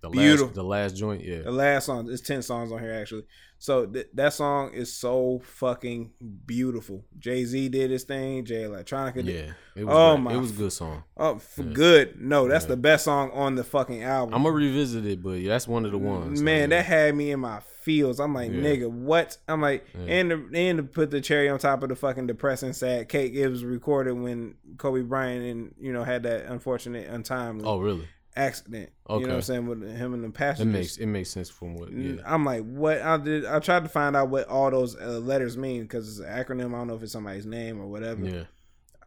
[0.00, 0.46] The Beautiful.
[0.46, 1.42] last the last joint, yeah.
[1.42, 3.24] The last song, it's ten songs on here actually.
[3.58, 6.12] So th- that song is so fucking
[6.46, 7.04] beautiful.
[7.18, 8.44] Jay Z did his thing.
[8.44, 9.26] Jay Electronica did.
[9.26, 9.52] Yeah.
[9.74, 10.22] It was Oh great.
[10.22, 11.02] my it was a good song.
[11.16, 11.72] Oh, for Yeah.
[11.72, 12.20] good.
[12.20, 12.68] No, that's Yeah.
[12.70, 14.34] the best song on the fucking album.
[14.34, 16.40] I'm gonna revisit it, but yeah, that's one of the ones.
[16.40, 18.20] Man, that had me in my feels.
[18.20, 18.60] I'm like, Yeah.
[18.60, 19.36] nigga, what?
[19.48, 22.72] I'm like, and to, and to put the cherry on top of the fucking depressing
[22.72, 27.64] sad cake, it was recorded when Kobe Bryant and you know had that unfortunate untimely
[27.66, 28.06] Oh really?
[28.38, 28.90] Accident.
[29.08, 31.76] You know what I'm saying with him and the It makes it makes sense from
[31.76, 32.22] what yeah.
[32.24, 33.00] I'm like, what?
[33.02, 33.46] I did.
[33.46, 36.74] I tried to find out what all those uh, letters mean because it's an acronym.
[36.74, 38.24] I don't know if it's somebody's name or whatever.
[38.24, 38.44] Yeah.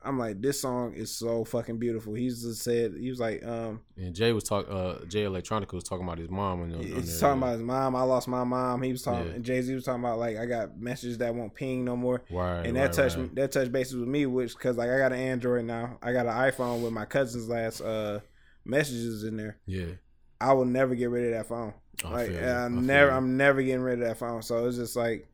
[0.04, 2.16] I'm like, this song is so fucking beautiful.
[2.16, 5.84] He just said he was like, um, And Jay was talking uh Jay Electronica was
[5.84, 7.96] talking about his mom and he's talking about his mom.
[7.96, 8.82] I lost my mom.
[8.82, 9.28] He was talking.
[9.28, 9.34] Yeah.
[9.34, 12.24] And Jay Z was talking about like I got messages that won't ping no more.
[12.32, 13.36] right, and that right, touched right.
[13.36, 16.00] that touched bases with me, which because like I got an Android now.
[16.02, 18.22] I got an iPhone with my cousin's last uh
[18.66, 19.58] messages in there.
[19.66, 19.94] Yeah.
[20.40, 21.74] I will never get rid of that phone.
[22.04, 22.40] I like you.
[22.40, 23.12] I never.
[23.12, 24.42] I'm never getting rid of that phone.
[24.42, 25.30] So it's just like,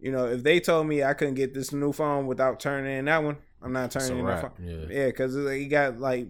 [0.00, 3.04] you know, if they told me I couldn't get this new phone without turning in
[3.04, 4.50] that one, I'm not turning in that phone.
[4.60, 4.86] Yeah.
[4.90, 6.26] Yeah, because he got like,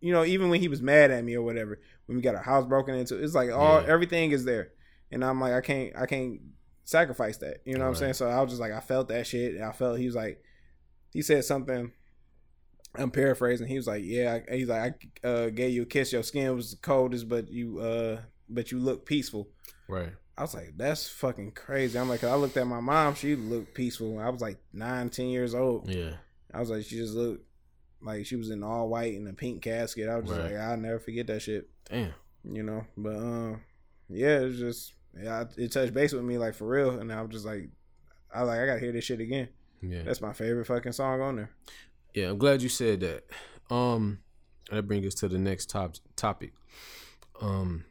[0.00, 2.42] you know, even when he was mad at me or whatever, when we got our
[2.42, 3.86] house broken into, it's like all Yeah.
[3.86, 4.70] everything is there,
[5.12, 6.40] and I'm like, I can't, I can't
[6.82, 7.58] sacrifice that.
[7.64, 7.98] You know what I'm Right.
[7.98, 8.14] saying?
[8.14, 9.54] So I was just like, I felt that shit.
[9.54, 10.42] And I felt he was like,
[11.12, 11.92] he said something.
[12.94, 13.66] I'm paraphrasing.
[13.68, 16.12] He was like, "Yeah." He's like, "I uh, gave you a kiss.
[16.12, 19.48] Your skin was the coldest, but you, uh, but you look peaceful."
[19.88, 20.10] Right.
[20.36, 23.14] I was like, "That's fucking crazy." I'm like, I looked at my mom.
[23.14, 24.18] She looked peaceful.
[24.18, 25.88] I was like nine, ten years old.
[25.90, 26.14] Yeah.
[26.52, 27.44] I was like, she just looked
[28.02, 30.08] like she was in all white in a pink casket.
[30.08, 30.52] I was just Right.
[30.52, 31.68] like, I'll never forget that shit.
[31.88, 32.12] Damn.
[32.44, 33.60] You know, but um,
[34.10, 37.22] yeah, it was just yeah, it touched base with me like for real, and I
[37.22, 37.68] was just like,
[38.34, 39.48] I was like, I gotta hear this shit again.
[39.80, 40.02] Yeah.
[40.02, 41.50] That's my favorite fucking song on there.
[42.14, 43.24] Yeah, I'm glad you said that.
[43.70, 44.18] Um,
[44.70, 46.52] that brings us to the next top topic.
[47.40, 47.84] Um,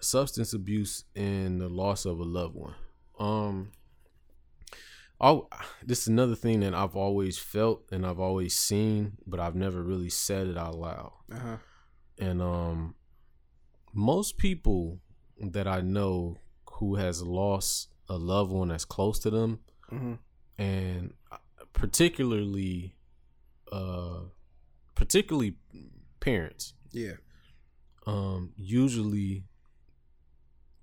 [0.00, 2.74] substance abuse and the loss of a loved one.
[3.18, 3.72] Um,
[5.20, 5.48] oh,
[5.82, 9.82] this is another thing that I've always felt and I've always seen, but I've never
[9.82, 11.12] really said it out loud.
[11.32, 11.56] Uh huh.
[12.18, 12.94] And um,
[13.92, 15.00] most people
[15.40, 16.38] that I know
[16.74, 20.14] who has lost a loved one that's close to them, hmm
[20.58, 21.14] and
[21.72, 22.94] particularly
[23.72, 24.20] uh
[24.94, 25.56] particularly
[26.20, 27.14] parents Yeah.
[28.06, 29.44] um usually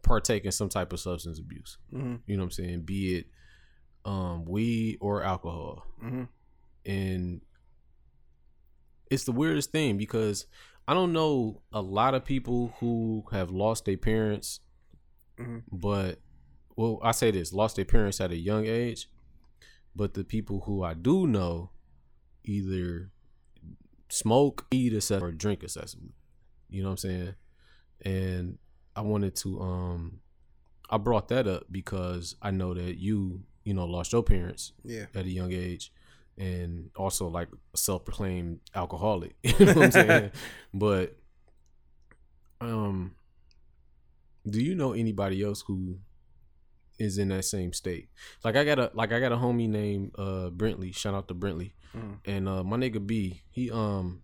[0.01, 1.77] partake in some type of substance abuse.
[1.91, 2.81] Hmm you know what i'm saying?
[2.81, 3.27] Be it
[4.05, 5.85] um weed or alcohol.
[6.01, 6.23] Hmm
[6.85, 7.41] and
[9.11, 10.45] it's the weirdest thing because
[10.87, 14.61] i don't know a lot of people who have lost their parents
[15.37, 15.63] Mhm.
[15.71, 16.19] but
[16.77, 19.09] well i say this lost their parents at a young age
[19.95, 21.71] but the people who i do know
[22.43, 23.09] either
[24.09, 26.13] smoke eat excessively or drink excessively.
[26.69, 27.33] You know what i'm saying?
[28.03, 28.57] And
[28.95, 30.19] i wanted to um
[30.89, 35.05] i brought that up because i know that you you know lost your parents Yeah.
[35.13, 35.91] at a young age
[36.37, 39.35] and also like a self-proclaimed alcoholic.
[39.43, 40.31] You know what i'm saying?
[40.73, 41.15] But
[42.61, 43.15] um
[44.49, 45.97] do you know anybody else who
[46.99, 48.09] is in that same state.
[48.43, 50.93] Like i got a like i got a homie named uh brentley.
[50.95, 51.71] Shout out to brentley.
[51.95, 52.17] Mhm.
[52.25, 54.21] and uh my nigga b he um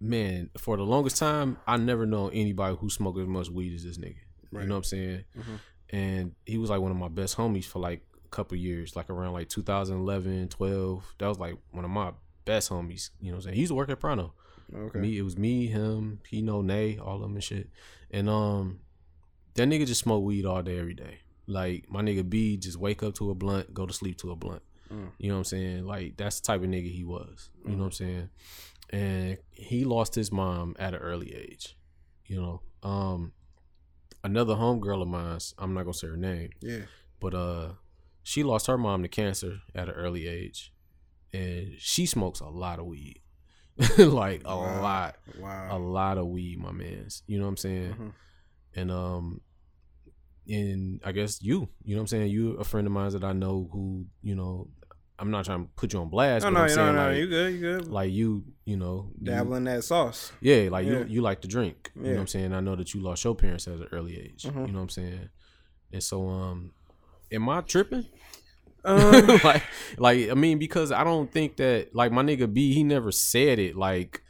[0.00, 3.84] man for the longest time i never known anybody who smoked as much weed as
[3.84, 4.16] this nigga.
[4.52, 5.24] You know what i'm saying?
[5.38, 5.60] Mhm.
[5.90, 9.10] and he was like one of my best homies for like a couple years like
[9.10, 12.12] around like 2011 12 that was like one of my
[12.46, 13.10] best homies.
[13.20, 13.54] You know what i'm saying?
[13.56, 14.32] He used to work at Prano.
[14.74, 14.98] Okay.
[14.98, 17.68] me it was me him he know nay all of them and shit.
[18.10, 18.80] And um
[19.54, 23.02] that nigga just smoked weed all day every day like my nigga b just wake
[23.02, 25.10] up to a blunt go to sleep to a blunt Mm.
[25.18, 27.78] you know what i'm saying like that's the type of nigga he was you know
[27.78, 28.28] what i'm saying
[28.90, 31.76] and he lost his mom at an early age
[32.26, 33.32] you know um
[34.22, 36.82] another homegirl of mine i'm not gonna say her name Yeah.
[37.18, 37.70] but uh
[38.22, 40.72] she lost her mom to cancer at an early age
[41.32, 43.20] and she smokes a lot of weed
[43.98, 44.80] like a Wow.
[44.82, 45.76] lot Wow.
[45.76, 48.12] a lot of weed my man's you know what i'm saying Mhm.
[48.76, 49.40] and um
[50.48, 53.24] and i guess you you know what i'm saying you a friend of mine that
[53.24, 54.68] i know who you know
[55.18, 57.06] i'm not trying to put you on blast No, but no, i'm no, saying no.
[57.08, 57.52] like, You good?
[57.54, 57.88] You good?
[57.88, 60.32] like you you know you- Dabbling that sauce.
[60.40, 60.98] yeah, like Yeah.
[61.00, 61.90] you you like to drink.
[61.96, 62.52] You know what I'm saying?
[62.52, 64.42] I know that you lost your parents at an early age.
[64.44, 64.66] Mhm.
[64.66, 65.28] You know what I'm saying?
[65.92, 66.72] And so um
[67.32, 68.06] am I tripping?
[68.84, 69.62] Um, like
[69.98, 73.58] like I mean because I don't think that like my nigga B he never said
[73.58, 74.22] it like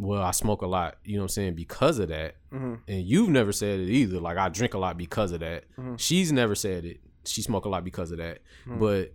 [0.00, 2.36] well I smoke a lot, you know what I'm saying, because of that.
[2.50, 2.80] mhm.
[2.88, 4.18] And you've never said it either.
[4.18, 5.64] Like I drink a lot because of that.
[5.76, 5.98] Mhm.
[6.00, 7.00] She's never said it.
[7.24, 8.38] She smoke a lot because of that.
[8.66, 8.78] Mhm.
[8.80, 9.12] But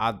[0.00, 0.18] I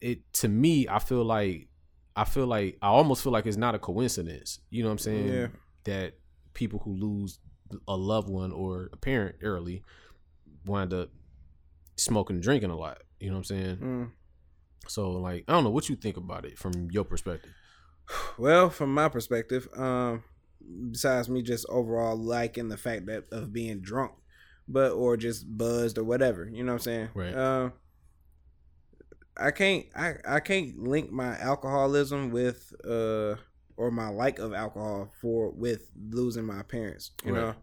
[0.00, 1.68] it to me I feel like
[2.14, 4.60] I feel like I almost feel like it's not a coincidence.
[4.68, 5.28] You know what I'm saying?
[5.32, 5.46] Yeah.
[5.84, 6.18] That
[6.52, 7.38] people who lose
[7.88, 9.82] a loved one or a parent early
[10.66, 11.08] wind up
[11.96, 12.98] smoking and drinking a lot.
[13.20, 13.76] You know what I'm saying?
[13.78, 14.10] Mm.
[14.88, 17.52] So like I don't know what you think about it from your perspective.
[18.38, 20.24] Well, from my perspective, um,
[20.90, 24.12] besides me just overall liking the fact that of being drunk,
[24.68, 27.08] but or just buzzed or whatever, you know what I'm saying?
[27.14, 27.34] Right.
[27.34, 27.72] Um,
[29.36, 33.36] I can't I I can't link my alcoholism with uh
[33.76, 37.12] or my like of alcohol for with losing my parents.
[37.24, 37.40] You Right.
[37.40, 37.54] know,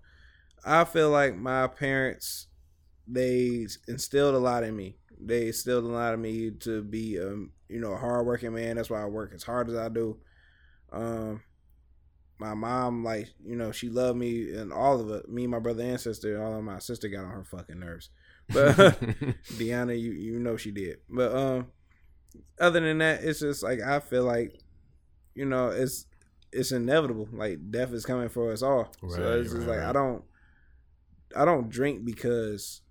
[0.66, 2.48] I feel like my parents
[3.08, 4.98] they instilled a lot in me.
[5.20, 8.78] They instilled a lot in me to be um you know a hardworking man.
[8.78, 10.20] That's why I work as hard as I do.
[10.92, 11.42] Um,
[12.40, 15.30] my mom like you know she loved me and all of it.
[15.30, 16.42] Me, my brother and sister.
[16.42, 18.10] All of my sister got on her fucking nerves,
[18.48, 18.76] but
[19.58, 21.00] Deanna, you you know she did.
[21.10, 21.68] But um,
[22.60, 24.58] other than that, it's just like I feel like,
[25.36, 26.06] you know, it's
[26.52, 27.28] it's inevitable.
[27.32, 28.92] Like death is coming for us all.
[29.02, 30.24] so Right, it's just right, like I don't
[31.36, 32.82] I don't drink because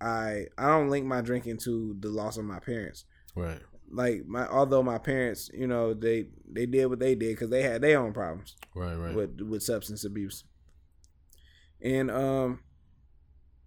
[0.00, 3.04] I I don't link my drinking to the loss of my parents.
[3.36, 3.60] right.
[3.90, 7.62] Like my although my parents, you know, they they did what they did because they
[7.62, 9.14] had their own problems Right, right.
[9.14, 10.44] with with substance abuse.
[11.82, 12.60] And um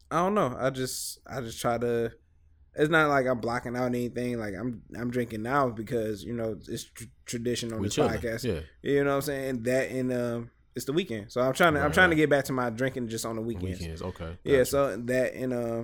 [0.09, 0.55] I don't know.
[0.57, 2.11] I just I just try to
[2.75, 4.37] it's not like I'm blocking out anything.
[4.39, 8.11] Like I'm I'm drinking now because, you know, it's tr- tradition on We this chilling.
[8.19, 8.43] podcast.
[8.43, 8.59] Yeah.
[8.81, 9.63] You know what I'm saying?
[9.63, 11.31] That and um it's the weekend.
[11.31, 13.35] So I'm trying to I'm Right, trying to get back to my drinking just on
[13.35, 13.79] the weekends.
[13.79, 14.01] Weekends.
[14.01, 14.37] Okay.
[14.43, 15.83] Yeah, so that and uh,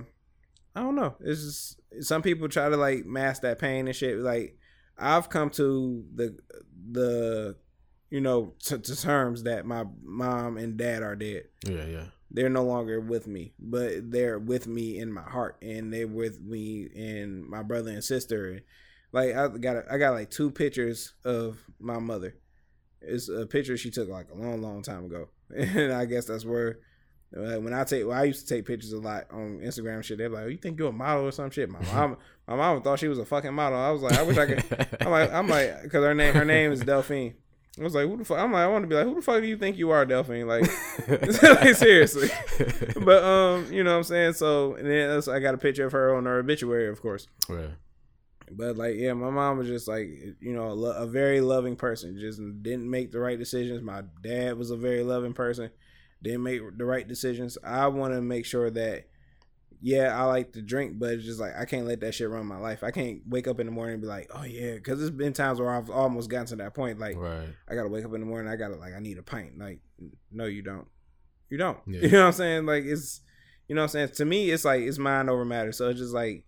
[0.74, 1.14] I don't know.
[1.20, 4.18] It's just some people try to like mask that pain and shit.
[4.18, 4.58] Like
[4.98, 6.36] I've come to the
[6.90, 7.56] the
[8.10, 11.44] you know to, to terms that my mom and dad are dead.
[11.64, 12.04] Yeah, yeah.
[12.30, 16.40] They're no longer with me, but they're with me in my heart, and they're with
[16.40, 18.60] me and my brother and sister.
[19.12, 22.36] Like I got I got like two pictures of my mother.
[23.00, 26.44] It's a picture she took like a long, long time ago, and I guess that's
[26.44, 26.80] where
[27.34, 30.18] when I take, well, I used to take pictures a lot on Instagram shit.
[30.18, 32.16] They're like, "You think you're a model or some shit?" My mom,
[32.46, 33.78] my mom thought she was a fucking model.
[33.78, 34.98] I was like, I wish I could.
[35.00, 37.34] I'm like, I'm like, because her name, her name is Delphine.
[37.78, 38.38] I was like, who the fuck?
[38.38, 40.06] I'm like, I want to be like, who the fuck do you think you are,
[40.06, 40.46] Delphine?
[40.46, 40.62] Like,
[41.42, 42.28] like seriously.
[43.04, 44.34] But um, you know what I'm saying.
[44.34, 47.26] So and then I got a picture of her on her obituary, of course.
[47.48, 47.70] Right.
[48.50, 50.08] But like, yeah, my mom was just like,
[50.40, 52.16] you know, a, lo- a very loving person.
[52.18, 53.82] Just didn't make the right decisions.
[53.82, 55.70] My dad was a very loving person.
[56.24, 57.58] Didn't make the right decisions.
[57.62, 59.04] I want to make sure that,
[59.82, 62.46] yeah, I like to drink, but it's just like I can't let that shit run
[62.46, 62.82] my life.
[62.82, 65.34] I can't wake up in the morning and be like, oh yeah, because there's been
[65.34, 66.98] times where I've almost gotten to that point.
[66.98, 67.48] Like, Right.
[67.68, 68.50] I gotta wake up in the morning.
[68.50, 69.58] I gotta like, I need a pint.
[69.58, 69.80] Like,
[70.32, 70.88] no, you don't.
[71.50, 71.78] You don't.
[71.86, 72.00] Yeah.
[72.00, 72.66] You know what I'm saying?
[72.66, 73.20] Like, it's,
[73.68, 74.08] you know what I'm saying.
[74.16, 75.72] To me, it's like it's mind over matter.
[75.72, 76.46] So it's just like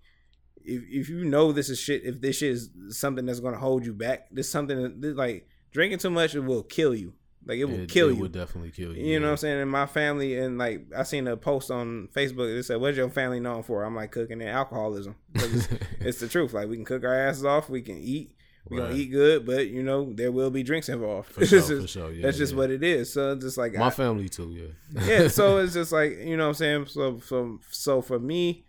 [0.64, 3.84] if if you know this is shit, if this shit is something that's gonna hold
[3.84, 7.12] you back, this something that, this, like drinking too much, it will kill you.
[7.46, 8.18] Like it will It- kill it you.
[8.18, 9.04] It would definitely kill you.
[9.04, 9.30] you know what.
[9.32, 9.60] I'm saying?
[9.62, 13.08] And my family and like I seen a post on Facebook that said, "What's your
[13.08, 15.14] family known for?" I'm like cooking and alcoholism.
[15.34, 15.68] It's,
[16.00, 16.52] it's the truth.
[16.52, 18.34] Like we can cook our asses off, we can eat,
[18.68, 18.88] we Right.
[18.88, 21.30] gonna eat good, but you know there will be drinks involved.
[21.30, 22.10] For sure, just- for sure.
[22.12, 23.12] Yeah, that's just what it is.
[23.12, 24.50] So just like My I- family too.
[24.92, 25.04] Yeah.
[25.06, 28.64] yeah so it's just like you know what i'm saying so so so for me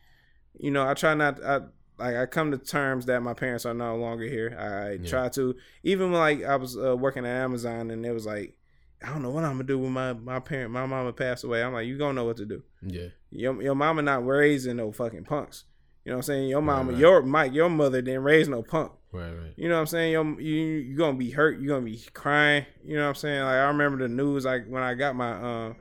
[0.59, 1.61] you know i try not i
[1.99, 5.09] like i come to terms that my parents are no longer here i Yeah.
[5.09, 8.55] try to even when like i was uh, working at amazon and it was like
[9.03, 11.63] i don't know what i'm gonna do when my my parent my mama passed away
[11.63, 13.07] i'm like you gonna know what to do Yeah.
[13.29, 15.65] your, your mama not raising no fucking punks
[16.03, 16.99] you know what i'm saying your mama right.
[16.99, 19.31] your mike your mother didn't raise no punk Right.
[19.31, 19.53] Right.
[19.55, 20.11] you know what I'm saying?
[20.11, 21.59] You're, you you gonna be hurt.
[21.59, 22.65] You're gonna be crying.
[22.83, 23.41] You know what I'm saying?
[23.41, 24.43] Like I remember the news.
[24.45, 25.73] Like when I got my uh,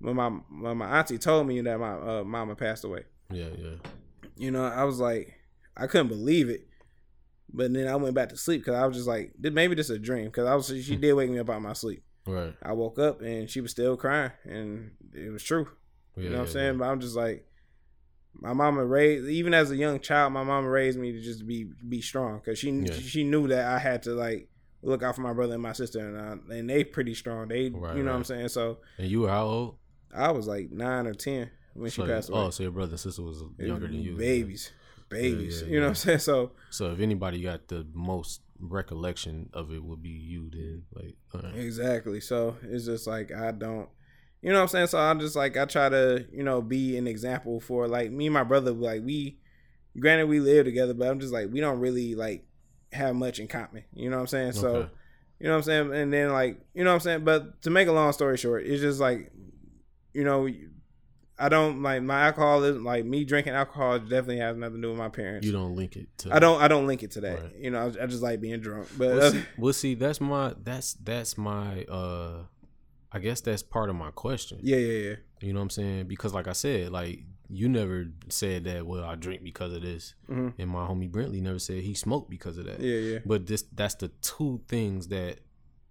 [0.00, 3.04] when my when my auntie told me that my uh, mama passed away.
[3.30, 3.46] Yeah.
[3.56, 3.76] Yeah.
[4.36, 5.34] You know, I was like,
[5.76, 6.66] I couldn't believe it.
[7.52, 9.96] But then I went back to sleep because I was just like, maybe this is
[9.96, 10.26] a dream.
[10.26, 12.02] Because I was she did wake me up out of my sleep.
[12.26, 12.54] Right.
[12.62, 15.68] I woke up and she was still crying, and it was true.
[16.16, 16.78] Yeah, You know what I'm yeah, saying?
[16.78, 17.46] But I'm just like,
[18.34, 20.32] my mama raised even as a young child.
[20.32, 22.92] My mama raised me to just be be strong because she Yeah.
[22.92, 24.48] she knew that I had to like
[24.82, 26.18] look out for my brother and my sister, and
[26.50, 27.48] I, and they pretty strong.
[27.48, 28.48] They Right, you know what I'm saying.
[28.48, 29.76] So And you were how old?
[30.14, 32.40] I was like nine or ten when she passed away.
[32.40, 34.16] Oh, so your brother and sister was younger than you.
[34.16, 34.70] babies,
[35.08, 35.62] babies.
[35.62, 35.82] yeah, you know yeah.
[35.84, 36.18] what I'm saying?
[36.20, 40.50] So So if anybody got the most recollection of it, would be you.
[40.50, 41.56] Then, like, right.
[41.56, 42.20] Exactly.
[42.20, 43.88] So it's just like I don't
[44.44, 44.86] you know what I'm saying?
[44.88, 48.26] So I'm just like I try to, you know, be an example for like me
[48.26, 49.38] and my brother, like we
[49.98, 52.44] granted we live together, but I'm just like we don't really like
[52.92, 53.84] have much in common.
[53.94, 54.52] You know what I'm saying?
[54.52, 54.90] So
[55.40, 55.94] you know what I'm saying?
[55.94, 57.24] And then like you know what I'm saying?
[57.24, 59.32] But to make a long story short, it's just like
[60.12, 60.46] you know
[61.38, 64.98] I don't like my alcoholism like me drinking alcohol definitely has nothing to do with
[64.98, 65.44] my parents.
[65.46, 66.34] you don't link it to.
[66.34, 67.42] I don't I don't link it to that.
[67.42, 67.56] Right.
[67.58, 68.86] You know, I, I just like being drunk.
[68.96, 72.44] But we'll see, well, see, that's my that's that's my uh
[73.10, 74.58] I guess that's part of my question.
[74.62, 75.14] Yeah, yeah, yeah.
[75.40, 76.06] You know what I'm saying?
[76.06, 77.20] Because like I said, like
[77.50, 78.86] you never said that.
[78.86, 80.54] Well, I drink because of this, Mhm.
[80.58, 82.80] and my homie Brentley never said he smoked because of that.
[82.80, 83.18] Yeah, yeah.
[83.26, 85.40] But this that's the two things that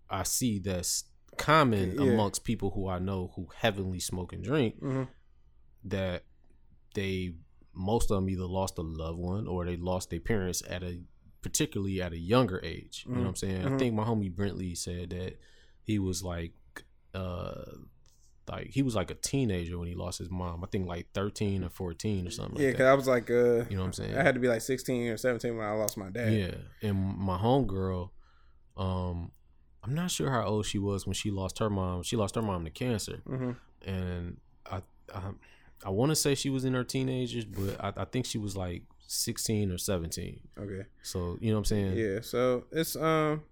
[0.10, 1.04] I see that's
[1.38, 2.12] common Yeah.
[2.14, 4.82] amongst people who I know who heavily smoke and drink.
[4.82, 5.08] Mhm.
[5.86, 6.24] That
[6.96, 7.34] they
[7.74, 11.00] most of them either lost a loved one or they lost their parents at a
[11.42, 13.06] particularly at a younger age.
[13.08, 13.66] You know what I'm saying?
[13.66, 13.80] I Mhm.
[13.80, 15.40] think my homie Brentley said that
[15.84, 16.54] he was like
[17.14, 17.66] uh
[18.48, 20.64] like he was like a teenager when he lost his mom.
[20.64, 22.88] I think like 13 or 14 or something Yeah, like because.
[22.88, 24.16] I was like, uh, You know what I'm saying?
[24.18, 26.34] I had to be like 16 or 17 when I lost my dad.
[26.34, 26.56] Yeah,
[26.90, 28.10] and my homegirl,
[28.78, 29.32] um,
[29.84, 32.04] I'm not sure how old she was when she lost her mom.
[32.04, 33.52] She lost her mom to cancer, hmm
[33.86, 34.82] and I,
[35.14, 35.22] I,
[35.86, 38.56] I want to say she was in her teenagers, but I, I think she was
[38.56, 40.40] like 16 or 17.
[40.60, 40.86] Okay.
[41.02, 41.98] So you know what I'm saying?
[41.98, 42.20] Yeah.
[42.22, 43.44] So it's um,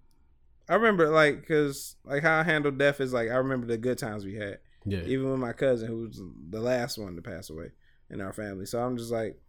[0.70, 3.98] I remember like because like how I handled death is like I remember the good
[3.98, 5.02] times we had, Yeah.
[5.06, 7.72] even with my cousin who was the last one to pass away
[8.10, 8.66] in our family.
[8.66, 9.40] So I'm just like,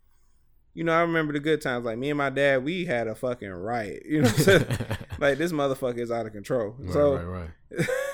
[0.74, 1.84] you know, I remember the good times.
[1.84, 4.04] Like me and my dad, we had a fucking riot.
[4.06, 4.66] You know, what I'm saying?
[5.18, 6.74] like this motherfucker is out of control.
[6.78, 7.48] right, so right,
[7.78, 7.86] right.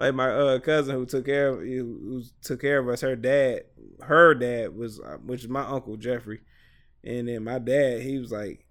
[0.00, 3.64] like my uh cousin who took care of who took care of us her dad
[4.00, 6.40] her dad was uh, which is my uncle jeffrey.
[7.04, 8.66] And then my dad he was like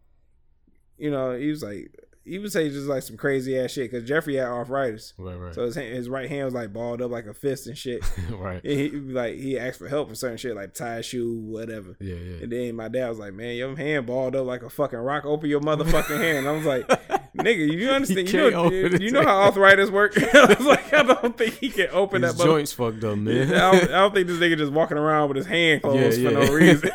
[0.98, 1.96] you know he was like
[2.26, 5.56] he would say just like some crazy ass shit because jeffrey had arthritis Right, right,
[5.56, 8.04] so his, hand, his right hand was like balled up like a fist and shit
[8.32, 8.64] right.
[8.64, 11.96] and he like he asked for help for certain shit like tie a shoe whatever
[12.00, 12.44] Yeah, yeah.
[12.44, 15.26] and then my dad was like, "Man, your hand balled up like a fucking rock.
[15.26, 16.88] Open your motherfucking hand." I was like,
[17.38, 18.32] "Nigga, you understand?
[18.32, 21.88] You, know, you know how arthritis work?" I was like, "I don't think he can
[21.92, 23.48] open His that." joints fucked up, I man.
[23.50, 26.36] don't, I don't think this nigga just walking around with his hand closed Yeah, for
[26.40, 26.46] yeah.
[26.46, 26.92] no reason.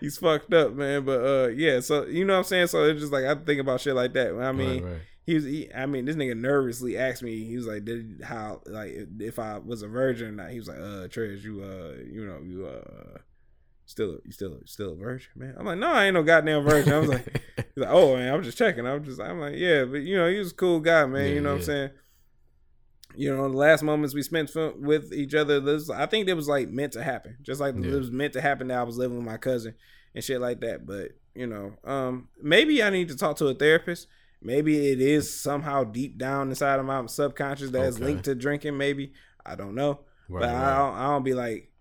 [0.00, 1.04] He's fucked up, man.
[1.04, 1.80] But uh, yeah.
[1.80, 2.66] So you know what I'm saying?
[2.68, 4.34] So it's just like I think about shit like that.
[4.34, 5.00] I mean, right, right.
[5.26, 5.44] he was.
[5.44, 7.44] He, I mean, this nigga nervously asked me.
[7.44, 10.68] He was like, "Did how like if I was a virgin or not?" He was
[10.68, 13.18] like, "Uh, Trez, you uh, you know, you uh."
[13.86, 15.54] Still, you still, still a virgin, man.
[15.58, 16.92] I'm like, no, I ain't no goddamn virgin.
[16.92, 17.24] I was like,
[17.56, 18.86] he's like, oh man, I'm just checking.
[18.86, 21.24] I'm just, I'm like, yeah, but you know, he was a cool guy, man.
[21.24, 21.90] Yeah, you know what I'm saying?
[23.18, 26.46] You know, the last moments we spent with each other, this, I think it was
[26.46, 27.36] like meant to happen.
[27.42, 27.90] Just like Yeah.
[27.90, 29.74] it was meant to happen that I was living with my cousin
[30.14, 30.86] and shit like that.
[30.86, 34.06] But you know, um, maybe I need to talk to a therapist.
[34.40, 38.04] Maybe it is somehow deep down inside of my subconscious that is Okay.
[38.04, 38.76] linked to drinking.
[38.76, 39.12] Maybe
[39.44, 40.94] I don't know, Right, but I don't.
[40.94, 41.72] I don't be like,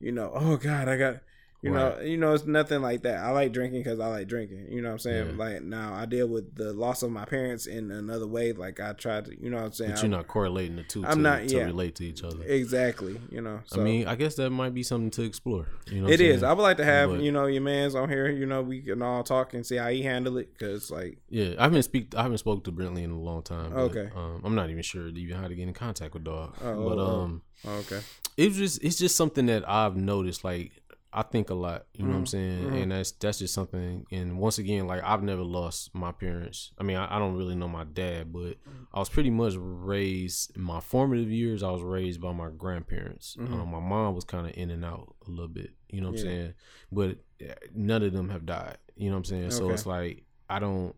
[0.00, 1.16] you know, oh God, I got.
[1.60, 3.18] You know, you know, it's nothing like that.
[3.18, 4.68] I like drinking because I like drinking.
[4.70, 5.30] You know what I'm saying?
[5.30, 5.36] Yeah.
[5.44, 8.52] Like now, I deal with the loss of my parents in another way.
[8.52, 9.90] Like I tried to, you know what I'm saying?
[9.90, 11.64] But you're not correlating the 2 I'm to, not- to yeah.
[11.64, 12.44] relate to each other.
[12.44, 13.20] exactly.
[13.32, 15.66] You know, so I mean, I guess that might be something to explore.
[15.90, 16.20] You know, it is.
[16.20, 16.40] I'm is.
[16.42, 16.50] saying?
[16.50, 18.28] I would like to have But- you know your man's on here.
[18.30, 20.56] You know, we can all talk and see how he handle it.
[20.60, 22.14] Cause like, Yeah, I haven't speak.
[22.14, 23.70] I haven't spoke to Brentley in a long time.
[23.72, 24.10] But, Okay.
[24.14, 26.54] um, I'm not even sure even how to get in contact with dog.
[26.62, 27.20] Oh, but oh.
[27.22, 28.00] um, oh, okay,
[28.36, 30.44] it's just it's just something that I've noticed.
[30.44, 30.70] Like
[31.12, 31.86] I think a lot.
[31.94, 32.66] You know what I'm Mhm, saying?
[32.70, 32.82] mhm.
[32.82, 34.04] And that's that's just something.
[34.10, 36.72] And once again, like I've never lost my parents.
[36.78, 38.56] I mean, I, I don't really know my dad, but
[38.92, 41.62] I was pretty much raised in my formative years.
[41.62, 43.36] I was raised by my grandparents.
[43.38, 43.52] Mhm.
[43.52, 45.70] Um, my mom was kind of in and out a little bit.
[45.88, 46.24] You know what Yeah.
[46.24, 46.54] I'm saying?
[46.92, 48.76] But uh, none of them have died.
[48.94, 49.50] You know what I'm saying?
[49.52, 50.94] So it's like I don't,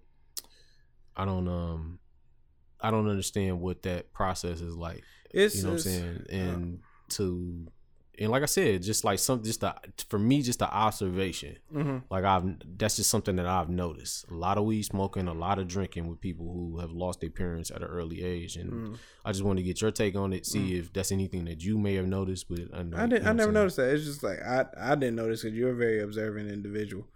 [1.17, 1.99] I don't um,
[2.81, 5.05] I don't understand what that process is like.
[5.33, 6.27] it's You know what I'm saying?
[6.31, 6.81] And
[7.11, 7.67] to
[8.21, 9.75] and like I said, just like some just the,
[10.09, 11.57] for me, just the observation.
[11.75, 12.03] mhm.
[12.11, 12.45] Like I've
[12.79, 14.29] that's just something that I've noticed.
[14.31, 17.31] A lot of weed smoking, a lot of drinking with people who have lost their
[17.31, 18.99] parents at an early age, and Mm.
[19.25, 20.47] I just want to get your take on it.
[20.47, 22.49] See if that's anything that you may have noticed.
[22.49, 23.25] But I, know, I didn't.
[23.25, 23.55] know I never saying?
[23.55, 23.91] noticed that.
[23.95, 24.67] It's just like I.
[24.79, 27.07] I didn't notice because you're a very observant individual.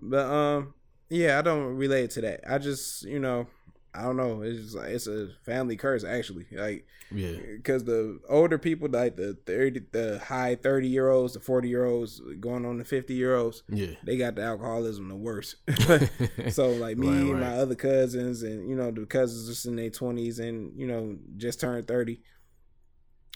[0.00, 0.74] But um,
[1.10, 2.40] yeah, I don't relate to that.
[2.48, 3.46] I just, you know,
[3.94, 4.40] I don't know.
[4.42, 6.46] It's just like it's a family curse actually.
[6.50, 11.40] Like Yeah, because the older people, like the thirty, the high thirty year olds, the
[11.40, 13.94] forty year olds, going on the fifty year olds, yeah.
[14.04, 15.56] they got the alcoholism the worst.
[16.50, 17.40] so like me Right, and right.
[17.40, 21.18] my other cousins, and you know the cousins just in their twenties, and you know
[21.36, 22.22] just turned thirty.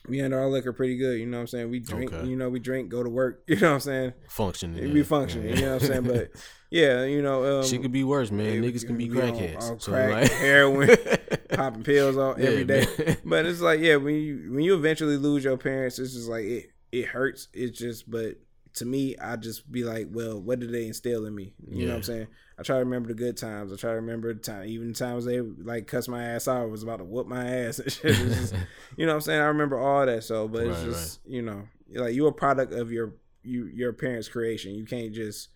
[0.08, 1.70] We handle our liquor pretty good, you know what I'm saying.
[1.70, 2.28] We drink, Okay.
[2.28, 4.12] you know, we drink, go to work, you know what I'm saying.
[4.28, 4.80] functioning.
[4.80, 4.94] We yeah.
[4.94, 5.54] be functioning, Yeah.
[5.56, 6.02] you know what I'm saying.
[6.04, 6.30] But
[6.70, 8.62] yeah, you know, um, shit could be worse, man.
[8.62, 9.62] Niggas can be on- crackheads.
[9.70, 10.90] on So, crack, like- heroin,
[11.50, 12.86] popping pills all Yeah, every day.
[12.98, 13.16] man.
[13.24, 16.44] But it's like, yeah, when you when you eventually lose your parents, it's just like
[16.44, 17.48] it it hurts.
[17.52, 18.36] It's just, but
[18.74, 21.54] to me, I just be like, well, what did they instill in me?
[21.66, 22.26] You know what I'm saying?
[22.58, 23.72] I try to remember the good times.
[23.72, 26.82] I try to remember the time, even times they like cuss my ass out, was
[26.82, 28.14] about to whoop my ass and shit.
[28.16, 28.54] Just,
[28.96, 29.40] you know what I'm saying?
[29.40, 30.24] I remember all that.
[30.24, 31.62] So, but it's Right, just, you know,
[31.94, 34.74] like you're a product of your you your parents' creation.
[34.74, 35.48] You can't just,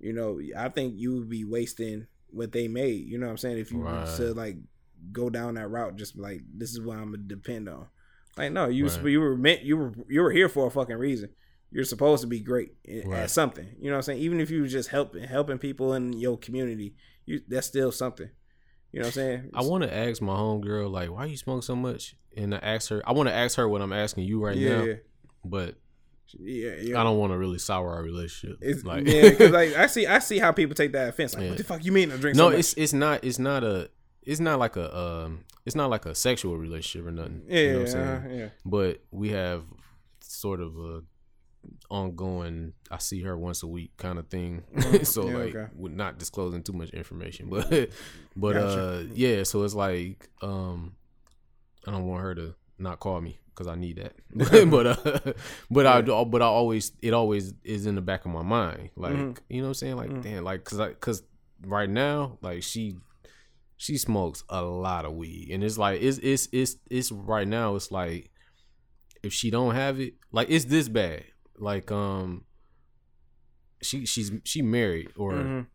[0.00, 3.06] you know, I think you would be wasting what they made.
[3.06, 3.58] You know what I'm saying?
[3.58, 4.06] If you Right.
[4.16, 4.56] to like
[5.12, 7.86] go down that route, just like this is what I'm gonna depend on.
[8.36, 9.04] Like no, you Right.
[9.06, 11.30] you were meant you were you were here for a fucking reason.
[11.70, 13.22] You're supposed to be great Right.
[13.22, 13.66] at something.
[13.78, 14.20] You know what I'm saying?
[14.20, 16.94] Even if you were just helping helping people in your community,
[17.26, 18.30] you that's still something.
[18.92, 19.50] You know what I'm saying?
[19.54, 22.16] I want to ask my homegirl like, why you smoke so much?
[22.36, 23.02] And I ask her.
[23.06, 24.94] I want to ask her what I'm asking you right yeah, now,
[25.44, 25.74] but
[26.38, 27.00] yeah, yeah.
[27.00, 28.58] I don't want to really sour our relationship.
[28.60, 31.34] It's, like, yeah, because like I see, I see how people take that offense.
[31.34, 31.48] Like, Yeah.
[31.50, 32.10] what the fuck you mean?
[32.12, 33.90] I drink no, so it's it's not it's not a
[34.22, 37.42] it's not like a um it's not like a sexual relationship or nothing.
[37.48, 38.38] yeah, you know what I'm yeah, saying?
[38.38, 38.48] yeah.
[38.64, 39.62] But we have
[40.20, 41.02] sort of a
[41.90, 42.72] ongoing.
[42.90, 44.64] I see her once a week kind of thing.
[45.04, 45.72] so Yeah, like, okay.
[45.76, 47.68] with not disclosing too much information, but
[48.36, 48.80] but Gotcha.
[48.82, 49.42] uh yeah.
[49.42, 50.94] So it's like um
[51.86, 54.14] I don't want her to not call me because I need that.
[54.70, 55.32] but uh,
[55.70, 58.90] but I but I always it always is in the back of my mind.
[58.96, 59.38] Like Mhm.
[59.48, 59.96] you know what I'm saying?
[59.96, 60.22] Like Mhm.
[60.22, 61.22] damn, like cause I cause
[61.66, 62.96] right now like she
[63.76, 67.74] she smokes a lot of weed and it's like it's it's it's it's right now
[67.76, 68.30] it's like
[69.22, 71.24] if she don't have it like it's this bad
[71.58, 72.44] like um
[73.82, 75.66] she she's she married or Mhm.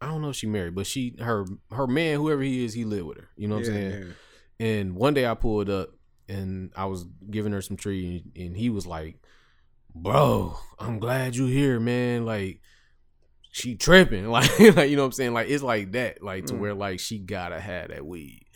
[0.00, 2.84] I don't know if she married but she her her man whoever he is he
[2.84, 4.14] lived with her you know what yeah, I'm saying
[4.60, 4.66] yeah.
[4.66, 5.90] and one day I pulled up
[6.28, 9.18] and I was giving her some tree and he was like,
[9.94, 12.24] Bro, I'm glad you here, man.
[12.24, 12.60] Like
[13.50, 14.26] she tripping.
[14.30, 15.34] Like, like you know what I'm saying?
[15.34, 16.22] Like it's like that.
[16.22, 16.58] Like to Mm.
[16.58, 18.46] where like she gotta have that weed.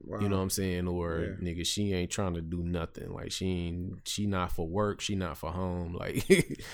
[0.00, 0.20] Wow.
[0.20, 0.86] You know what I'm saying?
[0.88, 1.48] Or Yeah.
[1.52, 3.12] nigga, she ain't trying to do nothing.
[3.12, 5.94] Like she ain't she not for work, she not for home.
[6.00, 6.24] Like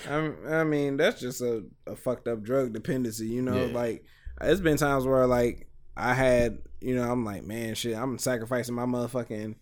[0.07, 3.27] I, I mean, that's just a, a fucked up drug dependency.
[3.27, 3.73] You know, Yeah.
[3.73, 4.05] like
[4.39, 5.67] it's been times where like
[5.97, 9.55] I had, you know, I'm like, man, shit, I'm sacrificing my motherfucking,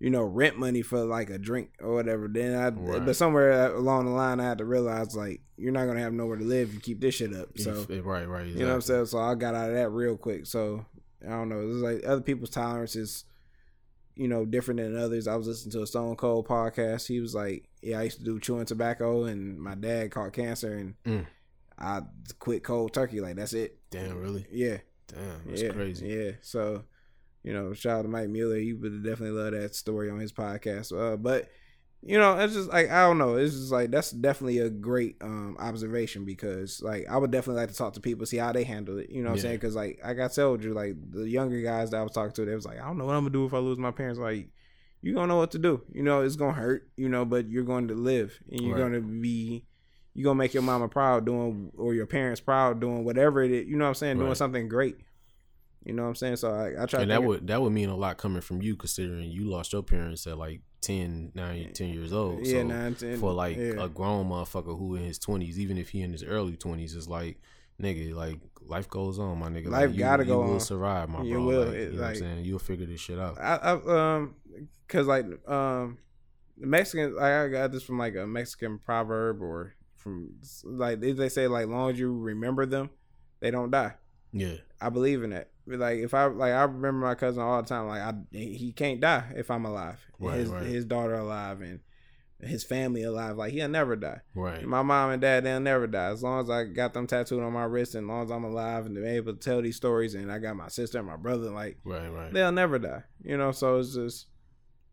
[0.00, 2.28] you know, rent money for like a drink or whatever.
[2.28, 3.04] Then I, Right.
[3.04, 6.36] but somewhere along the line, I had to realize like you're not gonna have nowhere
[6.36, 7.58] to live if you keep this shit up.
[7.58, 8.46] So right, right.
[8.46, 9.06] you know what I'm saying?
[9.06, 10.46] So I got out of that real quick.
[10.46, 10.84] So
[11.26, 11.60] I don't know.
[11.68, 13.24] It's like other people's tolerance is,
[14.14, 15.26] you know, different than others.
[15.26, 17.06] I was listening to a Stone Cold podcast.
[17.08, 20.74] He was like, "Yeah, I used to do chewing tobacco, and my dad caught cancer,
[20.74, 21.26] and Mm.
[21.76, 22.02] I
[22.38, 23.20] quit cold turkey.
[23.20, 23.78] Like that's it.
[23.90, 24.46] Damn, really?
[24.50, 26.06] Yeah, Damn, that's yeah, crazy.
[26.08, 26.30] Yeah.
[26.40, 26.82] So,
[27.42, 28.56] you know, shout out to Mike Mueller.
[28.58, 30.92] He would definitely love that story on his podcast.
[30.96, 31.48] Uh, but
[32.00, 33.36] you know, it's just like I don't know.
[33.36, 37.70] It's just like that's definitely a great um observation because like I would definitely like
[37.70, 39.10] to talk to people, see how they handle it.
[39.10, 39.56] You know what I'm saying?
[39.56, 42.44] Because like I got told you, like the younger guys that I was talking to,
[42.44, 44.20] they was like, I don't know what I'm gonna do if I lose my parents.
[44.20, 44.48] Like,
[45.02, 45.82] you gonna know what to do.
[45.92, 46.88] You know, it's gonna hurt.
[46.96, 48.82] You know, but you're going to live, and you're Right.
[48.82, 49.64] gonna be.
[50.14, 53.66] You're gonna make your mama proud doing, or your parents proud doing whatever it is.
[53.68, 54.18] You know what I'm saying?
[54.18, 54.96] Doing something great.
[55.88, 56.36] You know what I'm saying?
[56.36, 57.00] So I, I try.
[57.02, 59.82] and that would that would mean a lot coming from you considering you lost your
[59.82, 63.82] parents at like 10 9 10 years old yeah, so nine, ten, for like yeah.
[63.82, 67.08] a grown motherfucker who in his 20s even if he in his early 20s is
[67.08, 67.40] like
[67.82, 70.60] nigga like life goes on my nigga Life like, you, gotta you go will on.
[70.60, 71.64] survive my You bro will.
[71.64, 74.34] like, you know what I'm like- saying you'll figure this shit out I, I um,
[74.88, 75.98] cause like um,
[76.58, 77.14] the Mexicans.
[77.16, 80.34] Like, I got this from like a Mexican proverb or from
[80.64, 82.90] like they they say like long as you remember them,
[83.40, 83.94] they don't die.
[84.32, 85.48] yeah I believe in that.
[85.76, 87.88] Like if I like I remember my cousin all the time.
[87.88, 90.00] Like I he can't die if I'm alive.
[90.18, 90.62] Right, his right.
[90.64, 91.80] his daughter alive and
[92.40, 93.36] his family alive.
[93.36, 94.20] Like he'll never die.
[94.34, 96.10] right My mom and dad, they'll never die.
[96.10, 98.44] As long as I got them tattooed on my wrist and as long as I'm
[98.44, 101.16] alive and they're able to tell these stories and I got my sister and my
[101.16, 103.02] brother, like right right they'll never die.
[103.22, 104.26] You know, so it's just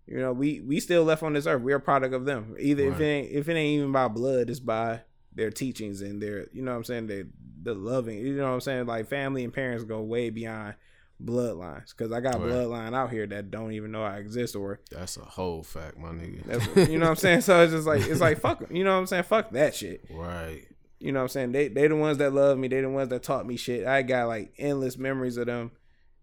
[0.07, 1.61] you know, we we still left on this earth.
[1.61, 2.55] We're a product of them.
[2.59, 5.01] Either if it ain't if it ain't even by blood, it's by
[5.33, 7.25] their teachings and their you know what I'm saying, they
[7.65, 8.85] the loving you know what I'm saying?
[8.85, 10.75] Like family and parents go way beyond
[11.23, 11.95] bloodlines.
[11.95, 12.51] Cause I got Right.
[12.51, 16.09] bloodline out here that don't even know I exist or that's a whole fact my
[16.09, 17.41] nigga that's, you know what I'm saying?
[17.41, 19.23] So it's just like it's like fuck you know what I'm saying?
[19.23, 20.05] Fuck that shit.
[20.09, 20.65] right
[20.99, 21.51] You know what I'm saying?
[21.53, 22.67] They they the ones that love me.
[22.67, 23.85] They the ones that taught me shit.
[23.87, 25.71] I got like endless memories of them,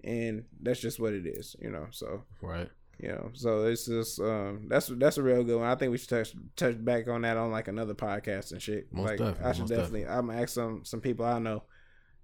[0.05, 1.57] and that's just what it is.
[1.61, 1.87] You know.
[1.91, 2.71] So right
[3.03, 3.31] you know.
[3.35, 5.69] So it's just um that's that's a real good one.
[5.69, 8.91] I think we should touch touch back on that on like another podcast and shit.
[8.93, 10.07] Most like definitely, I should most definitely.
[10.07, 11.65] I'm gonna ask some some people I know.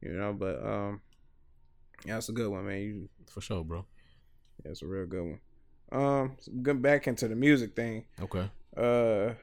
[0.01, 1.01] You know, but um,
[2.07, 2.81] yeah, that's a good one, man.
[2.81, 3.85] You, for sure bro
[4.65, 5.41] yeah, it's a real good one.
[5.91, 8.05] Um, so getting back into the music thing.
[8.21, 9.35] okay Uh,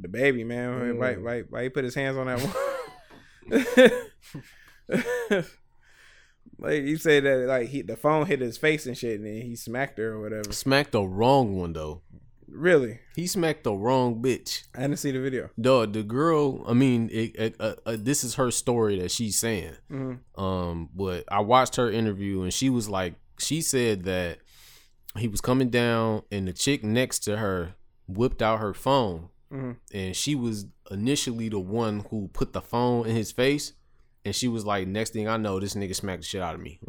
[0.00, 0.98] DaBaby man, Mm.
[0.98, 2.40] why, why, why he put his hands on that
[4.88, 5.44] one?
[6.58, 9.42] like you say that, like he the phone hit his face and shit, and then
[9.42, 10.52] he smacked her or whatever.
[10.52, 12.02] smacked the wrong one though
[12.48, 15.48] Really, he smacked the wrong bitch I didn't see the video.
[15.58, 16.62] Dog, the girl.
[16.68, 19.72] I mean, it, it, uh, uh, this is her story that she's saying.
[19.90, 20.18] Mhm.
[20.36, 24.38] Um, but I watched her interview, and she was like, she said that
[25.16, 27.74] he was coming down, and the chick next to her
[28.06, 29.76] whipped out her phone, Mhm.
[29.94, 33.72] and she was initially the one who put the phone in his face,
[34.24, 36.60] and she was like, "Next thing I know, this nigga smacked the shit out of
[36.60, 36.78] me."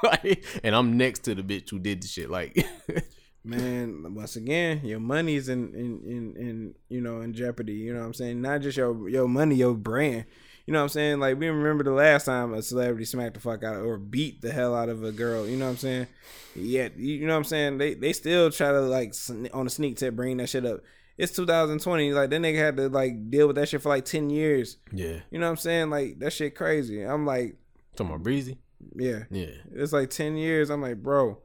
[0.00, 2.30] Like, like, and I'm next to the bitch who did the shit.
[2.30, 2.64] Like,
[3.44, 7.72] man, once again, your money's in in, in in you know in jeopardy.
[7.74, 8.40] You know what I'm saying?
[8.40, 10.26] Not just your your money, your brand.
[10.66, 11.20] You know what I'm saying?
[11.20, 14.42] Like we remember the last time a celebrity smacked the fuck out of, or beat
[14.42, 15.48] the hell out of a girl.
[15.48, 16.06] You know what I'm saying?
[16.54, 17.78] Yeah, you know what I'm saying?
[17.78, 19.14] They they still try to like
[19.54, 20.80] on a sneak tip bring that shit up.
[21.18, 22.12] It's 2020.
[22.12, 24.78] Like that nigga had to like deal with that shit for like 10 years.
[24.92, 25.18] Yeah.
[25.30, 25.90] You know what I'm saying?
[25.90, 27.02] Like that shit crazy.
[27.02, 27.56] I'm like,
[27.96, 28.58] Talking about breezy.
[28.94, 29.46] yeah, Yeah.
[29.72, 30.70] it's like 10 years.
[30.70, 31.38] I'm like, bro.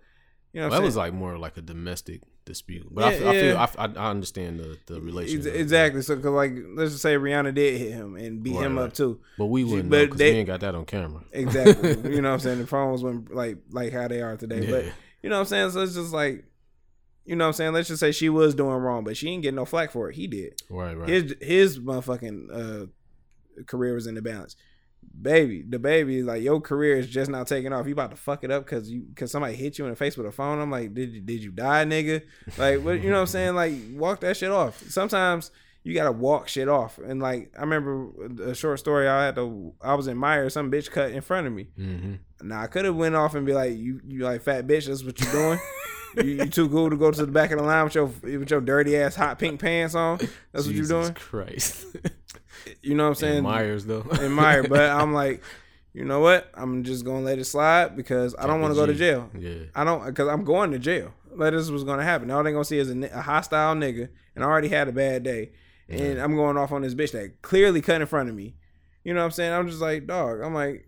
[0.54, 1.04] You know what Well, that I'm was saying?
[1.06, 3.68] like more like a domestic dispute, but I, Yeah, feel, I feel yeah.
[3.80, 5.54] I, I, I understand the the relationship.
[5.54, 6.02] Ex- Exactly.
[6.04, 8.84] So, cause like, let's just say Rihanna did hit him and beat Right, him right.
[8.86, 9.20] up too.
[9.40, 11.24] But we wouldn't but know they- we ain't got that on camera.
[11.32, 11.90] Exactly.
[12.14, 12.60] you know what I'm saying?
[12.60, 14.70] The phones went like like how they are today.
[14.70, 14.86] But
[15.24, 15.72] you know what I'm saying?
[15.72, 16.44] So it's just like,
[17.26, 17.74] you know what I'm saying?
[17.74, 20.16] Let's just say she was doing wrong, but she ain't getting no flack for it.
[20.16, 20.62] He did.
[20.70, 21.08] Right, right.
[21.10, 22.86] His his motherfucking uh,
[23.66, 24.56] career was in the balance.
[25.22, 27.86] Baby, DaBaby, like your career is just now taking off.
[27.86, 30.18] You about to fuck it up because you because somebody hit you in the face
[30.18, 30.60] with a phone.
[30.60, 32.22] I'm like, did you, did you die, nigga?
[32.58, 33.56] Like, what you know what I'm saying?
[33.56, 34.82] Like, walk that shit off.
[34.90, 35.52] Sometimes
[35.84, 36.98] you gotta walk shit off.
[36.98, 38.10] And like, I remember
[38.44, 39.08] a short story.
[39.10, 39.74] I had to.
[39.82, 40.50] I was in Meijer.
[40.52, 41.68] Some bitch cut in front of me.
[41.76, 44.88] hmm Now I could have went off and be like, you you like fat bitch.
[44.88, 45.60] That's what you're doing.
[46.18, 48.50] you, you too cool to go to the back of the line with your with
[48.52, 50.18] your dirty ass hot pink pants on.
[50.52, 51.14] That's what you're doing.
[51.14, 51.86] Christ.
[52.82, 53.44] You know what I'm saying?
[53.44, 54.06] Meijer's though.
[54.14, 55.44] admire, but I'm like,
[55.94, 56.50] you know what?
[56.54, 59.30] I'm just gonna let it slide because I don't want to go to jail.
[59.38, 59.66] Yeah.
[59.76, 61.14] I don't because I'm going to jail.
[61.36, 62.32] Like this was gonna happen.
[62.32, 65.24] All they gonna see is a, a hostile nigga, and I already had a bad
[65.24, 65.52] day,
[65.90, 68.56] and I'm going off on this bitch that clearly cut in front of me.
[69.04, 69.54] You know what I'm saying?
[69.54, 70.42] I'm just like, dog.
[70.42, 70.88] I'm like,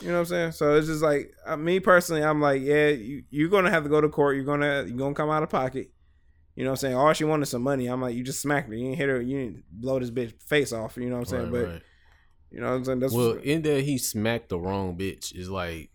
[0.00, 0.52] you know what I'm saying?
[0.52, 2.22] So it's just like uh, me personally.
[2.22, 4.36] I'm like, yeah, you, you're gonna have to go to court.
[4.36, 5.90] You're gonna you're gonna come out of pocket.
[6.54, 6.94] You know what I'm saying?
[6.96, 7.86] All she wanted some money.
[7.86, 8.74] I'm like, you just smacked her.
[8.74, 9.20] You didn't hit her.
[9.20, 10.96] You didn't blow this bitch face off.
[10.96, 11.42] You know what I'm saying?
[11.44, 11.82] Right, but right.
[12.50, 12.98] you know what I'm saying?
[13.00, 15.34] That's Well, in there he smacked the wrong bitch.
[15.34, 15.90] Is like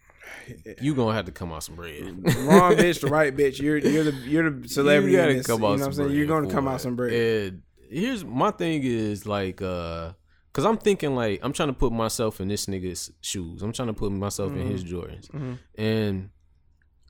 [0.82, 2.04] you gonna have to come out some bread.
[2.46, 3.62] wrong bitch, the right bitch.
[3.62, 5.14] You're you're the you're the celebrity.
[5.14, 6.12] You gotta come you know out what I'm some saying?
[6.18, 7.14] You're gonna come out some bread.
[7.14, 10.14] And here's my thing is like uh
[10.54, 13.64] Cause I'm thinking like I'm trying to put myself in this nigga's shoes.
[13.64, 15.58] I'm trying to put myself in his Jordans, Mhm.
[15.76, 16.30] and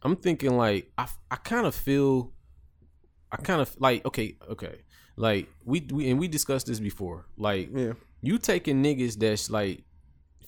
[0.01, 2.31] I'm thinking like I, I kind of feel,
[3.31, 4.81] I kind of like okay okay
[5.17, 7.93] like we we and we discussed this before like Yeah.
[8.21, 9.83] you taking niggas that's like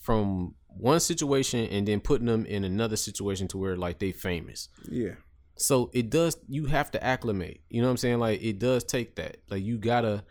[0.01, 4.69] from one situation and then putting them in another situation to where like they famous.
[4.89, 5.15] Yeah.
[5.57, 7.61] So it does you have to acclimate.
[7.69, 8.19] You know what I'm saying?
[8.19, 9.37] Like it does take that.
[9.49, 10.23] Like you gotta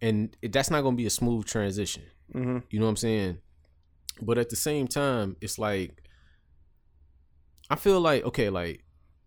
[0.00, 2.04] and it, that's not gonna be a smooth transition.
[2.34, 2.58] Mm-hmm.
[2.70, 3.38] You know what I'm saying?
[4.20, 6.02] But at the same time, it's like
[7.70, 8.84] I feel like okay, like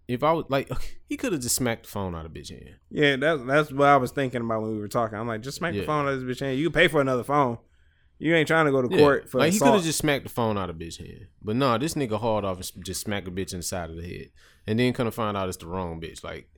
[0.07, 0.72] if I was like
[1.10, 2.76] he could have just smacked the phone out of bitch hand.
[2.89, 5.18] Yeah, that's that's what I was thinking about when we were talking.
[5.18, 6.57] I'm like, just smack the phone out of this bitch hand.
[6.57, 7.57] You can pay for another phone.
[8.19, 10.23] You ain't trying to go to Yeah, court for like he could have just smacked
[10.23, 11.27] the phone out of bitch hand.
[11.41, 13.95] But no, this nigga hauled off and just smacked a bitch in the side of
[13.95, 14.30] the head,
[14.65, 16.23] and then kind of find out it's the wrong bitch.
[16.23, 16.49] Like,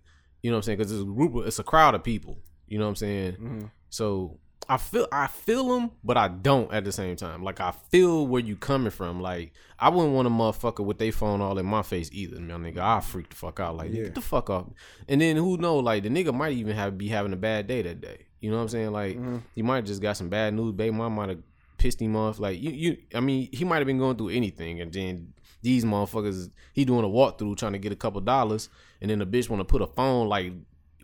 [0.42, 0.78] you know what I'm saying?
[0.78, 2.38] Because it's a group, of, it's a crowd of people.
[2.68, 3.34] You know what I'm saying?
[3.34, 3.72] Mhm.
[3.90, 4.38] So
[4.68, 7.44] I feel I feel them, but I don't at the same time.
[7.44, 9.20] Like I feel where you coming from.
[9.22, 12.62] Like I wouldn't want a motherfucker with their phone all in my face either, man.
[12.64, 13.78] Nigga, I freak the fuck out.
[13.78, 14.04] Like Yeah.
[14.04, 14.68] get the fuck off.
[15.08, 15.78] And then who know?
[15.78, 18.26] Like the nigga might even have be having a bad day that day.
[18.42, 18.92] You know what I'm saying?
[18.92, 19.42] Like Mhm.
[19.56, 20.74] he might just got some bad news.
[20.74, 21.40] Baby mom might have
[21.78, 22.40] pissed him off.
[22.40, 22.98] Like you, you.
[23.16, 27.04] I mean, he might have been going through anything, and then these motherfuckers, he doing
[27.04, 28.70] a walkthrough trying to get a couple dollars,
[29.02, 30.54] and then the bitch want to put a phone like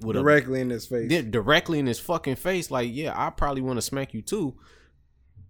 [0.01, 1.23] with a directly in his face.
[1.25, 2.71] directly in his fucking face.
[2.71, 4.55] Like, yeah, I probably want to smack you too,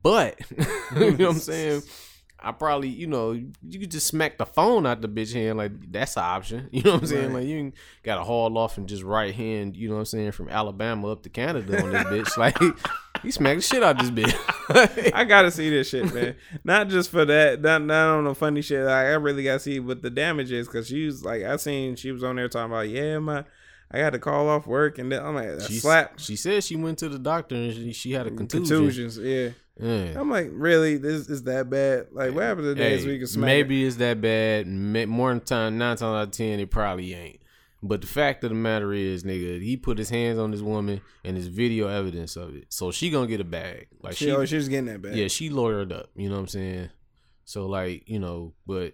[0.03, 0.39] but
[0.95, 1.81] you know what I'm saying.
[2.45, 5.57] I probably, you know, you could just smack the phone out the bitch hand.
[5.57, 6.69] Like that's an option.
[6.75, 7.33] You know what I'm saying?
[7.33, 7.39] Right.
[7.41, 7.71] Like you
[8.03, 9.75] got to haul off and just right hand.
[9.75, 10.31] You know what I'm saying?
[10.33, 12.37] From Alabama up to Canada on this bitch.
[12.37, 12.57] Like
[13.23, 15.11] he smacked the shit out this bitch.
[15.13, 16.35] I gotta see this shit, man.
[16.63, 18.83] not just for that, not not on the funny shit.
[18.85, 21.95] Like, I really gotta see what the damage is because she was like, I seen
[21.95, 23.45] she was on there talking about, yeah, my,
[23.95, 26.75] I got to call off work, and then I'm like, she slap She said she
[26.75, 28.67] went to the doctor and she, she had a contusion.
[28.77, 29.17] contusions.
[29.17, 29.49] Yeah,
[29.79, 30.19] Yeah.
[30.19, 32.07] I'm like, really, this is that bad?
[32.11, 33.45] Like, what happened to the days Hey, we can smack?
[33.45, 34.67] maybe it's that bad.
[34.67, 37.39] More than time, nine times out of ten, it probably ain't.
[37.81, 41.01] But the fact of the matter is, nigga, he put his hands on this woman
[41.23, 42.65] and there's video evidence of it.
[42.69, 43.87] So she gonna get a bag.
[44.01, 45.15] Like she, oh, she, oh, she was getting that bad.
[45.15, 46.09] yeah, she lawyered up.
[46.15, 46.89] You know what I'm saying?
[47.43, 48.93] So like, you know, but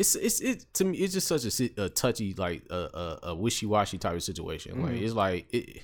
[0.00, 0.96] it's it's it to me.
[0.98, 4.82] It's just such a, a touchy, like a, a, a wishy washy type of situation.
[4.82, 5.02] Like Mhm.
[5.02, 5.82] it's like it.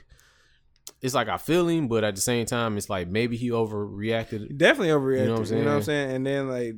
[1.03, 4.57] It's like I feel him, but at the same time, it's like maybe he overreacted.
[4.57, 5.21] definitely overreacted.
[5.21, 5.59] You know what I'm saying?
[5.59, 6.11] You know what I'm saying?
[6.17, 6.75] And then like,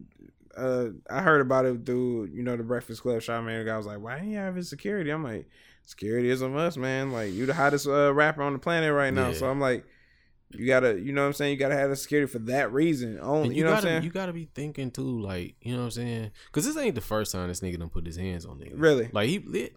[0.57, 3.21] uh, I heard about it through you know the Breakfast Club.
[3.21, 5.49] Charlamagne, the guy was like, "Why didn't you have his security?" I'm like,
[5.85, 7.13] "Security is a must, man.
[7.13, 9.35] Like you the hottest uh, rapper on the planet right now." Yeah.
[9.35, 9.85] So I'm like,
[10.51, 11.53] You gotta, you know what I'm saying.
[11.53, 13.49] You gotta have the security for that reason only.
[13.49, 14.05] And You, know gotta, what I'm saying?
[14.05, 17.01] You gotta be thinking too, like you know what I'm saying, because this ain't the
[17.01, 18.73] first time this nigga done put his hands on niggas.
[18.75, 19.11] Really?
[19.13, 19.77] Like he lit,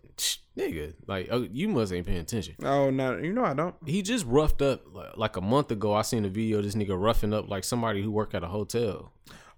[0.58, 0.94] nigga.
[1.08, 2.56] Like oh, you must ain't paying attention.
[2.64, 3.76] oh no, you know I don't.
[3.86, 5.94] He just roughed up like, like a month ago.
[5.94, 8.48] I seen a video of this nigga roughing up like somebody who work at a
[8.48, 9.12] hotel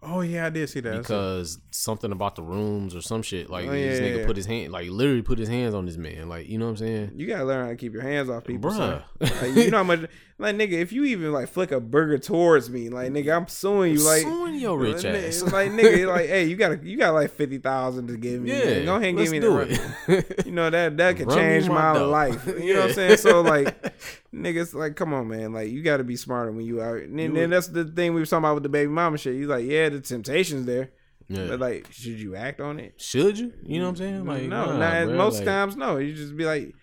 [0.06, 0.98] Oh yeah, I did see that.
[0.98, 3.50] Because something about the rooms or some shit.
[3.50, 4.26] Like Oh, this nigga yeah.
[4.26, 6.30] put his hand, like literally put his hands on this man.
[6.30, 7.12] Like you know what I'm saying?
[7.16, 8.76] You gotta learn how to keep your hands off people, Bruh.
[8.78, 9.04] son.
[9.20, 10.02] Like, you know how much,
[10.38, 13.94] like nigga, if you even like flick a burger towards me, like nigga, I'm suing
[13.94, 14.00] you.
[14.06, 15.42] Like, Suing your rich like, ass.
[15.44, 18.52] Like nigga, like hey, you got you got like fifty thousand to give me.
[18.52, 18.86] Yeah, man.
[18.86, 19.80] go ahead and give me the.
[20.08, 20.46] it.
[20.46, 22.46] You know that that could Run change my my life.
[22.48, 23.18] You know what I'm saying?
[23.18, 23.76] So like,
[24.34, 25.54] niggas, like, come on, man.
[25.54, 26.98] Like, you got to be smarter when you out.
[26.98, 29.36] And then, that's the thing we were talking about with the baby mama shit.
[29.36, 30.92] You like, yeah, the temptation's there,
[31.28, 31.48] yeah.
[31.48, 33.00] but like, should you act on it?
[33.00, 33.54] Should you?
[33.64, 34.26] You know what I'm saying?
[34.26, 35.76] Like no, nah, bruh, most like, times.
[35.76, 36.74] No, you just be like,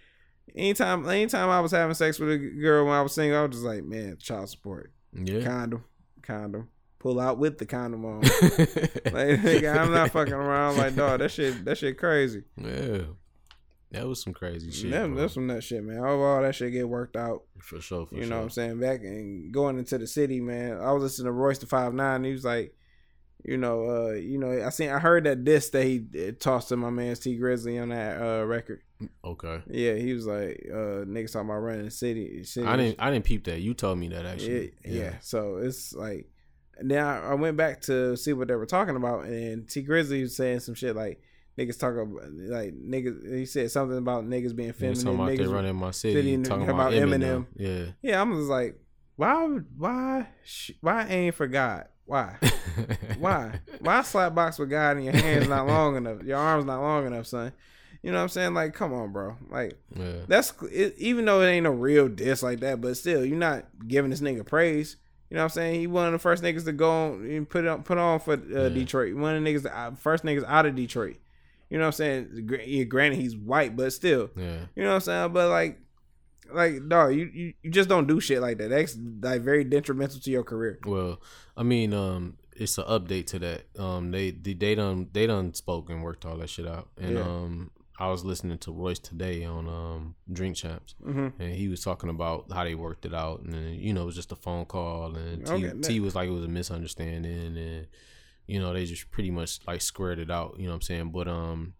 [0.54, 3.52] anytime, anytime I was having sex with a girl when I was single, I was
[3.52, 5.42] just like, man, child support, Yeah.
[5.42, 5.84] condom,
[6.22, 6.68] condom,
[6.98, 8.20] pull out with the condom on.
[8.22, 10.76] like, nigga, I'm not fucking around.
[10.76, 12.44] Like, dog, that shit, that shit crazy.
[12.56, 13.02] yeah.
[13.92, 14.90] That was some crazy shit.
[14.92, 15.98] That- that's some nut shit, man.
[15.98, 17.42] Overall, that shit get worked out.
[17.58, 18.06] for sure.
[18.06, 18.30] For you sure.
[18.30, 18.78] know what I'm saying?
[18.80, 20.78] Back and going into the city, man.
[20.80, 22.22] I was listening to Royce da Five Nine.
[22.24, 22.74] He was like,
[23.44, 26.68] you know, uh, you know, I seen, I heard that disc that he uh, tossed
[26.68, 28.82] to my man Tee Grizzley on that uh record.
[29.24, 29.62] Okay.
[29.66, 32.44] Yeah, he was like, uh, niggas talking about running the city.
[32.44, 32.96] city I didn't.
[33.00, 33.60] I didn't peep that.
[33.60, 34.72] You told me that Yeah, actually.
[34.84, 36.28] yeah, So it's like,
[36.82, 40.36] now I went back to see what they were talking about, and Tee Grizzley was
[40.36, 41.20] saying some shit like.
[41.60, 43.36] Niggas talk about like niggas.
[43.36, 45.04] He said something about niggas being feminine.
[45.04, 47.20] talking about they niggas running my city, talking about about Eminem.
[47.20, 47.46] Eminem.
[47.56, 47.84] Yeah.
[48.00, 48.80] Yeah, I'm just like,
[49.16, 49.44] why,
[49.76, 50.28] why,
[50.80, 51.86] why aim for God?
[52.06, 52.36] Why,
[53.18, 56.80] why, why slap box with God and your hands not long enough, your arms not
[56.80, 57.52] long enough, son?
[58.02, 58.54] You know what I'm saying?
[58.54, 59.36] Like, come on, bro.
[59.50, 60.20] Like, yeah.
[60.26, 63.66] that's it, even though it ain't a real diss like that, but still, you're not
[63.86, 64.96] giving this nigga praise.
[65.28, 65.80] You know what I'm saying?
[65.80, 68.32] He one of the first niggas to go on and put on put on for
[68.32, 68.68] uh, Yeah.
[68.70, 69.14] Detroit.
[69.14, 71.16] One of the niggas, uh, first niggas out of Detroit.
[71.70, 72.48] You know what I'm saying?
[72.66, 74.66] Yeah, granted, he's white, but still, Yeah.
[74.74, 75.32] you know what I'm saying?
[75.32, 75.78] But like,
[76.52, 78.70] like, dog, you, you, you just don't do shit like that.
[78.70, 80.80] That's like very detrimental to your career.
[80.84, 81.20] Well,
[81.56, 83.62] I mean, um, it's an update to that.
[83.78, 86.88] Um, they they, they done they done spoke and worked all that shit out.
[86.98, 87.22] And Yeah.
[87.22, 87.70] um,
[88.00, 91.40] I was listening to Royce today on um Drink Champs, Mm-hmm.
[91.40, 94.16] and he was talking about how they worked it out, and you know it was
[94.16, 97.86] just a phone call, and T, Okay, T was like it was a misunderstanding, and
[98.50, 100.56] you know they just pretty much like squared it out.
[100.58, 101.10] You know what I'm saying?
[101.10, 101.74] But um,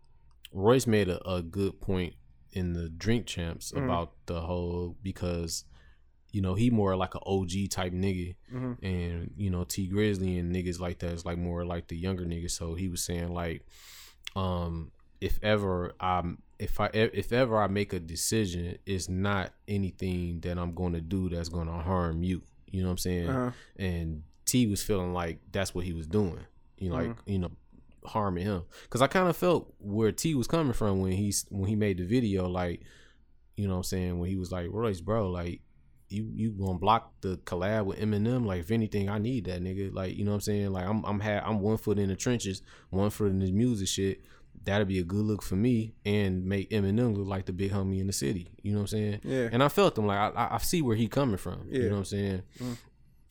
[0.52, 2.14] Royce made a, a good point
[2.52, 3.84] in the Drink Champs Mhm.
[3.84, 5.64] about the whole because
[6.32, 8.84] you know he more like an OG type nigga Mm-hmm.
[8.84, 12.24] and you know Tee Grizzley and niggas like that is like more like the younger
[12.24, 12.52] niggas.
[12.52, 13.64] So he was saying like,
[14.36, 20.40] um, if ever I'm if I if ever I make a decision, it's not anything
[20.40, 22.42] that I'm going to do that's going to harm you.
[22.70, 23.28] You know what I'm saying?
[23.28, 23.50] Uh-huh.
[23.76, 26.38] And T was feeling like that's what he was doing.
[26.80, 27.30] You know, like Mm-hmm.
[27.30, 27.50] you know
[28.04, 28.62] harming him.
[28.84, 31.98] Because I kind of felt where T was coming from when he's when he made
[31.98, 32.80] the video like
[33.56, 34.18] you know what I'm saying?
[34.18, 35.60] When he was like Royce bro like
[36.08, 38.44] you you gonna block the collab with Eminem?
[38.46, 39.92] Like if anything I need that nigga.
[39.94, 40.72] Like you know what I'm saying?
[40.72, 43.88] Like I'm I'm ha- I'm one foot in the trenches one foot in the music
[43.88, 44.22] shit.
[44.64, 48.00] That'd be a good look for me and make Eminem look like the big homie
[48.00, 48.48] in the city.
[48.62, 49.20] You know what I'm saying?
[49.24, 49.48] Yeah.
[49.52, 51.66] and I felt him like I I, I see where he coming from.
[51.68, 51.82] Yeah.
[51.82, 52.42] you know what I'm saying?
[52.58, 52.76] Mm.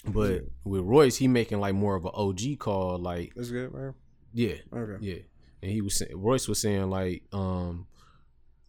[0.05, 3.93] But with Royce he making like more of an OG call like That's good, man.
[4.33, 4.97] yeah Okay.
[5.05, 5.19] yeah,
[5.61, 7.87] and he was saying, Royce was saying like, um,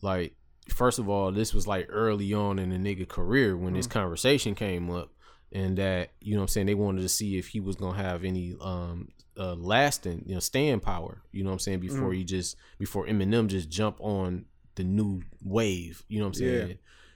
[0.03, 0.35] like
[0.69, 4.55] first of all, this was like early on in the nigga career when this conversation
[4.55, 5.11] came up,
[5.53, 7.97] and that you know what I'm saying they wanted to see if he was gonna
[8.03, 11.23] have any um uh lasting you know staying power.
[11.33, 14.45] You know what I'm saying before he just before Eminem just jump on
[14.77, 16.05] the new wave.
[16.09, 16.69] You know what I'm saying.
[16.69, 16.75] Yeah.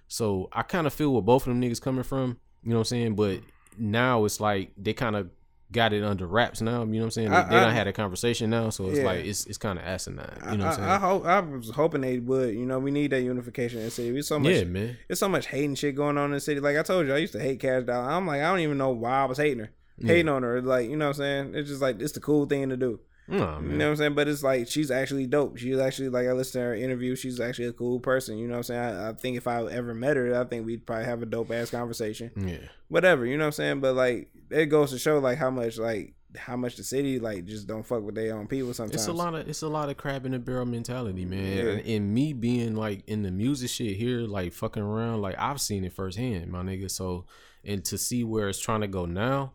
[0.09, 2.39] So I kind of feel where both of them niggas coming from.
[2.63, 3.41] You know what I'm saying, but
[3.79, 5.31] now it's like they kind of
[5.73, 6.85] got it under wraps now.
[6.85, 7.31] You know what I'm saying?
[7.31, 9.05] They, I- they done had a conversation now, so it's Yeah.
[9.05, 10.31] like it's it's kind of asinine.
[10.53, 10.89] You know I, what I'm saying?
[10.89, 12.55] I, I hope I was hoping they would.
[12.55, 14.11] You know, we need that unification in the city.
[14.13, 14.53] There's so much.
[14.53, 14.97] yeah, man.
[15.09, 16.61] There's so much hating shit going on in the city.
[16.61, 18.09] Like I told you, I used to hate Kash Doll.
[18.09, 19.71] I'm like, I don't even know why I was hating her,
[20.01, 20.63] hating on her.
[20.63, 21.55] Like, you know what I'm saying?
[21.55, 23.01] It's just like it's the cool thing to do.
[23.27, 24.15] Nah, You know what I'm saying?
[24.15, 25.57] But it's like she's actually dope.
[25.57, 27.17] She's actually like I listened to her interview.
[27.17, 28.37] She's actually a cool person.
[28.37, 28.81] You know what I'm saying?
[28.81, 31.51] I, I think if I ever met her, I think we'd probably have a dope
[31.51, 32.31] ass conversation.
[32.37, 33.81] Yeah, Whatever, you know what I'm saying?
[33.81, 37.45] But like it goes to show like how much like how much the city like
[37.45, 38.95] just don't fuck with their own people sometimes.
[38.95, 41.57] it's a lot of it's a lot of crab in the barrel mentality, man.
[41.57, 41.73] Yeah.
[41.73, 45.61] And, and me being like in the music shit here, like fucking around, like I've
[45.61, 46.91] seen it firsthand, my nigga.
[46.91, 47.25] So
[47.65, 49.53] and to see where it's trying to go now.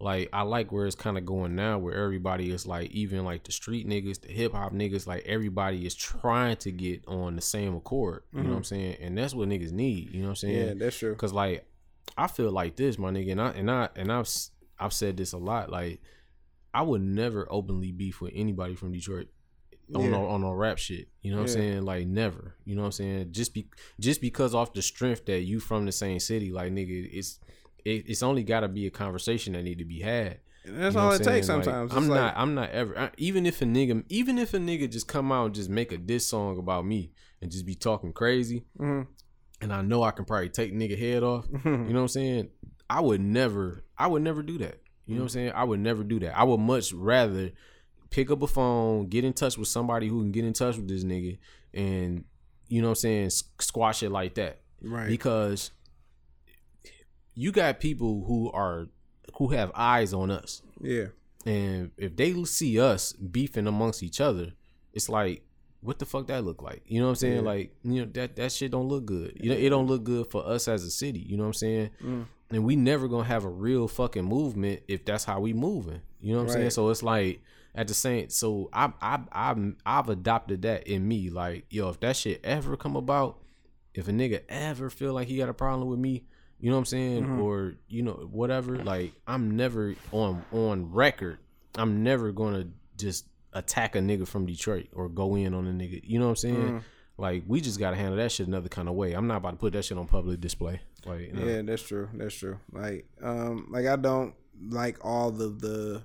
[0.00, 3.44] Like I like where it's kind of going now, where everybody is like, even like
[3.44, 7.42] the street niggas, the hip hop niggas, like everybody is trying to get on the
[7.42, 8.22] same accord.
[8.32, 8.74] You know what I'm mm-hmm.
[8.74, 8.96] saying?
[9.00, 10.12] And that's what niggas need.
[10.12, 10.68] You know what I'm saying?
[10.68, 11.14] Yeah, that's true.
[11.14, 11.66] Cause like
[12.16, 14.28] I feel like this, my nigga, and I and I and I've
[14.78, 15.70] I've said this a lot.
[15.70, 16.00] Like,
[16.72, 19.28] I would never openly beef with anybody from Detroit
[19.94, 20.10] on Yeah.
[20.10, 21.08] no, on rap shit.
[21.20, 21.84] You know what I'm saying?
[21.84, 22.56] Like, never.
[22.64, 23.32] You know what I'm saying?
[23.32, 23.66] Just be
[23.98, 27.38] just because off the strength that you from the same city, like nigga, it's
[27.84, 30.38] it, it's only got to be a conversation that need to be had.
[30.64, 31.58] And that's You know all it takes saying?
[31.60, 31.92] Like, sometimes.
[31.94, 32.34] I'm like- not.
[32.36, 32.98] I'm not ever.
[32.98, 35.90] I, even if a nigga, even if a nigga just come out and just make
[35.92, 39.06] a diss song about me and just be talking crazy, Mhm.
[39.62, 41.46] and I know I can probably take nigga head off.
[41.64, 42.50] You know what I'm saying?
[42.90, 43.84] I would never.
[43.96, 44.80] I would never do that.
[45.06, 45.52] You know what I'm saying?
[45.54, 46.38] I would never do that.
[46.38, 47.50] I would much rather
[48.10, 50.88] pick up a phone, get in touch with somebody who can get in touch with
[50.88, 51.38] this nigga,
[51.74, 52.24] and
[52.68, 53.30] you know what I'm saying,
[53.60, 55.08] squash it like that right.
[55.08, 55.70] because
[57.40, 58.88] you got people who are
[59.36, 60.62] who have eyes on us.
[60.80, 61.06] yeah.
[61.46, 64.52] And if they see us beefing amongst each other,
[64.92, 65.42] it's like,
[65.80, 66.82] what the fuck that look like?
[66.84, 67.36] You know what I'm saying?
[67.36, 67.40] Yeah.
[67.52, 69.38] Like, you know, that that shit don't look good.
[69.40, 71.20] You know, it don't look good for us as a city.
[71.20, 71.90] You know what I'm saying?
[72.04, 72.26] Mm.
[72.50, 76.02] And we never gonna have a real fucking movement if that's how we moving.
[76.20, 76.70] You know what I'm saying?
[76.70, 77.40] So it's like
[77.74, 78.28] at the same.
[78.28, 81.30] So I I I I've adopted that in me.
[81.30, 83.38] Like, yo, if that shit ever come about,
[83.94, 86.24] if a nigga ever feel like he got a problem with me,
[86.60, 87.42] you know what I'm saying, Mhm.
[87.42, 91.38] or you know whatever, like I'm never on on record.
[91.76, 96.00] I'm never gonna just attack a nigga from Detroit or go in on a nigga.
[96.04, 96.56] You know what I'm saying?
[96.56, 96.82] Mhm.
[97.18, 99.12] Like we just gotta handle that shit another kind of way.
[99.12, 100.80] I'm not about to put that shit on public display.
[101.06, 101.44] Like, you know.
[101.46, 102.08] Yeah, that's true.
[102.14, 102.58] That's true.
[102.72, 104.34] Like, um, like I don't
[104.68, 106.02] like all the the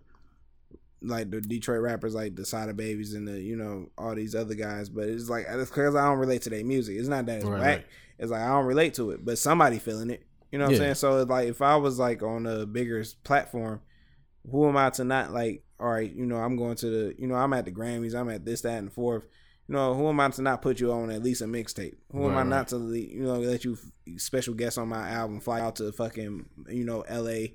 [1.01, 4.55] like the Detroit rappers, like the Sada Babies and the you know all these other
[4.55, 4.89] guys.
[4.89, 6.97] But it's like it's because I don't relate to their music.
[6.97, 7.77] It's not that it's Right, whack.
[7.79, 7.85] right.
[8.17, 10.23] It's like I don't relate to it, but somebody feeling it.
[10.55, 10.77] You know what Yeah.
[10.77, 10.95] I'm saying?
[10.95, 13.81] So like if I was like on a bigger platform,
[14.49, 15.63] who am I to not like?
[15.81, 18.15] All right, you know I'm going to the you know I'm at the Grammys.
[18.15, 19.25] I'm at this, that, and fourth.
[19.67, 21.95] You know, who am I to not put you on at least a mixtape?
[22.13, 22.47] Who am I right.
[22.47, 23.77] not to, you know, let you
[24.15, 27.53] special guest on my album, fly out to fucking, you know, L.A.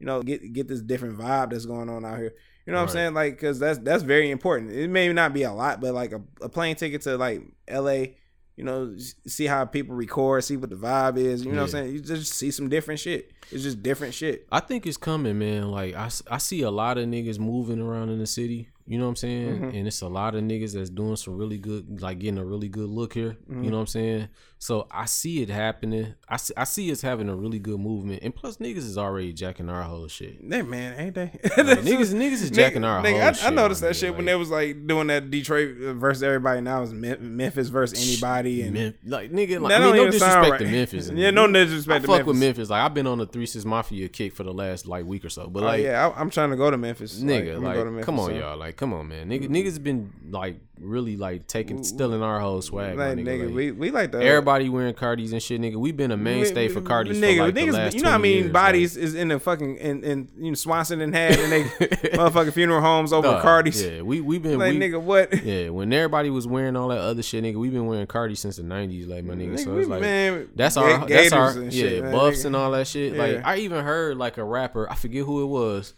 [0.00, 2.34] You know, get get this different vibe that's going on out here.
[2.66, 2.88] You know what Right.
[2.88, 3.14] I'm saying?
[3.14, 4.72] Like, cause that's that's very important.
[4.72, 8.16] It may not be a lot, but like a, a plane ticket to like L.A.
[8.56, 11.44] You know, see how people record, see what the vibe is.
[11.44, 11.92] You know what I'm saying?
[11.92, 13.32] You just see some different shit.
[13.50, 14.46] It's just different shit.
[14.52, 15.70] I think it's coming, man.
[15.72, 18.68] Like I, I see a lot of niggas moving around in the city.
[18.86, 19.60] You know what I'm saying?
[19.60, 19.74] Mhm.
[19.78, 22.68] And it's a lot of niggas that's doing some really good, like getting a really
[22.68, 23.36] good look here.
[23.50, 23.64] Mhm.
[23.64, 24.28] You know what I'm saying?
[24.64, 26.14] So I see it happening.
[26.26, 29.30] I see, I see us having a really good movement, and plus niggas is already
[29.34, 30.48] jacking our whole shit.
[30.48, 31.38] They man, ain't they?
[31.42, 31.52] Like,
[31.84, 33.44] niggas, niggas is jacking Nigga- our nigga, whole I, shit.
[33.44, 36.62] I noticed that shit when Like, they was like doing that Detroit versus everybody.
[36.62, 40.58] Now it's Memphis versus anybody, and Mem- like nigga, like, I mean, no disrespect right.
[40.60, 41.10] to Memphis.
[41.10, 42.06] Yeah, no I disrespect to Memphis.
[42.06, 42.26] fuck Memphis.
[42.26, 42.70] with Memphis.
[42.70, 45.28] Like I've been on the Three Six Mafia kick for the last like week or
[45.28, 47.84] so, but Oh, like yeah, I, I'm trying to go to Memphis, nigga, like, to
[47.84, 48.36] Memphis, come on, so.
[48.36, 49.56] y'all, like, come on, man, nigga, mm-hmm.
[49.56, 53.24] niggas been like really like taking, stealing our whole swag, Like, nigga.
[53.26, 55.76] nigga, like, we we like the everybody wearing Cardis and shit, nigga.
[55.76, 58.14] We've been a mainstay for Cardis Nigga, for like niggas, the last you know what
[58.16, 58.38] I mean?
[58.44, 61.62] years, Bodies is in the fucking in, in you know Swanson and had and they
[62.16, 63.88] motherfucking funeral homes over Dog, Cardis.
[63.96, 65.44] Yeah, we we been Like we, nigga, what?
[65.44, 65.68] yeah.
[65.68, 68.62] When everybody was wearing all that other shit, nigga, we've been wearing Cardi since the
[68.64, 69.54] nineties, like my nigga.
[69.54, 72.44] Nigga, So we- it's like man, That's our that's our yeah shit, man, buffs nigga.
[72.46, 73.16] and all that shit.
[73.16, 75.94] Like I even heard like a rapper, I forget who it was.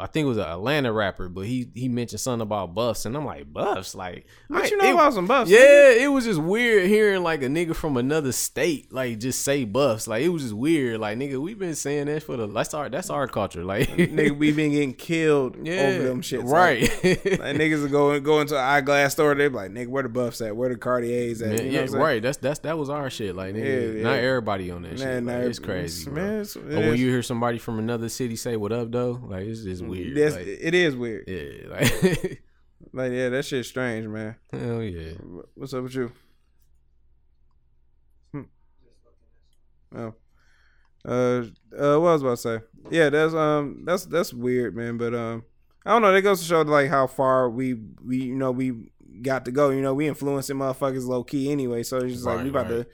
[0.00, 3.16] I think it was an Atlanta rapper, but he he mentioned something about buffs, and
[3.16, 5.50] I'm like buffs, like What I- you know it- about some buffs?
[5.50, 9.64] Yeah, it was just weird hearing like a nigga from another state like just say
[9.64, 10.06] buffs.
[10.06, 11.00] Like it was just weird.
[11.00, 13.64] Like nigga, we've been saying that for the that's our that's our culture.
[13.64, 16.44] Like nigga, we been getting killed yeah, over them shits.
[16.44, 16.80] Like, right?
[17.40, 19.34] Like niggas will go go into an eyeglass store.
[19.34, 20.56] They be like, nigga, where the buffs at?
[20.56, 21.48] Where the Cartiers at?
[21.48, 22.02] Man, You know yeah, what I'm saying?
[22.02, 22.22] right.
[22.22, 23.34] That's that's that was our shit.
[23.34, 24.20] Like, nigga, Yeah, not yeah.
[24.28, 25.06] everybody on that shit.
[25.24, 26.40] Man, Like, it's crazy, man.
[26.42, 29.62] It's, it when you hear somebody from another city say "What up, though," like it's
[29.62, 30.16] just weird.
[30.16, 31.24] that's- like, it is weird.
[31.26, 32.42] yeah, like
[32.92, 34.36] Like, yeah, that shit's strange, man.
[34.52, 35.12] hell yeah.
[35.54, 36.12] What's up with you?
[38.32, 38.42] Hmm.
[39.94, 40.14] Oh.
[41.04, 41.44] Uh,
[41.76, 42.58] uh, what I was about to say?
[42.90, 44.96] Yeah, that's um, that's that's weird, man.
[44.98, 45.44] But um,
[45.86, 46.12] I don't know.
[46.12, 47.74] That goes to show like how far we
[48.04, 48.90] we you know we
[49.22, 49.70] got to go.
[49.70, 51.82] You know, we influencing motherfuckers low key anyway.
[51.82, 52.84] So it's just like we about right.
[52.84, 52.86] to,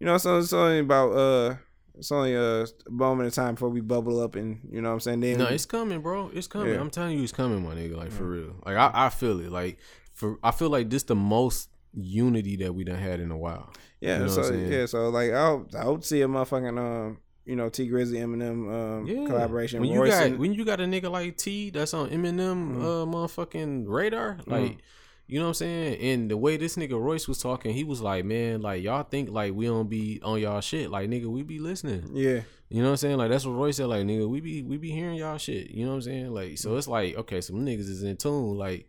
[0.00, 1.54] you know, so it's only about uh,
[1.98, 5.00] it's only a moment of time before we bubble up and you know what I'm
[5.00, 5.20] saying.
[5.20, 6.30] Then No, it's coming, bro.
[6.34, 6.72] It's coming.
[6.74, 6.80] Yeah.
[6.80, 7.96] I'm telling you, it's coming, my nigga.
[7.96, 8.54] Like for real.
[8.64, 9.50] Like I, I feel it.
[9.50, 9.78] Like
[10.14, 13.72] for I feel like this the most unity that we done had in a while.
[14.00, 17.18] Yeah, You know so yeah, so like I hope I to see a motherfucking um
[17.44, 19.26] you know Tee Grizzley Eminem um Yeah.
[19.26, 19.80] collaboration.
[19.80, 22.76] When you Royce got and- when you got a nigga like T that's on Eminem
[22.76, 22.80] Mhm.
[22.82, 24.78] uh motherfucking radar, like
[25.26, 26.00] you know what I'm saying?
[26.00, 29.30] And the way this nigga Royce was talking, he was like, Man, like y'all think
[29.30, 30.90] like we don't be on y'all shit.
[30.90, 32.10] Like nigga, we be listening.
[32.12, 33.16] yeah, You know what I'm saying?
[33.18, 35.70] Like that's what Royce said, like nigga, we be we be hearing y'all shit.
[35.70, 36.34] You know what I'm saying?
[36.34, 38.88] Like so it's like, okay, some niggas is in tune, like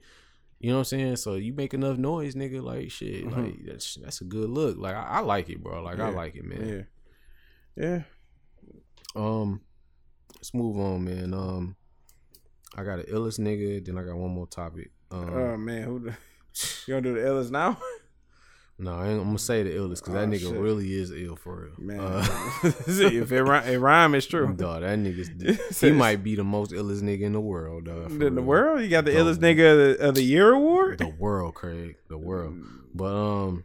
[0.59, 1.15] you know what I'm saying?
[1.17, 3.25] So you make enough noise, nigga, like shit.
[3.25, 3.35] Mhm.
[3.35, 4.77] Like that's that's a good look.
[4.77, 5.81] Like I, I like it, bro.
[5.83, 6.87] Like I like it, man.
[7.77, 8.01] yeah, yeah.
[9.15, 9.61] Um,
[10.35, 11.33] let's move on, man.
[11.33, 11.75] Um,
[12.75, 13.85] I got an illest nigga.
[13.85, 14.91] Then I got one more topic.
[15.13, 15.99] Um, Oh man, who?
[15.99, 16.09] The,
[16.87, 17.77] you gonna do the Ellis now?
[18.79, 20.59] no, I ain't, I'm gonna say the illest because that Oh, nigga shit.
[20.59, 21.73] really is ill for real.
[21.77, 22.25] Man, Uh,
[22.87, 24.51] if it rhyme, it rhyme, it's true.
[24.53, 27.85] dog, that nigga, he might be the most illest nigga in the world.
[27.85, 28.43] Dog, In the real.
[28.43, 29.27] world, you got the Dog.
[29.27, 30.97] illest nigga of the, of the year award.
[30.97, 32.55] the world, Craig, the world.
[32.95, 33.63] But um,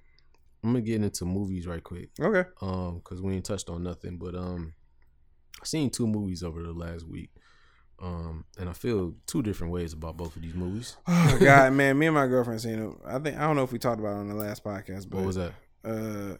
[0.62, 2.10] I'm gonna get into movies right quick.
[2.20, 2.48] Okay.
[2.60, 4.74] um because we ain't touched on nothing but um
[5.62, 7.30] i seen two movies over the last week
[8.00, 11.98] um and i feel two different ways about both of these movies Oh God, man,
[11.98, 12.92] me and my girlfriend seen it.
[13.06, 15.18] I think I don't know if we talked about it on the last podcast, but
[15.18, 15.52] what was that
[15.84, 16.34] uh,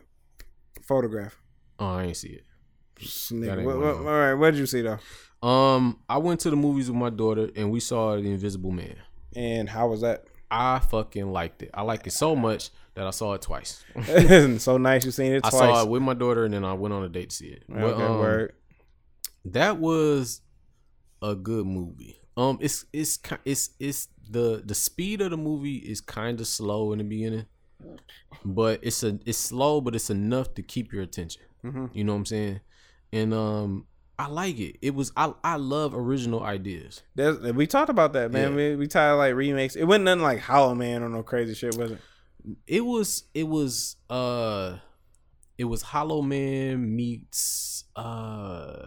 [0.83, 1.37] photograph.
[1.79, 2.45] oh i ain't see it
[3.01, 4.99] Nigga, what, what, all right, what did you see though?
[5.47, 8.97] um i went to the movies with my daughter and we saw the invisible man
[9.37, 10.25] And how was that?
[10.51, 13.85] i fucking liked it i liked it so much that i saw it twice
[14.59, 16.93] so nice you seen it i saw it with my daughter and then i went
[16.95, 18.53] on a date to see it but, um, word.
[19.45, 20.41] that was
[21.23, 22.21] a good movie.
[22.37, 26.93] Um, it's it's it's it's the the speed of the movie is kind of slow
[26.93, 27.47] in the beginning,
[28.45, 31.43] but it's a it's slow, but it's enough to keep your attention.
[31.65, 31.91] Mhm.
[31.93, 32.61] You know what I'm saying?
[33.13, 33.87] And um,
[34.19, 34.77] I like it.
[34.83, 37.03] It was I I love original ideas.
[37.17, 38.51] There's, we talked about that, man.
[38.51, 38.57] Yeah.
[38.57, 39.75] We we tried like remakes.
[39.75, 41.99] It wasn't nothing like Hollow Man or no crazy shit, was it?
[42.67, 44.77] It was it was uh,
[45.57, 48.87] it was Hollow Man meets uh,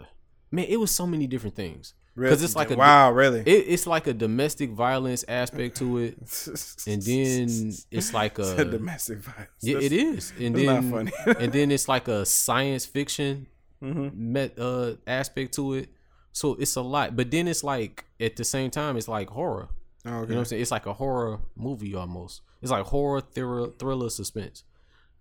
[0.50, 0.64] man.
[0.68, 1.92] It was so many different things.
[2.14, 2.34] Really?
[2.34, 3.40] it's like a- wow, really.
[3.40, 6.18] It, it's like a domestic violence aspect to it.
[6.86, 9.50] and then it's like It's a domestic violence.
[9.62, 11.12] yeah, it is, and then funny.
[11.40, 13.46] and then it's like a science fiction
[13.80, 15.88] hmm met uh aspect to it.
[16.32, 19.68] So it's a lot, but then it's like at the same time it's like horror.
[20.04, 20.62] Oh, You know what I'm saying?
[20.62, 22.42] It's like a horror movie almost.
[22.60, 24.64] It's like horror thriller, thriller suspense.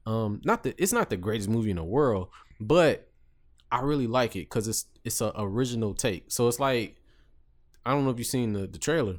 [0.05, 3.07] Um, not the it's not the greatest movie in the world, but
[3.71, 6.25] I really like it because it's it's a original take.
[6.31, 6.97] So it's like
[7.85, 9.17] I don't know if you've seen the the trailer.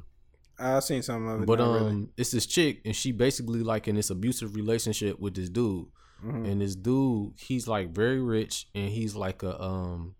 [0.59, 1.45] I've seen some of it.
[1.47, 2.07] But um, really.
[2.17, 5.87] it's this chick, and she basically like in this abusive relationship with this dude,
[6.23, 6.47] Mhm.
[6.49, 10.15] and this dude, he's like very rich, and he's like a um,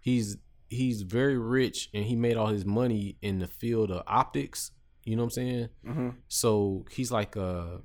[0.00, 0.36] he's
[0.68, 4.70] he's very rich, and he made all his money in the field of optics.
[5.04, 5.68] You know what I'm saying?
[5.84, 6.14] Mhm.
[6.28, 7.80] So he's like a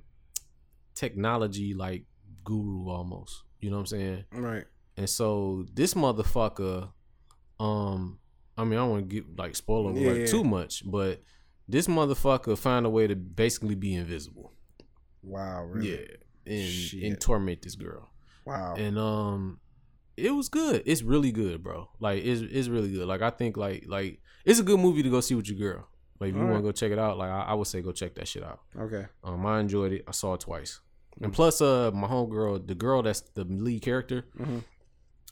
[0.94, 2.04] technology like
[2.44, 3.44] guru almost.
[3.60, 4.24] You know what I'm saying?
[4.32, 4.66] Right.
[4.98, 6.90] And so this motherfucker,
[7.60, 8.20] um,
[8.58, 10.26] I mean, I don't want to get like spoiler Yeah, alert yeah.
[10.28, 11.22] too much, but
[11.68, 14.54] this motherfucker find a way to basically be invisible.
[15.22, 15.66] Wow.
[15.66, 15.92] Really?
[15.92, 18.10] Yeah, and and torment this girl.
[18.46, 18.76] Wow.
[18.78, 19.60] And um,
[20.16, 20.82] it was good.
[20.86, 21.90] It's really good, bro.
[22.00, 23.08] Like it's it's really good.
[23.08, 25.88] Like I think like like it's a good movie to go see with your girl.
[26.20, 27.92] Like if you want to go check it out, like I, I would say go
[27.92, 28.62] check that shit out.
[28.80, 29.06] okay.
[29.24, 30.04] Um, I enjoyed it.
[30.08, 30.80] I saw it twice.
[31.22, 34.64] And plus, uh, my homegirl, the girl that's the lead character, Mhm.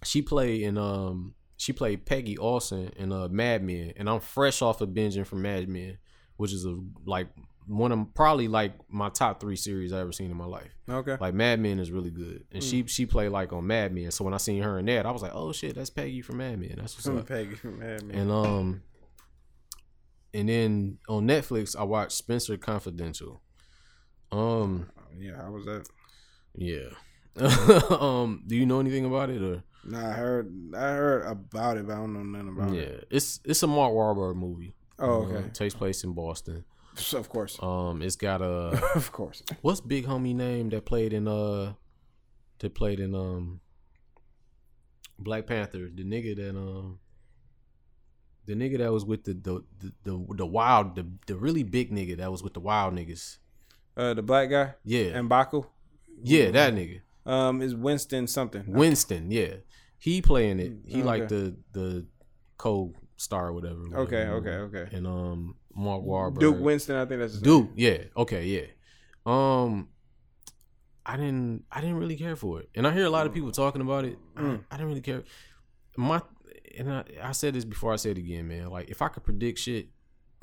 [0.03, 4.61] She played in um, she played Peggy Olson in uh Mad Men, and I'm fresh
[4.61, 5.97] off of binging from Mad Men,
[6.37, 7.27] which is a like
[7.67, 10.69] one of probably like my top three series I ever seen in my life.
[10.89, 11.17] Okay.
[11.19, 14.11] Like Mad Men is really good, and she she played like on Mad Men.
[14.11, 16.37] So when I seen her in that, I was like, oh shit, that's Peggy from
[16.37, 16.75] Mad Men.
[16.77, 17.27] That's what's up.
[17.27, 18.17] Peggy from Mad Men.
[18.17, 18.81] And um,
[20.33, 23.41] and then on Netflix, I watched Spencer Confidential.
[24.31, 25.87] Um, yeah, how was that?
[26.55, 26.89] yeah.
[27.99, 29.63] um, do you know anything about it or?
[29.85, 33.07] Nah, I heard I heard about it, but I don't know nothing about Yeah, it.
[33.11, 34.73] Yeah, it's it's a Mark Wahlberg movie.
[34.97, 35.49] Oh, okay.
[35.49, 36.63] takes place in Boston.
[37.13, 37.59] of course.
[37.61, 39.43] Um, it's got a of course.
[39.61, 41.73] what's big homie name that played in uh
[42.59, 43.59] that played in um
[45.19, 46.99] Black Panther, the nigga that um
[48.47, 51.91] the nigga that was with the the the the, the wild the, the really big
[51.91, 53.37] nigga that was with the wild niggas.
[53.97, 55.19] Uh, the black guy Yeah.
[55.21, 55.65] M'Baku.
[56.23, 57.01] yeah, that nigga.
[57.25, 58.65] Um, is Winston something?
[58.67, 59.55] Winston, yeah.
[59.97, 60.73] He playing it.
[60.85, 61.03] He Okay.
[61.03, 62.05] like the the
[62.57, 63.79] co star or whatever.
[63.93, 64.35] Okay, whatever.
[64.35, 64.95] okay, okay.
[64.95, 66.39] And um Mark Wahlberg.
[66.39, 67.97] Duke Winston, I think that's his Duke, yeah.
[68.15, 68.65] Okay, yeah.
[69.25, 69.89] Um
[71.05, 72.69] I didn't I didn't really care for it.
[72.75, 74.17] And I hear a lot of people talking about it.
[74.35, 74.63] I, Mm.
[74.71, 75.23] I didn't really care.
[75.97, 76.21] My
[76.77, 78.69] and I, I said this before I said it again, man.
[78.69, 79.87] Like if I could predict shit,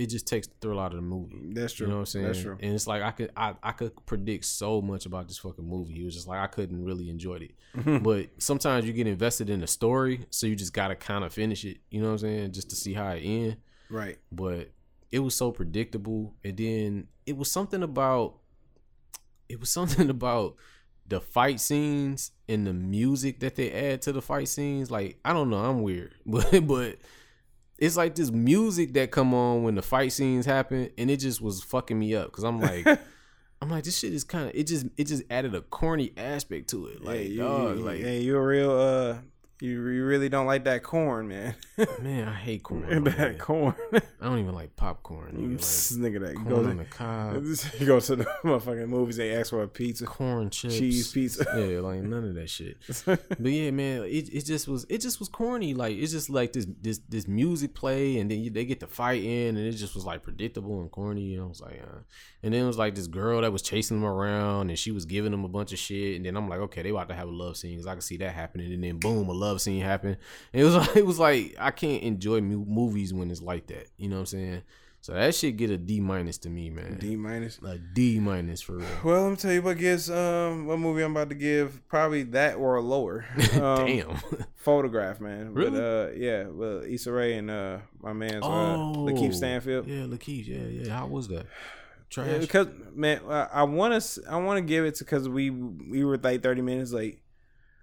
[0.02, 1.50] it just takes the thrill out of the movie.
[1.52, 1.86] That's true.
[1.86, 2.26] You know what I'm saying?
[2.26, 2.58] That's true.
[2.60, 6.00] And it's like I could I, I could predict so much about this fucking movie.
[6.00, 7.52] It was just like I couldn't really enjoy it.
[7.76, 7.98] Mm-hmm.
[7.98, 11.64] but sometimes you get invested in the story, so you just gotta kind of finish
[11.64, 11.78] it.
[11.90, 12.52] You know what I'm saying?
[12.52, 13.56] Just to see how it ends.
[13.88, 14.18] Right.
[14.30, 14.72] But
[15.10, 18.38] it was so predictable, and then it was something about
[19.48, 20.56] it was something about
[21.06, 24.90] the fight scenes and the music that they add to the fight scenes.
[24.90, 26.98] Like I don't know, I'm weird, but but
[27.82, 31.40] it's like this music that come on when the fight scenes happen, and it just
[31.40, 32.86] was fucking me up because I'm like.
[33.60, 36.70] I'm like this shit is kind of it just it just added a corny aspect
[36.70, 39.18] to it like hey, you, dog like hey, you a real uh,
[39.62, 41.54] You, you really don't like that corn, man.
[42.02, 42.82] Man, I hate corn.
[43.04, 43.38] that man.
[43.38, 43.76] corn.
[43.92, 45.32] I don't even like popcorn.
[45.36, 45.58] Nigga.
[45.58, 47.44] This Like nigga that corn goes on the cob,
[47.80, 51.44] you go to the motherfucking movies, they ask for a pizza, corn chips, cheese pizza.
[51.56, 52.76] Yeah, like none of that shit.
[53.06, 55.74] But yeah, man, it, it just was it just was corny.
[55.74, 58.86] Like it's just like this this this music play, and then you, they get to
[58.88, 61.34] fight in, and it just was like predictable and corny.
[61.34, 62.00] And I was like, uh.
[62.42, 65.04] and then it was like this girl that was chasing them around, and she was
[65.04, 66.16] giving them a bunch of shit.
[66.16, 68.02] And then I'm like, okay, they about to have a love scene because I can
[68.02, 68.72] see that happening.
[68.72, 70.16] And then boom, a love scene happen.
[70.52, 73.88] And it was like, it was like I can't enjoy movies when it's like that.
[73.96, 74.62] You know what I'm saying?
[75.02, 76.96] So that shit get a D minus to me, man.
[77.00, 77.58] D minus.
[77.66, 78.86] A D minus for real.
[79.02, 82.22] Well, let me tell you what gives um what movie I'm about to give probably
[82.24, 83.24] that or lower.
[83.54, 84.16] Um, Damn.
[84.54, 85.54] Photograph, man.
[85.54, 85.70] Really?
[85.72, 89.88] But, uh, yeah, well, Issa Rae and uh my man's uh, oh, Lakeith Stanfield.
[89.88, 90.46] Yeah, Lakeith.
[90.46, 90.92] Yeah, yeah.
[90.96, 91.46] How was that?
[92.08, 92.28] Trash.
[92.28, 95.50] Yeah, because man, I- I want to I want to give it to because we
[95.50, 97.21] we were like 30 minutes late.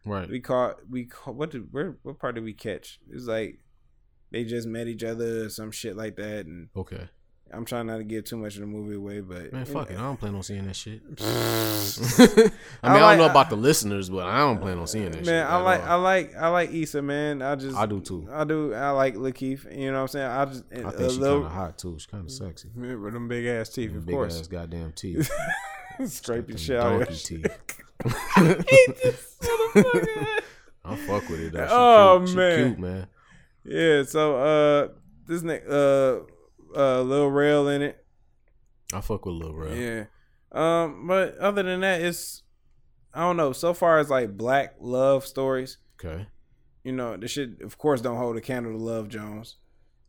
[0.06, 0.30] Right.
[0.30, 3.00] We caught we caught what did where what part did we catch?
[3.10, 3.60] It was like
[4.32, 7.10] they just met each other or some shit like that, and Okay.
[7.52, 9.98] I'm trying not to give too much of the movie away, but Man, fuck it.
[9.98, 11.02] I don't plan on seeing that shit.
[12.84, 15.06] I mean, I I, don't know about the listeners, but I don't plan on seeing
[15.10, 15.26] that shit.
[15.26, 17.42] Man, I at like I like I like Issa, man.
[17.42, 18.30] I just I do too.
[18.32, 19.76] I do I like Lakeith.
[19.76, 20.28] You know what I'm saying?
[20.30, 21.96] I just I think she's kind of hot too.
[21.98, 22.70] She's kind of sexy.
[22.76, 24.40] with them big ass teeth, of Big course.
[24.40, 25.32] ass goddamn teeth.
[26.48, 27.44] Them shit out of donkey your.
[30.86, 31.54] I fuck with it.
[31.54, 31.66] Though.
[31.66, 32.30] She Oh, cute.
[32.30, 32.66] She man.
[32.68, 33.08] cute, man.
[33.66, 34.88] Yeah, so uh
[35.28, 36.22] this next uh
[36.76, 38.04] uh Lil Rel in it.
[38.94, 39.76] I fuck with Lil Rel.
[39.76, 40.06] Yeah.
[40.52, 42.42] Um, but other than that, it's
[43.14, 43.52] I don't know.
[43.52, 46.28] So far as like black love stories, Okay.
[46.84, 49.58] you know, the shit of course don't hold a candle to Love Jones.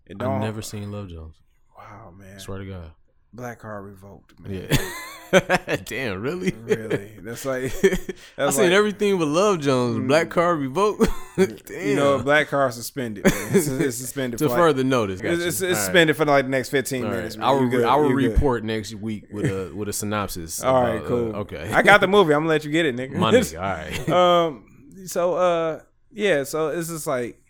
[0.07, 1.37] It don't I've never seen Love Jones.
[1.77, 2.39] Wow man.
[2.39, 2.93] Swear to God.
[3.33, 4.67] Black Heart Revoked, man.
[4.71, 5.77] Yeah.
[5.85, 6.51] Damn, really?
[6.65, 7.17] really.
[7.23, 7.89] That's like I
[8.37, 10.07] that's seen like, everything but Love Jones.
[10.09, 11.09] Black Card revoked.
[11.37, 11.87] Damn.
[11.87, 13.25] you know, black car suspended.
[13.25, 13.35] Man.
[13.53, 15.21] It's, it's suspended to for like- further notice.
[15.21, 15.47] It's, Gotcha.
[15.47, 15.77] it's, right.
[15.77, 17.37] suspended for like the next fifteen All minutes.
[17.37, 17.47] right.
[17.47, 17.69] I will.
[17.69, 17.85] good.
[17.85, 18.33] I will You good.
[18.33, 20.63] report next week with a with a synopsis.
[20.65, 21.37] All right, about, uh, cool.
[21.37, 21.71] okay.
[21.73, 22.35] I got the movie.
[22.35, 23.13] I'm gonna let you get it, nigga.
[23.15, 23.39] Money.
[23.57, 24.09] All right.
[24.11, 24.67] um
[25.07, 25.81] so uh
[26.13, 27.41] yeah so it's just like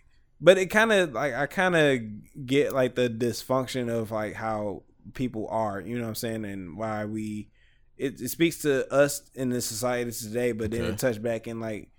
[0.41, 1.99] but it kind of like i kind of
[2.47, 4.83] get like the dysfunction of like how
[5.15, 7.49] people are you know what i'm saying and why we
[7.97, 10.91] it, it speaks to us in the society today but then Okay.
[10.93, 11.90] it touched back in like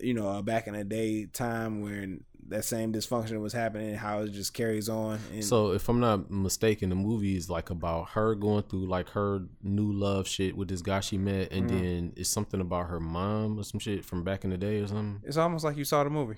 [0.00, 4.20] you know uh, back in the day time when that same dysfunction was happening how
[4.20, 8.08] it just carries on and So if I'm not mistaken, the movie is like about
[8.10, 11.68] her going through like her new love shit with this guy she met, and Mhm.
[11.68, 14.86] then it's something about her mom or some shit from back in the day or
[14.86, 15.20] something.
[15.24, 16.36] it's almost like you saw the movie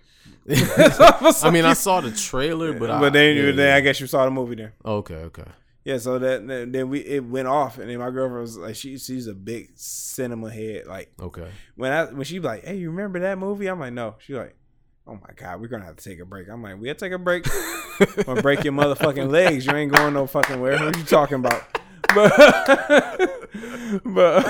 [0.49, 3.77] I mean, I saw the trailer, but I, but then, yeah, then yeah.
[3.77, 5.45] i guess you saw the movie then okay, okay.
[5.85, 8.99] Yeah, so that then we it went off, and then my girlfriend was like, she
[8.99, 10.87] she's a big cinema head.
[10.87, 11.49] Like Okay.
[11.75, 13.67] when I when she like, hey, you remember that movie?
[13.67, 14.17] I'm like, no.
[14.19, 14.55] She's like,
[15.07, 16.49] oh my god, we're gonna have to take a break.
[16.51, 17.47] I'm like, we'll take a break
[18.27, 19.65] or break your motherfucking legs.
[19.65, 20.73] You ain't going no fucking where.
[20.85, 21.63] What are you talking about?
[22.15, 22.31] But
[24.05, 24.43] but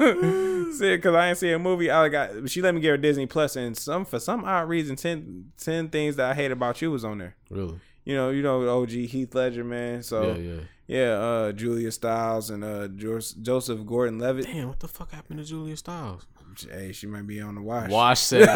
[0.72, 1.90] see, because I ain't see a movie.
[1.90, 4.96] I got she let me get her Disney Plus, and some for some odd reason,
[4.96, 7.36] 10, 10 things that I hate about you was on there.
[7.50, 7.78] Really?
[8.04, 10.02] You know, you know, OG Heath Ledger, man.
[10.02, 10.60] So yeah, yeah.
[10.86, 14.46] yeah, uh, Julia Stiles and uh, Jos- Joseph Gordon-Levitt.
[14.46, 16.26] Damn, what the fuck happened to Julia Stiles?
[16.70, 17.90] Hey, she might be on the watch.
[17.90, 18.50] Wash that.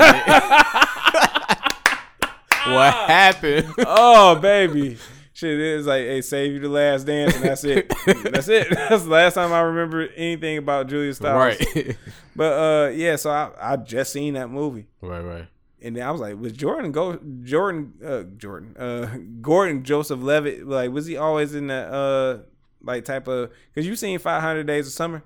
[2.66, 3.72] what happened?
[3.78, 4.96] Oh, baby.
[5.32, 7.88] Shit is like, hey, save you the last dance, and that's it.
[8.06, 8.68] that's it.
[8.88, 11.58] That's the last time I remember anything about Julia Stiles.
[11.74, 11.96] right.
[12.36, 15.46] But uh, yeah, so I I just seen that movie, right, right.
[15.84, 20.66] And then I was like, was Jordan go Jordan uh Jordan uh Gordon Joseph Levitt
[20.66, 22.38] like was he always in that uh
[22.82, 25.22] like type of because you seen Five Hundred Days of Summer?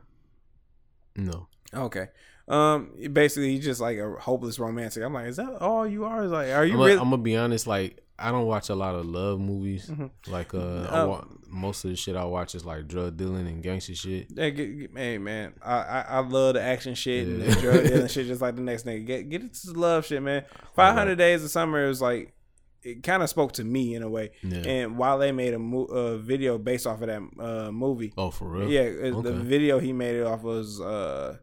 [1.16, 1.48] No.
[1.74, 2.08] Okay.
[2.46, 5.02] Um, basically, he's just like a hopeless romantic.
[5.02, 6.24] I'm like, is that all you are?
[6.24, 6.96] Is like, are you I'm really?
[6.96, 7.66] gonna be honest.
[7.66, 9.88] Like, I don't watch a lot of love movies.
[9.88, 10.10] Mhm.
[10.26, 11.08] Like, uh, I Oh.
[11.08, 14.26] wa- most of the shit I watch is like drug dealing and gangster shit.
[14.36, 17.54] Hey, get, get- hey, man, I, I I love the action shit and Yeah.
[17.54, 19.06] the drug dealing shit, just like the next nigga.
[19.06, 20.44] Get get into the love shit, man.
[20.74, 22.34] Five hundred days of summer is like
[22.82, 24.30] it kind of spoke to me in a way.
[24.42, 24.58] Yeah.
[24.58, 28.30] And while they made a mo- uh, video based off of that uh, movie, oh,
[28.30, 28.68] for real?
[28.68, 31.36] yeah, it- the video he made it off was uh,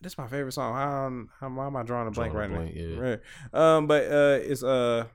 [0.00, 0.74] this is my favorite song.
[0.74, 2.82] How, how why am I drawing a blank Drawing a right blank, now?
[2.82, 3.10] yeah.
[3.10, 3.20] Right.
[3.76, 5.06] Um, but uh, it's uh,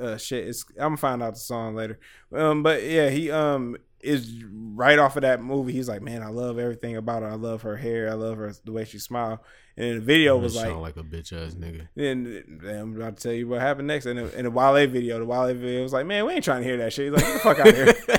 [0.00, 0.48] uh, shit.
[0.48, 1.98] It's I'm gonna find out the song later.
[2.34, 5.72] Um, but yeah, he um is right off of that movie.
[5.72, 7.28] He's like, man, I love everything about her.
[7.28, 8.08] I love her hair.
[8.08, 9.40] I love her the way she smiled.
[9.78, 11.88] And the video was like, sound like a bitch ass nigga.
[11.94, 14.06] then then I'm about to tell you what happened next.
[14.06, 16.62] In the, in the Wale video, the Wale video was like, man, we ain't trying
[16.62, 17.12] to hear that shit.
[17.12, 18.18] He's like, get the fuck out of here.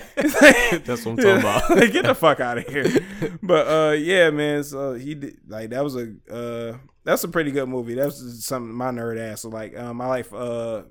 [0.85, 1.69] That's what I'm talking about.
[1.71, 2.85] Like, get the fuck out of here.
[3.41, 4.63] But uh, yeah, man.
[4.63, 7.93] So he did like that was a uh that's a pretty good movie.
[7.95, 9.77] That's something my nerd ass like.
[9.77, 10.83] Um, I like uh,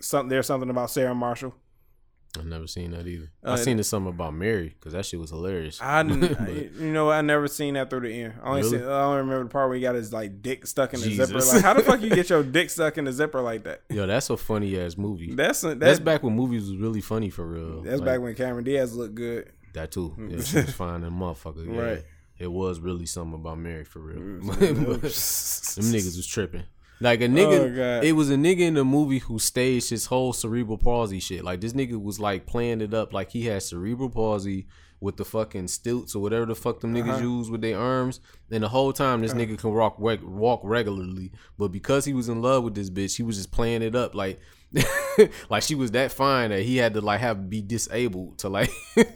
[0.00, 0.28] something.
[0.28, 1.54] There's something about Sarah Marshall.
[2.38, 3.30] I've never seen that either.
[3.42, 5.80] Uh, I seen this something about Mary because that shit was hilarious.
[5.82, 8.34] I, you know, I never seen that through the end.
[8.42, 8.78] I only Really?
[8.78, 11.06] seen, I only remember the part where he got his like dick stuck in the
[11.08, 11.28] Jesus.
[11.30, 11.42] zipper.
[11.42, 13.84] Like, how the fuck you get your dick stuck in the zipper like that?
[13.88, 15.34] Yo, that's a funny ass movie.
[15.34, 17.80] That's that's, That's back when movies was really funny for real.
[17.80, 19.50] That's Like, back when Cameron Diaz looked good.
[19.72, 20.14] that too.
[20.18, 21.66] Yeah, she was fine and motherfucker.
[21.74, 21.80] Yeah.
[21.80, 22.04] Right.
[22.38, 24.18] It was really something about Mary for real.
[24.18, 26.64] Mm, Them niggas was tripping.
[27.00, 30.32] Like a nigga, Oh, it was a nigga in the movie who staged his whole
[30.32, 31.44] cerebral palsy shit.
[31.44, 34.66] Like this nigga was like playing it up like he had cerebral palsy
[34.98, 37.22] with the fucking stilts or whatever the fuck them niggas Uh-huh.
[37.22, 38.20] use with their arms.
[38.50, 42.40] And the whole time this nigga can walk walk regularly, but because he was in
[42.40, 44.40] love with this bitch, he was just playing it up like.
[45.48, 48.70] like she was that fine that he had to like have be disabled to like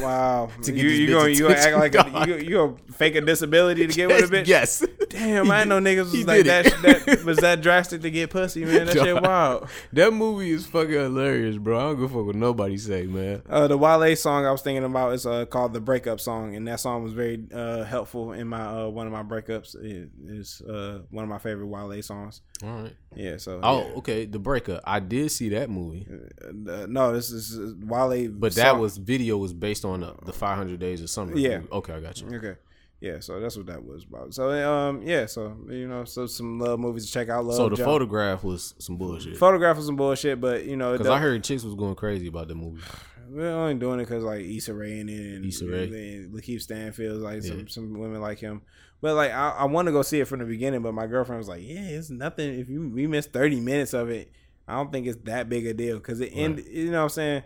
[0.00, 2.76] Wow, To you get you bitch gonna you gonna act like a, you you gonna
[2.92, 4.46] fake a disability to get with a bitch?
[4.46, 7.24] yes Damn, I know niggas was like that, that.
[7.24, 8.86] Was that drastic to get pussy, man?
[8.86, 9.68] That shit wild.
[9.92, 11.78] That movie is fucking hilarious, bro.
[11.78, 13.42] I don't give a fuck what nobody say, man.
[13.48, 16.66] Uh, the Wale song I was thinking about is uh, called the breakup song, and
[16.66, 19.76] that song was very uh, helpful in my uh, one of my breakups.
[19.76, 22.42] It is uh, one of my favorite Wale songs.
[22.64, 22.92] All right.
[23.14, 23.94] Yeah, so Oh, yeah.
[23.98, 24.24] okay.
[24.26, 24.82] The breakup.
[24.84, 26.06] I did see that movie,
[26.42, 30.78] Uh, no, this is Wale, but that was video was based on the, the 500
[30.78, 31.36] Days of Summer.
[31.36, 31.58] Yeah.
[31.58, 31.68] movie.
[31.72, 32.28] Okay, I got you.
[32.36, 32.54] okay.
[32.98, 34.32] Yeah, so that's what that was about.
[34.32, 37.44] So um, yeah, so you know, so some love movies to check out.
[37.44, 37.84] Love So the Jump.
[37.86, 39.36] photograph was some bullshit.
[39.36, 42.48] photograph was some bullshit, but you know, Because I heard chicks was going crazy about
[42.48, 42.80] the movie.
[43.28, 45.84] We're only doing it because like Issa Rae in it and Issa Rae.
[45.84, 47.50] and Lakeith Stanfield, like Yeah.
[47.50, 48.62] some, some women like him.
[49.02, 51.38] But like I, I want to go see it from the beginning, but my girlfriend
[51.38, 52.58] was like, "Yeah, it's nothing.
[52.58, 54.32] If you we missed thirty minutes of it,
[54.68, 56.62] I don't think it's that big a deal because it end.
[56.68, 57.42] You know what I'm saying?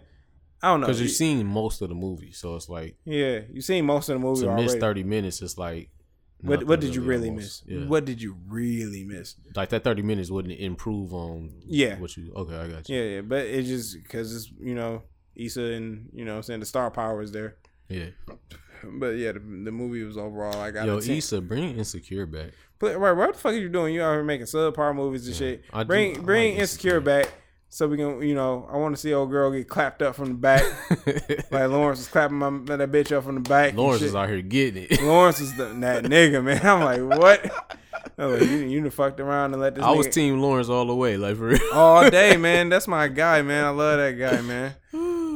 [0.63, 0.87] I don't know.
[0.87, 4.15] Because you've seen most of the movie, so it's like yeah, you've seen most of
[4.15, 5.41] the movie to miss 30 minutes.
[5.43, 5.91] It's like
[6.43, 7.67] what what did you really almost.
[7.67, 7.79] miss?
[7.79, 7.87] Yeah.
[7.87, 9.37] What did you really miss?
[9.55, 11.99] like that 30 minutes wouldn't improve on Yeah.
[11.99, 12.33] what you.
[12.35, 12.97] Okay, I got you.
[12.97, 15.03] Yeah, yeah, but it's just because it's you know
[15.37, 17.57] Issa and you know I'm saying the star power is there.
[17.89, 18.07] Yeah.
[18.83, 21.17] But yeah, the, the movie was overall I got Yo, a 10.
[21.17, 22.53] Issa, bring Insecure back.
[22.81, 23.95] But right, what the fuck are you doing?
[23.95, 25.63] You out here making subpar movies and shit.
[25.73, 27.33] I bring I bring like insecure back
[27.69, 30.29] so we can you know I want to see old girl get clapped up from
[30.29, 30.63] the back
[31.53, 33.75] like Lawrence was clapping my that bitch up from the back.
[33.75, 35.01] Lawrence is out here getting it.
[35.03, 36.67] Lawrence is the, that nigga man.
[36.67, 37.71] I'm like what?
[38.17, 39.85] Like, you you done fucked around and let this.
[39.85, 41.61] I was Team Lawrence all the way, like for real.
[41.73, 42.69] all day, man.
[42.69, 43.65] That's my guy, man.
[43.65, 44.75] I love that guy, man.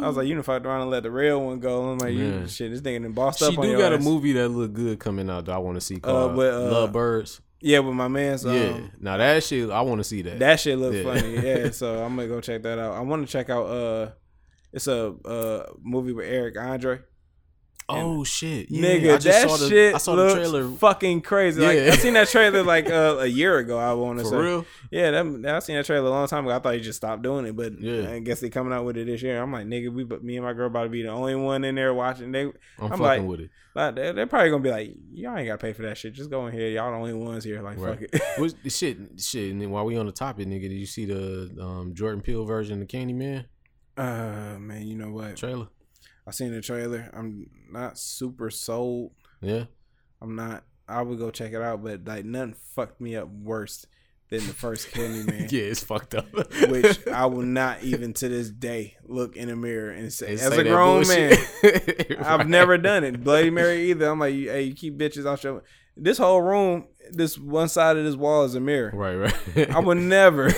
[0.05, 1.91] I was like, you fucked around and let the real one go.
[1.93, 4.33] I'm like, you, shit, this nigga done bossed She up on do got a movie
[4.35, 7.41] that look good coming out that I want to see called with, uh, Love Birds.
[7.61, 8.45] Yeah, with my man's.
[8.45, 10.39] Um, yeah, now that shit I want to see that.
[10.39, 11.03] That shit look Yeah.
[11.03, 11.35] funny.
[11.35, 12.93] Yeah, so I'm gonna go check that out.
[12.95, 13.65] I want to check out.
[13.65, 14.11] Uh,
[14.73, 17.01] it's a uh movie with Eric Andre.
[17.89, 21.21] Oh shit, yeah, Nigga, I just that saw the, shit I saw the trailer fucking
[21.23, 21.61] crazy.
[21.61, 21.91] Like Yeah.
[21.93, 23.79] I seen that trailer like uh, a year ago.
[23.79, 24.37] I want to say.
[24.37, 24.67] real.
[24.91, 26.55] Yeah, that, I seen that trailer a long time ago.
[26.57, 28.11] I thought he just stopped doing it, but Yeah.
[28.11, 29.41] I guess they coming out with it this year.
[29.43, 31.65] I'm like, nigga, we, but me and my girl about to be the only one
[31.65, 32.33] in there watching.
[32.33, 33.51] They, I'm, I'm fucking like- with it.
[33.75, 36.15] like, they're, they're probably gonna be like, y'all ain't gotta pay for that shit.
[36.15, 36.69] Just go in here.
[36.69, 37.61] Y'all the only ones here.
[37.63, 37.99] Like, Right.
[37.99, 38.23] fuck it.
[38.41, 39.51] Which shit, shit.
[39.53, 42.45] And then while we on the topic, nigga, did you see the um, Jordan Peele
[42.45, 43.45] version of Candyman
[43.97, 45.37] uh, man, you know what?
[45.37, 45.69] trailer?
[46.27, 47.11] I seen the trailer.
[47.13, 49.13] I'm not super sold.
[49.43, 49.65] Yeah,
[50.23, 50.65] I'm not.
[50.89, 53.87] I would go check it out, but like nothing fucked me up worse
[54.31, 55.51] than the first Candyman.
[55.53, 56.27] yeah, it's fucked up.
[56.33, 60.41] Which I will not even to this day look in a mirror and say, And
[60.41, 62.19] as say a grown man, bullshit.
[62.25, 63.23] I've never done it.
[63.23, 64.09] Bloody Mary either.
[64.09, 65.63] I'm like, hey, you keep bitches out your.
[65.97, 68.91] This whole room, this one side of this wall is a mirror.
[68.93, 69.71] Right, right.
[69.71, 70.51] I would never,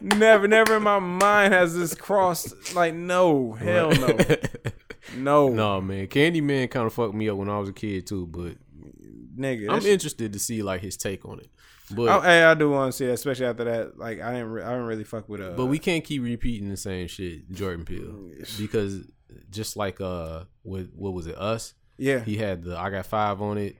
[0.00, 2.74] never, never in my mind has this crossed.
[2.74, 4.16] Like, no, hell no,
[5.16, 6.06] no, no, man.
[6.06, 8.56] Candyman kind of fucked me up when I was a kid too, but
[9.36, 9.70] nigga.
[9.70, 11.48] I'm interested to see like his take on it.
[11.90, 13.98] But I, hey, I do want to see that, especially after that.
[13.98, 15.50] Like, I didn't, re- I didn't really fuck with uh.
[15.56, 19.00] but we can't keep repeating the same shit, Jordan Peele, because
[19.50, 21.74] just like uh, with what was it, Us?
[21.98, 23.76] yeah, He had the "I Got Five on it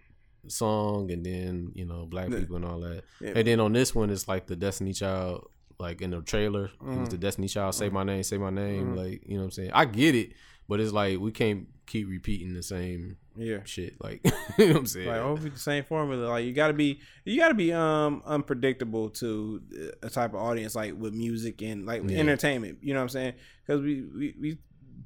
[0.49, 3.05] song, and then you know black people and all that.
[3.23, 3.33] Yeah.
[3.37, 5.49] And then on this one, it's like the Destiny Child,
[5.79, 7.11] like in the trailer, it was Mhm.
[7.11, 8.97] the Destiny Child, say my name, say my name, Mhm.
[8.97, 9.71] like you know what I'm saying.
[9.73, 10.33] I get it,
[10.69, 13.59] but it's like we can't keep repeating the same yeah.
[13.65, 14.21] shit, like
[14.59, 15.09] you know what I'm saying.
[15.09, 16.29] Like hopefully the same formula.
[16.29, 19.61] Like you gotta be, you gotta be um unpredictable to
[20.03, 22.19] a type of audience like with music and like Yeah.
[22.21, 22.79] entertainment.
[22.83, 23.35] You know what I'm saying?
[23.67, 24.59] Because we, we we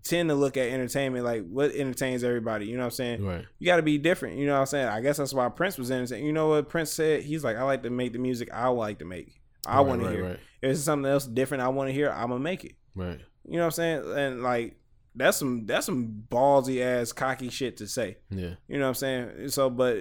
[0.04, 2.66] tend to look at entertainment like what entertains everybody.
[2.66, 3.24] You know what I'm saying?
[3.24, 4.38] right, You gotta be different.
[4.38, 4.86] You know what I'm saying?
[4.88, 6.26] I guess that's why Prince was entertaining.
[6.26, 7.22] You know what Prince said?
[7.22, 9.40] He's like, I like to make the music I like to make.
[9.66, 10.24] I Right, want to hear.
[10.24, 12.76] right, If it's something else different I want to hear, I'm gonna make it.
[12.94, 13.20] right.
[13.44, 14.02] You know what I'm saying?
[14.16, 14.76] And like
[15.14, 18.18] that's some that's some ballsy ass cocky shit to say.
[18.30, 19.48] Yeah, You know what I'm saying?
[19.48, 19.96] So, but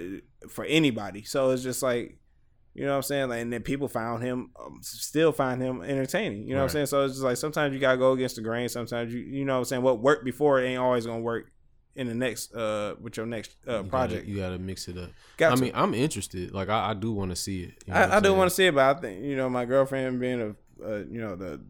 [0.48, 2.18] for anybody, so it's just like,
[2.74, 3.28] You know what I'm saying?
[3.28, 6.42] Like, and then people found him, um, still find him entertaining.
[6.46, 6.86] You know what I'm saying?
[6.86, 8.68] So it's just like sometimes you gotta go against the grain.
[8.68, 9.82] Sometimes you, you know what I'm saying?
[9.82, 11.50] What worked before ain't always gonna work
[11.96, 14.20] in the next, uh, with your next uh, You project.
[14.22, 15.10] Gotta, you gotta mix it up.
[15.36, 15.62] Got I to.
[15.62, 16.52] mean, I'm interested.
[16.54, 17.74] Like I, I do want to see it.
[17.86, 19.64] You know I, I do want to see it, but I think you know my
[19.64, 21.60] girlfriend being a, uh, you know the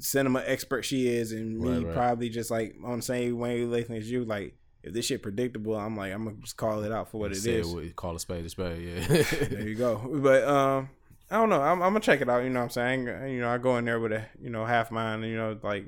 [0.00, 1.94] cinema expert she is, and me Right, right.
[1.94, 4.24] probably just like on the same wavelength as you.
[4.24, 7.32] Like if this shit predictable, I'm like I'm gonna just call it out for what
[7.32, 7.66] it Say is.
[7.66, 8.82] what- call a spade a spade.
[8.82, 9.22] Yeah.
[9.48, 10.00] there you go.
[10.22, 10.88] But um,
[11.30, 11.60] I don't know.
[11.60, 12.44] I'm, I'm gonna check it out.
[12.44, 13.06] You know what I'm saying?
[13.32, 15.24] You know, I go in there with a you know half mind.
[15.24, 15.86] You know, like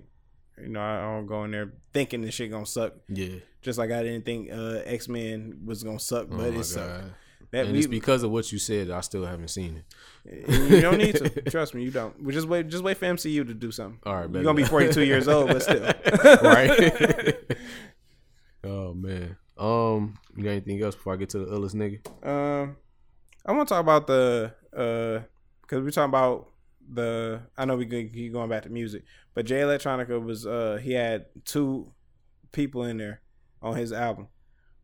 [0.60, 2.94] you know I don't go in there thinking this shit gonna suck.
[3.09, 3.36] yeah.
[3.60, 6.64] Just like I didn't think uh, X Men was gonna suck, Oh but my it
[6.64, 7.05] sucked.
[7.51, 8.91] That and we, it's because of what you said.
[8.91, 9.83] I still haven't seen
[10.25, 10.70] it.
[10.70, 11.83] you don't need to trust me.
[11.83, 12.23] You don't.
[12.23, 12.69] We just wait.
[12.69, 14.01] Just wait for MCU to do something.
[14.05, 15.83] All right, You're gonna be 42 years old, but still.
[16.43, 17.37] right.
[18.65, 19.37] oh man.
[19.57, 22.27] Um, you got anything else before I get to the illest nigga?
[22.27, 22.77] Um,
[23.45, 25.25] I want to talk about the uh,
[25.62, 26.51] because we're talking about
[26.93, 27.41] the.
[27.57, 29.05] I know we keep going back to music,
[29.35, 31.93] but Jay Electronica was uh he had two
[32.53, 33.20] people in there
[33.62, 34.29] on his album,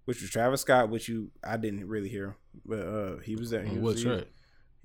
[0.06, 3.62] which was Travis Scott, which you I didn't really hear, but uh he was there.
[3.64, 4.28] He On was, what he- track?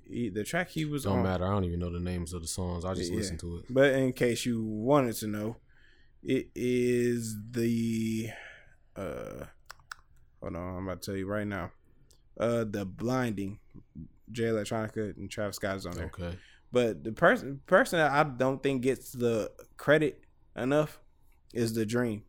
[0.07, 1.17] he- the track he was on.
[1.17, 1.31] Don't on.
[1.31, 1.45] matter.
[1.45, 2.85] I don't even know the names of the songs.
[2.85, 3.17] I just Yeah.
[3.17, 3.65] listen to it.
[3.69, 5.57] But in case you wanted to know,
[6.23, 8.29] it is the
[8.95, 9.45] uh
[10.41, 11.71] hold on, I'm about to tell you right now.
[12.39, 13.59] Uh the blinding
[14.31, 16.05] Jay Electronica and Travis Scott is on there.
[16.07, 16.37] Okay.
[16.71, 20.23] But the person person that I don't think gets the credit
[20.55, 20.99] enough
[21.53, 22.23] is the dream.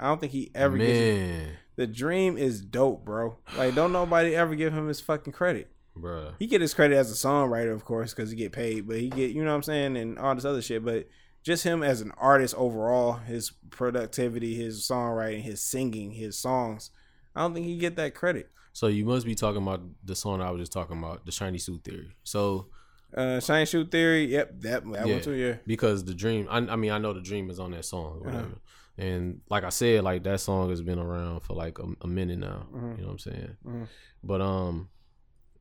[0.00, 3.36] I don't think he ever gets Man, the dream is dope, bro.
[3.56, 5.70] Like don't nobody ever give him his fucking credit.
[5.96, 6.34] bruh.
[6.38, 8.86] He get his credit as a songwriter, of course, because he get paid.
[8.88, 10.84] But he get, you know what I'm saying, and all this other shit.
[10.84, 11.08] But
[11.42, 16.90] just him as an artist overall, his productivity, his songwriting, his singing, his songs.
[17.36, 18.50] I don't think he get that credit.
[18.72, 21.58] So you must be talking about the song I was just talking about, the shiny
[21.58, 22.10] suit theory.
[22.24, 22.68] So
[23.16, 25.12] Uh, Shiny Suit Theory, yep, that that Yeah.
[25.14, 25.34] one too.
[25.34, 28.18] Yeah, because the dream, I, I mean, I know the dream is on that song,
[28.18, 28.58] or whatever.
[28.96, 32.38] And like I said, like that song has been around for like a, a minute
[32.38, 32.66] now.
[32.72, 32.96] Mhm.
[32.96, 33.56] You know what I'm saying?
[33.66, 33.88] Mhm.
[34.22, 34.88] But um,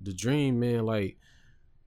[0.01, 1.17] the dream man, like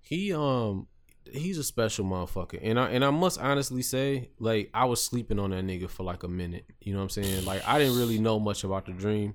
[0.00, 0.86] he um
[1.32, 5.38] he's a special motherfucker, and I and I must honestly say, like I was sleeping
[5.38, 6.66] on that nigga for like a minute.
[6.80, 7.44] You know what I'm saying?
[7.44, 9.34] Like I didn't really know much about the dream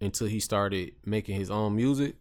[0.00, 2.16] until he started making his own music.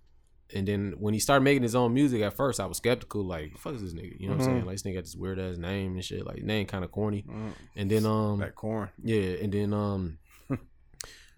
[0.53, 3.57] And then when he started making his own music, at first I was skeptical, like,
[3.57, 4.47] "Fuck is this nigga?" You know what Mhm.
[4.47, 4.65] I'm saying?
[4.65, 6.25] Like, this nigga got this weird ass name and shit.
[6.25, 7.23] Like, name kind of corny.
[7.27, 7.51] Mhm.
[7.75, 8.89] And then um, that corn.
[9.03, 10.17] yeah, and then um,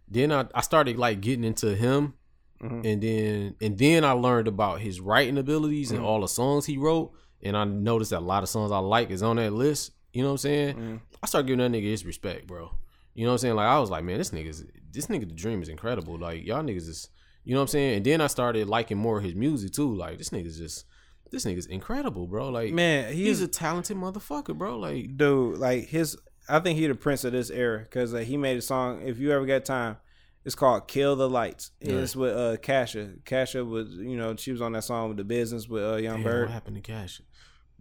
[0.07, 2.13] then I I started like getting into him,
[2.61, 2.85] Mhm.
[2.85, 6.05] and then and then I learned about his writing abilities and Mhm.
[6.05, 7.11] all the songs he wrote,
[7.41, 9.91] and I noticed that a lot of songs I like is on that list.
[10.13, 10.75] You know what I'm saying?
[10.75, 10.99] Mhm.
[11.21, 12.71] I started giving that nigga his respect, bro.
[13.13, 13.55] You know what I'm saying?
[13.55, 16.17] Like I was like, man, this nigga's this nigga the dream is incredible.
[16.17, 17.09] Like y'all niggas is
[17.47, 17.95] you know what I'm saying?
[17.95, 19.95] And then I started liking more of his music too.
[19.95, 20.85] Like this nigga's just
[21.31, 22.49] this nigga's incredible, bro.
[22.49, 24.77] Like Man, he's he's a talented motherfucker, bro.
[24.77, 25.57] Like dude.
[25.57, 26.17] Like his,
[26.49, 29.01] I think he the prince of this era because uh, he made a song.
[29.01, 29.95] If you ever got time,
[30.43, 31.93] it's called "Kill the Lights." Yeah.
[31.93, 33.23] It's with uh Casha.
[33.23, 36.17] Casha was, you know, she was on that song with the business with uh, Young
[36.17, 36.41] damn, Bird.
[36.47, 37.21] what happened to Cash?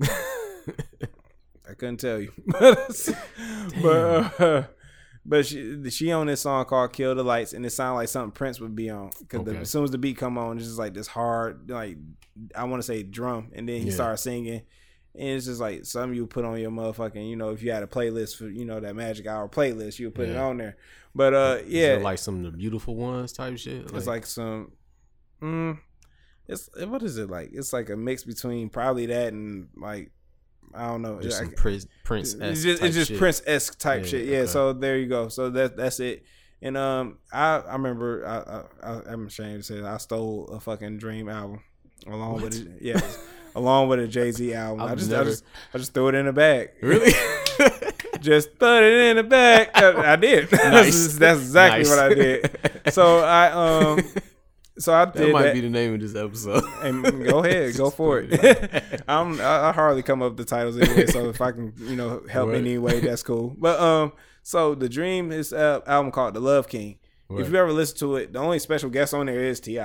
[1.68, 2.88] I couldn't tell you, but
[3.82, 4.62] but, uh,
[5.28, 8.32] but she she on this song called "Kill the Lights" and it sounded like something
[8.32, 9.56] Prince would be on because Okay.
[9.58, 11.96] as soon as the beat come on, it's just like this hard, like
[12.54, 13.94] I want to say drum, and then he Yeah.
[13.94, 14.62] started singing,
[15.14, 17.82] and it's just like something you put on your motherfucking, you know, if you had
[17.82, 20.76] a playlist for you know that Magic Hour playlist, you would put it on there.
[21.14, 23.86] But uh, yeah, like some of the beautiful ones type shit.
[23.94, 24.72] it's like some,
[25.42, 25.78] mm,
[26.46, 27.50] it's what is it like?
[27.52, 30.12] It's like a mix between probably that and like
[30.76, 32.34] I don't know, just I- Prince Prince.
[32.34, 34.26] it's just it's just Prince esque type Yeah, shit.
[34.26, 34.36] Yeah.
[34.38, 34.46] okay.
[34.46, 35.28] So there you go.
[35.28, 36.24] So that that's it.
[36.62, 40.98] And um, I I remember I, I I'm ashamed to say I stole a fucking
[40.98, 41.60] Dream album
[42.06, 42.68] along with it.
[42.80, 43.00] Yeah.
[43.54, 44.80] along with a Jay Z album.
[44.86, 45.44] i just I just
[45.74, 46.70] I just threw it in the bag.
[46.82, 47.12] Really?
[48.20, 49.70] just threw it in the bag.
[49.74, 50.50] I, I did.
[50.52, 50.62] Nice.
[50.62, 51.88] that's, that's exactly Nice.
[51.90, 52.58] what I did.
[52.90, 53.50] So I
[53.96, 54.00] um
[54.78, 55.54] so I that did might that.
[55.54, 56.62] be the name of this episode.
[56.82, 59.02] And go ahead, go for it.
[59.08, 61.96] I'm I, I hardly come up with the titles anyway, so if I can, you
[61.96, 62.58] know, help Right.
[62.58, 63.54] in any way, that's cool.
[63.58, 64.12] But um,
[64.42, 66.98] so the Dream is uh, album called The Love King.
[67.28, 67.40] Right.
[67.40, 69.80] If you ever listen to it, the only special guest on there is Ti.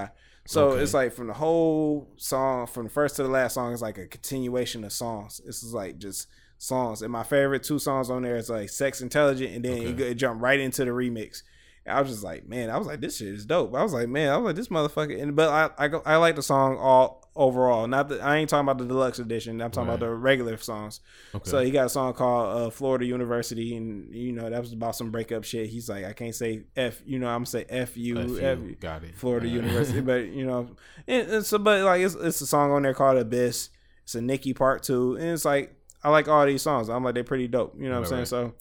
[0.45, 0.81] So Okay.
[0.83, 3.97] it's like from the whole song, from the first to the last song, it's like
[3.97, 5.39] a continuation of songs.
[5.45, 6.27] This is like just
[6.57, 7.01] songs.
[7.01, 9.93] And my favorite two songs on there is like Sex Intelligent, and then it, Okay.
[9.93, 11.41] go- it jumped right into the remix.
[11.87, 13.73] I was just like, man, I was like, this shit is dope.
[13.73, 15.19] I was like, man, I was like, this motherfucker.
[15.21, 17.87] And but I I, go, I like the song all overall.
[17.87, 19.59] Not that I ain't talking about the deluxe edition.
[19.61, 19.95] I'm talking Right.
[19.95, 20.99] about the regular songs.
[21.33, 21.49] Okay.
[21.49, 24.95] So he got a song called uh, Florida University, and you know that was about
[24.95, 25.69] some breakup shit.
[25.69, 28.75] He's like, I can't say f, you know, I'm gonna say f you, F you.
[28.79, 29.15] Got it.
[29.17, 30.69] Florida Uh, University, but you know,
[31.07, 33.69] and, and so but like it's it's a song on there called Abyss.
[34.03, 36.89] It's a Nicki part two, and it's like I like all these songs.
[36.89, 37.73] I'm like they're pretty dope.
[37.75, 38.25] You know what I'm Right, saying?
[38.25, 38.53] So.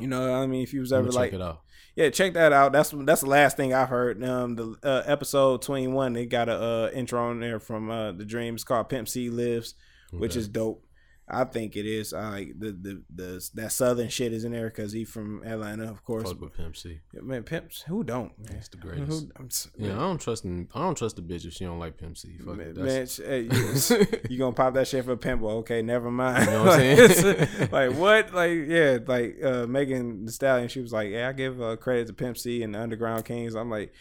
[0.00, 1.60] You know, I mean, if you was ever like, check it out.
[1.94, 2.72] Yeah, check that out.
[2.72, 4.22] That's that's the last thing I've heard.
[4.24, 8.12] Um, the uh, episode twenty one, they got a uh, intro on there from uh,
[8.12, 9.74] the Dreams called "Pimp C Lives,"
[10.10, 10.86] which is dope.
[11.28, 12.12] I think it is.
[12.12, 15.88] I like the the the that southern shit is in there because he from Atlanta,
[15.88, 16.28] of course.
[16.28, 17.00] Fuck with Pimp C.
[17.14, 18.36] Man, pimps who don't?
[18.38, 19.06] Man, It's the greatest.
[19.08, 20.68] Who, I'm, Yeah, I don't trust him.
[20.74, 22.36] I don't trust the bitch if she don't like Pimp C.
[22.44, 25.42] Fuck man, man, hey, you, you gonna pop that shit for pimp?
[25.42, 26.44] Well, okay, never mind.
[26.46, 27.68] You know what I'm Like, saying?
[27.72, 28.34] like what?
[28.34, 30.68] Like yeah, like uh, Megan Thee Stallion.
[30.68, 33.54] She was like, yeah, I give uh, credit to Pimp C and the Underground Kings.
[33.54, 33.92] I'm like,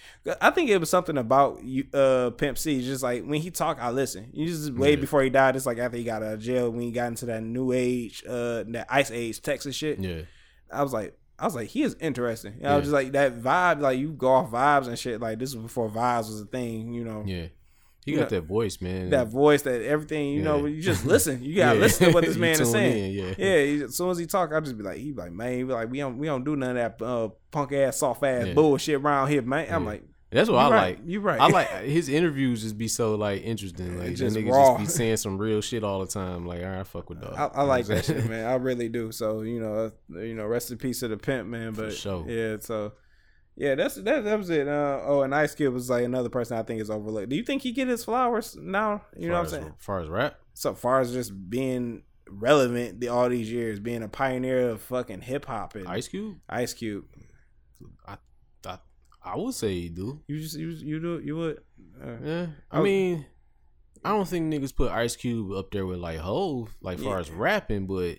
[0.41, 2.81] I think it was something about you, uh, Pimp C.
[2.81, 4.31] Just like when he talk, I listen.
[4.33, 4.95] You just way Yeah.
[4.97, 5.55] before he died.
[5.55, 8.23] It's like after he got out of jail when he got into that new age,
[8.27, 9.99] uh, that ice age Texas shit.
[9.99, 10.21] yeah.
[10.71, 12.65] I was like, I was like, he is interesting.
[12.65, 15.19] I was just like that vibe, like you go off vibes and shit.
[15.19, 17.23] Like this was before vibes was a thing, you know.
[17.25, 17.47] Yeah.
[18.05, 19.09] He You got know, that voice, man.
[19.11, 21.43] That voice, that everything, you know, you just listen.
[21.43, 21.81] You gotta Yeah.
[21.81, 23.05] listen to what this man is saying.
[23.05, 23.33] in, yeah.
[23.37, 23.63] yeah.
[23.63, 25.63] he- as soon as he talk, I just be like, he be like, man, he
[25.63, 28.47] be like, we don't, we don't do none of that uh, punk ass, soft ass
[28.47, 28.53] Yeah.
[28.53, 29.67] bullshit around here, man.
[29.71, 29.89] I'm Yeah.
[29.89, 30.99] like, That's what you I right, like.
[31.05, 31.41] You're right.
[31.41, 33.99] I like his interviews just be so like interesting.
[33.99, 34.77] Like Just that nigga raw.
[34.77, 36.45] just be saying some real shit all the time.
[36.45, 37.33] Like, all right, fuck with dog.
[37.37, 38.45] I, I like that shit, man.
[38.45, 39.11] I really do.
[39.11, 41.73] So you know, uh, you know, rest in peace to the pimp, man.
[41.73, 42.25] For But sure.
[42.29, 42.93] yeah, so
[43.57, 44.23] yeah, that's that.
[44.23, 44.67] That was it.
[44.69, 47.27] Uh, oh, and Ice Cube was like another person I think is overlooked.
[47.29, 49.01] Do you think he get his flowers now?
[49.17, 49.73] You know what I'm Far as- saying?
[49.79, 54.07] far as rap, So far as just being relevant the, all these years, being a
[54.07, 57.03] pioneer of fucking hip hop and Ice Cube, Ice Cube.
[58.07, 58.15] I,
[59.23, 60.21] I, would say he do.
[60.27, 61.57] You just you you do you would.
[62.01, 63.25] Uh, Yeah, I I was- mean,
[64.03, 67.29] I don't think niggas put Ice Cube up there with like Hove, like far as
[67.29, 68.17] rapping, but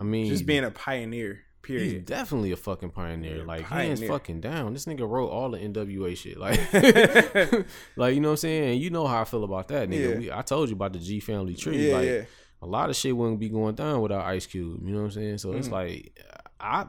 [0.00, 1.40] I mean, just being a pioneer.
[1.62, 1.92] Period.
[1.92, 3.38] He's definitely a fucking pioneer.
[3.38, 3.86] Yeah, like pioneer.
[3.96, 4.72] hands fucking down.
[4.72, 6.38] This nigga wrote all the NWA shit.
[6.38, 6.60] Like,
[7.96, 8.70] like you know what I'm saying.
[8.74, 10.10] And you know how I feel about that nigga.
[10.12, 10.18] Yeah.
[10.18, 11.88] We, I told you about the G family tree.
[11.88, 12.22] yeah, like yeah.
[12.62, 14.80] a lot of shit wouldn't be going down without Ice Cube.
[14.84, 15.38] You know what I'm saying?
[15.38, 15.72] So it's Mhm.
[15.72, 16.16] like
[16.60, 16.86] I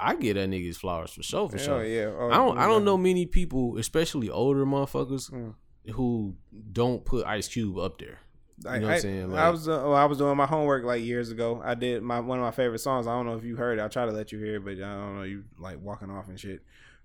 [0.00, 1.48] I get that nigga's flowers for sure.
[1.48, 1.84] For Hell sure.
[1.84, 2.06] yeah.
[2.18, 5.54] Oh, I don't I don't know many people, especially older motherfuckers, Mm.
[5.94, 6.34] who
[6.72, 8.18] don't put Ice Cube up there.
[8.66, 9.34] I, You know what I, I'm saying?
[9.34, 11.60] I was uh, oh, I was doing my homework like years ago.
[11.64, 13.06] I did my one of my favorite songs.
[13.06, 13.82] I don't know if you heard it.
[13.82, 15.22] I try to let you hear it, but I don't know.
[15.22, 16.60] You like walking off and shit,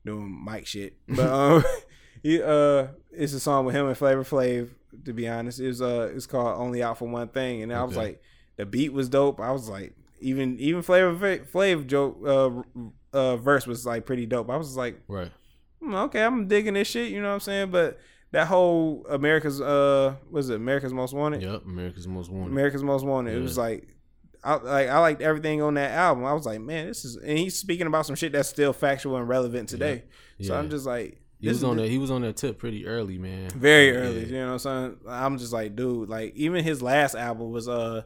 [0.06, 0.98] doing mic shit.
[1.08, 1.64] But um,
[2.24, 4.70] he, uh, it's a song with him and Flavor Flav.
[5.06, 7.96] To be honest, it's uh, it's called "Only Out for One Thing," and I was
[7.98, 8.06] Okay.
[8.08, 8.22] like,
[8.58, 9.40] the beat was dope.
[9.40, 9.94] I was like,
[10.26, 11.15] even even Flavor
[11.45, 12.52] Flav joke uh,
[13.15, 14.49] uh verse was like pretty dope.
[14.49, 15.31] I was like, Right.
[15.81, 17.11] "Hmm, okay, I'm digging this shit.
[17.11, 17.72] You know what I'm saying?
[17.72, 17.99] But
[18.31, 21.41] that whole America's uh, was it America's Most Wanted?
[21.41, 21.64] Yep.
[21.65, 22.52] America's Most Wanted.
[22.52, 23.35] America's Most Wanted.
[23.38, 23.88] It was like,
[24.43, 26.26] I like I liked everything on that album.
[26.26, 29.15] I was like, man, this is, and he's speaking about some shit that's still factual
[29.18, 30.03] and relevant today.
[30.41, 30.60] So Yeah.
[30.60, 31.89] I'm just like, he was on the- that.
[31.89, 33.49] He was on that tip pretty early, man.
[33.52, 33.99] very Yeah.
[33.99, 34.26] early.
[34.26, 34.97] You know what I'm saying?
[35.07, 38.02] I'm just like, dude, like even his last album was uh,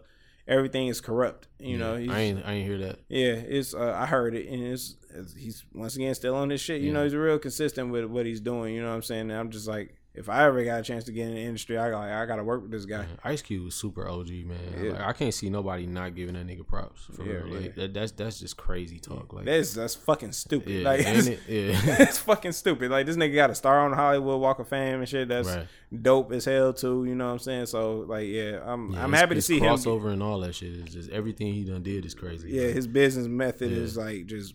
[0.49, 1.47] everything is corrupt.
[1.59, 1.77] You Yeah.
[1.77, 2.99] know, he's, I ain't I ain't hear that.
[3.07, 6.59] yeah, it's uh, I heard it, and it's, it's he's once again still on this
[6.59, 6.81] shit.
[6.81, 6.93] You Yeah.
[6.93, 8.75] know, he's real consistent with what he's doing.
[8.75, 9.29] You know what I'm saying?
[9.31, 11.77] And I'm just like, if I ever got a chance to get in the industry,
[11.77, 12.97] I got I got to work with this guy.
[12.99, 14.57] Man, Ice Cube was super OG, man.
[14.83, 14.91] Yeah.
[14.91, 17.05] Like, I can't see nobody not giving that nigga props.
[17.13, 17.47] For Yeah, real.
[17.55, 17.71] Like yeah.
[17.77, 19.31] that, that's that's just crazy talk.
[19.31, 20.69] Like That's that's fucking stupid.
[20.69, 21.39] yeah, like ain't it?
[21.47, 21.95] Yeah.
[22.03, 22.91] it's fucking stupid.
[22.91, 25.27] Like this nigga got a star on the Hollywood Walk of Fame and shit.
[25.29, 25.67] That's Right.
[26.01, 27.05] dope as hell too.
[27.05, 27.65] You know what I'm saying?
[27.67, 29.63] So like, yeah, I'm Yeah, I'm happy to see him.
[29.73, 30.73] crossover and all that shit.
[30.73, 32.49] Is just everything he done did is crazy.
[32.51, 34.53] Yeah, Like, his business method is like just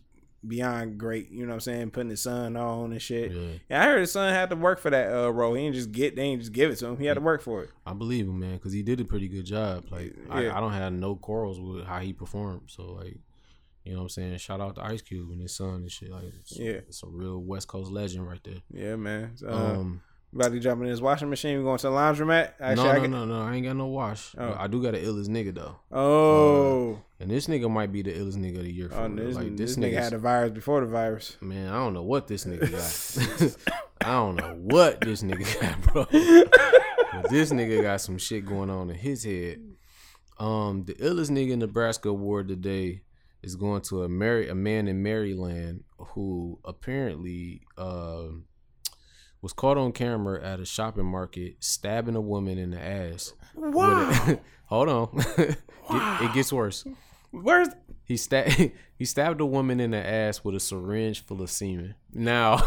[0.48, 1.30] beyond great.
[1.30, 1.90] You know what I'm saying?
[1.90, 3.32] Putting his son on and shit.
[3.32, 3.48] yeah.
[3.68, 5.54] Yeah, I heard his son had to work for that uh, role.
[5.54, 6.98] He didn't just get, they didn't just give it to him.
[6.98, 7.70] He had to work for it.
[7.86, 9.84] I believe him, man, because he did a pretty good job.
[9.90, 10.56] Like I, Yeah.
[10.56, 12.62] I don't have no quarrels with how he performed.
[12.68, 13.16] So like,
[13.84, 14.36] you know what I'm saying?
[14.38, 16.10] Shout out to Ice Cube and his son and shit.
[16.10, 16.72] Like, it's, Yeah.
[16.88, 18.62] it's a real West Coast legend right there.
[18.72, 19.32] Yeah, man.
[19.36, 20.00] So, uh, Um,
[20.34, 21.58] about to jump in his washing machine.
[21.58, 22.52] We going to the laundromat.
[22.60, 23.42] Actually, no, I no, get- no, no.
[23.42, 24.34] I ain't got no wash.
[24.36, 24.56] Oh.
[24.58, 28.36] I do got an illest nigga though, Oh, and this nigga might be the illest
[28.36, 28.88] nigga of the year.
[28.88, 31.36] For oh this, like this, this, nigga had the virus before the virus.
[31.40, 32.70] Man, I don't know what this nigga
[33.38, 33.56] got.
[34.00, 36.04] I don't know what this nigga got, bro.
[36.10, 39.60] But this nigga got some shit going on in his head.
[40.38, 43.02] Um, the illest nigga in Nebraska award today
[43.42, 48.44] is going to a Mary a man in Maryland who apparently um
[49.44, 53.34] was caught on camera at a shopping market stabbing a woman in the ass.
[53.54, 54.08] Wow.
[54.10, 55.58] a- hold on, Get-
[56.22, 56.84] it gets worse.
[57.30, 57.68] Where's
[58.04, 61.94] He stabbed he stabbed a woman in the ass with a syringe full of semen.
[62.12, 62.62] Now,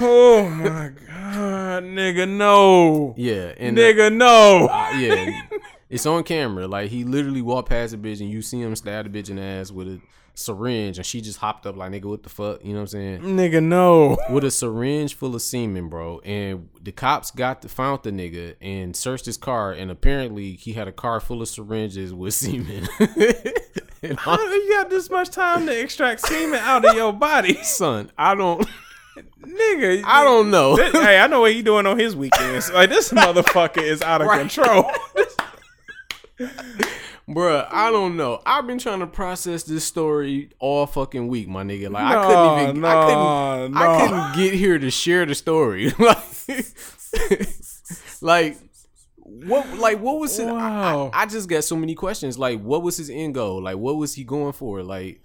[0.00, 3.14] Oh my god, nigga, no.
[3.16, 4.66] yeah, and uh, Nigga, no.
[4.98, 5.42] yeah,
[5.88, 6.66] it's on camera.
[6.66, 9.36] Like he literally walked past the bitch, and you see him stab the bitch in
[9.36, 10.00] the ass with a
[10.38, 13.20] syringe, and she just hopped up like, "Nigga, what the fuck?" You know what I'm
[13.20, 13.20] saying?
[13.22, 14.16] Nigga, no.
[14.30, 16.20] With a syringe full of semen, bro.
[16.24, 20.72] And the cops got the, found the nigga and searched his car, and apparently he
[20.74, 22.88] had a car full of syringes with semen.
[24.02, 27.54] and How do you got this much time to extract semen out of your body?
[27.62, 28.66] son, I don't,
[29.42, 30.02] Nigga.
[30.04, 30.76] I don't know.
[30.76, 32.70] This- hey, I know what he doing on his weekends.
[32.70, 34.38] Like this motherfucker is out of Right.
[34.40, 34.90] control.
[37.28, 38.40] Bruh, I don't know.
[38.46, 41.90] I've been trying to process this story all fucking week, my nigga.
[41.90, 43.80] Like No, I couldn't even, I no, couldn't, no.
[43.80, 45.92] I couldn't get here to share the story.
[45.98, 46.18] like,
[48.20, 48.58] like
[49.18, 50.48] what, like what was it?
[50.48, 51.10] I- Wow.
[51.12, 52.38] I, I just got so many questions.
[52.38, 53.62] Like, what was his end goal?
[53.62, 54.82] Like, what was he going for?
[54.82, 55.20] Like,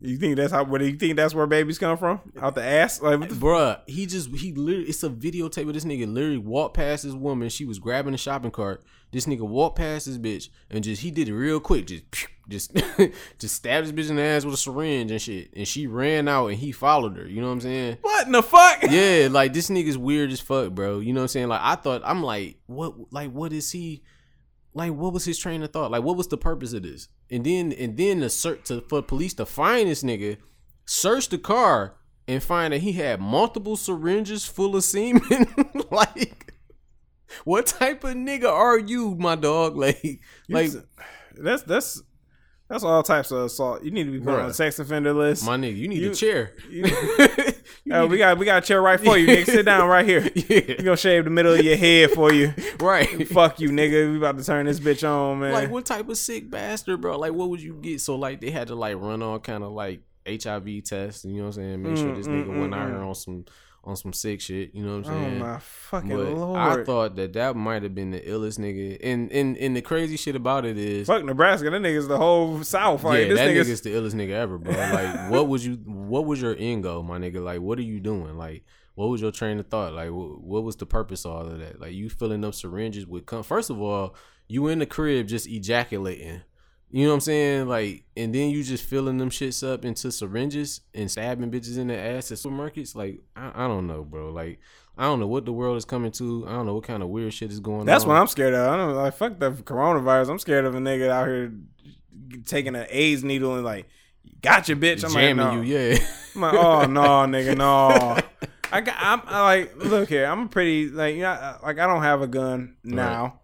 [0.00, 0.64] You think that's how?
[0.64, 2.20] What do you think that's where babies come from?
[2.40, 3.00] Out the ass?
[3.00, 6.74] Like the bruh, he just he literally it's a videotape of this nigga literally walked
[6.76, 7.48] past this woman.
[7.48, 8.84] She was grabbing a shopping cart.
[9.12, 11.86] This nigga walked past this bitch and just he did it real quick.
[11.86, 12.04] Just
[12.48, 12.72] just
[13.38, 15.50] just stabbed this bitch in the ass with a syringe and shit.
[15.54, 17.26] And she ran out and he followed her.
[17.26, 17.98] You know what I'm saying?
[18.02, 18.82] What in the fuck?
[18.90, 21.00] Yeah, like this nigga's weird as fuck, bro.
[21.00, 21.48] You know what I'm saying?
[21.48, 24.02] Like I thought I'm like, what like what is he
[24.74, 25.90] like what was his train of thought?
[25.90, 27.08] Like what was the purpose of this?
[27.30, 30.36] And then and then the search to for police to find this nigga,
[30.84, 31.94] search the car
[32.28, 35.46] and find that he had multiple syringes full of semen.
[35.90, 36.54] like
[37.44, 39.76] what type of nigga are you, my dog?
[39.86, 40.70] Like like
[41.36, 42.02] that's that's
[42.68, 43.84] that's all types of assault.
[43.84, 45.44] You need to be put on a sex offender list.
[45.46, 46.52] my nigga, you need You- a chair.
[46.70, 46.84] you-
[47.88, 49.44] Uh, we got we got a chair right for you, nigga.
[49.46, 50.20] Sit down right here.
[50.34, 50.74] yeah.
[50.76, 52.52] We gonna shave the middle of your head for you.
[52.80, 53.28] Right.
[53.28, 54.10] Fuck you, nigga.
[54.10, 55.52] We about to turn this bitch on, man.
[55.52, 57.16] Like what type of sick bastard, bro?
[57.16, 58.00] Like what would you get?
[58.00, 61.40] So like they had to like run on kind of like HIV tests, you know
[61.42, 61.82] what I'm saying?
[61.84, 62.90] Make sure this Mm, nigga mm, went mm, out mm.
[62.92, 63.44] here on some
[63.86, 65.24] on some sick shit, you know what I'm saying?
[65.24, 65.38] oh saying?
[65.38, 66.58] my fucking but lord!
[66.58, 68.98] I thought that that might have been the illest nigga.
[69.02, 71.70] And and and the crazy shit about it is, Fuck Nebraska.
[71.70, 73.04] That nigga's the whole South.
[73.04, 74.72] Like yeah, this that nigga's nigga's the illest nigga ever, bro.
[74.74, 75.76] Like, what was you?
[75.84, 77.42] What was your end goal, my nigga?
[77.42, 78.36] Like, what are you doing?
[78.36, 78.64] Like,
[78.96, 79.92] what was your train of thought?
[79.92, 81.80] Like, wh- what was the purpose of all of that?
[81.80, 83.44] Like, you filling up syringes with cum.
[83.44, 84.16] First of all,
[84.48, 86.42] you in the crib just ejaculating.
[86.90, 87.68] You know what I'm saying?
[87.68, 91.88] Like, and then you just filling them shits up into syringes and stabbing bitches in
[91.88, 92.94] the ass at supermarkets.
[92.94, 94.30] Like, I, I don't know, bro.
[94.30, 94.60] Like,
[94.96, 96.46] I don't know what the world is coming to.
[96.46, 98.08] I don't know what kind of weird shit is going That's on.
[98.08, 98.68] That's what I'm scared of.
[98.68, 99.02] I don't know.
[99.02, 100.30] like fuck the coronavirus.
[100.30, 101.52] I'm scared of a nigga out here
[102.46, 103.86] taking an AIDS needle and like,
[104.40, 105.04] gotcha, bitch.
[105.04, 105.60] I'm jamming like, no.
[105.60, 105.98] you, yeah.
[106.34, 108.18] I'm like, oh no, nigga, no.
[108.72, 108.96] I got.
[108.98, 109.76] I'm I like.
[109.76, 110.24] Look here.
[110.24, 113.40] I'm pretty like you know like I don't have a gun now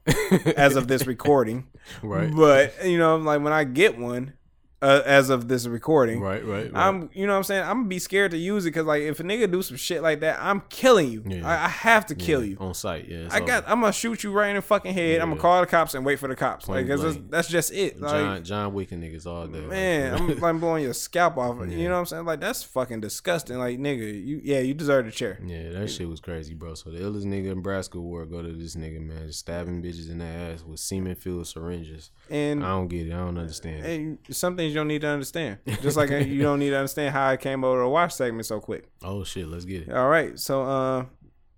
[0.56, 1.68] as of this recording,
[2.02, 4.34] right, but you know like when I get one
[4.82, 6.74] uh, as of this recording, right, right, right.
[6.74, 7.62] I'm, you know what I'm saying?
[7.62, 10.02] I'm gonna be scared to use it because like if a nigga do some shit
[10.02, 11.22] like that, I'm killing you.
[11.26, 11.46] Yeah.
[11.48, 12.56] I, I have to kill Yeah, you.
[12.60, 13.08] on site.
[13.08, 13.64] Yeah, I got.
[13.68, 15.20] I'm gonna shoot you right in the fucking head.
[15.20, 16.68] I'm gonna call the cops and wait for the cops.
[16.68, 18.00] Like that's, that's just it.
[18.00, 19.60] Like, John John Wick and niggas all day.
[19.60, 21.58] man, I'm like blowing your scalp off.
[21.68, 22.24] You know what I'm saying?
[22.24, 23.58] Like that's fucking disgusting.
[23.58, 25.38] Like nigga, you yeah, you deserve the chair.
[25.44, 26.74] yeah, that shit was crazy, bro.
[26.74, 30.10] So the illest nigga in Nebraska wore go to this nigga, man, just stabbing bitches
[30.10, 32.10] in the ass with semen filled syringes.
[32.30, 33.12] And I don't get it.
[33.12, 33.84] I don't understand.
[33.86, 35.58] and some things you don't need to understand.
[35.82, 38.60] Just like you don't need to understand how I came over to watch segment so
[38.60, 38.88] quick.
[39.04, 39.92] Oh shit, let's get it.
[39.92, 41.04] All right, so uh,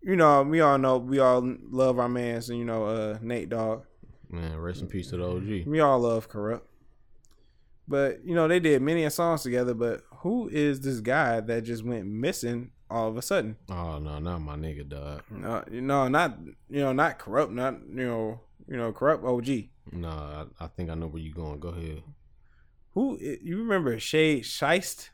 [0.03, 3.49] you know, we all know we all love our mans, and you know, uh, Nate
[3.49, 3.85] Dogg.
[4.31, 5.66] Man, rest in peace to the OG.
[5.66, 6.62] We all love Kurupt.
[7.86, 9.74] But you know, they did many songs together.
[9.74, 13.57] But who is this guy that just went missing all of a sudden?
[13.69, 15.23] Oh no, not my nigga, dog.
[15.31, 16.39] No, no, not
[16.70, 19.69] you know, not Kurupt, not you know, you know, Kurupt OG.
[19.93, 21.61] No, I, I think I know where you're going.
[21.61, 22.03] Go ahead.
[22.95, 25.11] Who you remember Shade Sheist?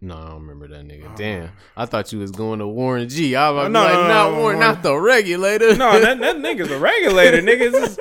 [0.00, 1.10] No, I don't remember that nigga.
[1.12, 1.16] Oh.
[1.16, 3.34] Damn, I thought you was going to Warren G.
[3.34, 5.76] I was Oh, no, like, no, no, not no, Warren, not the regulator.
[5.76, 7.72] No, that that nigga's a regulator, nigga.
[7.72, 7.98] This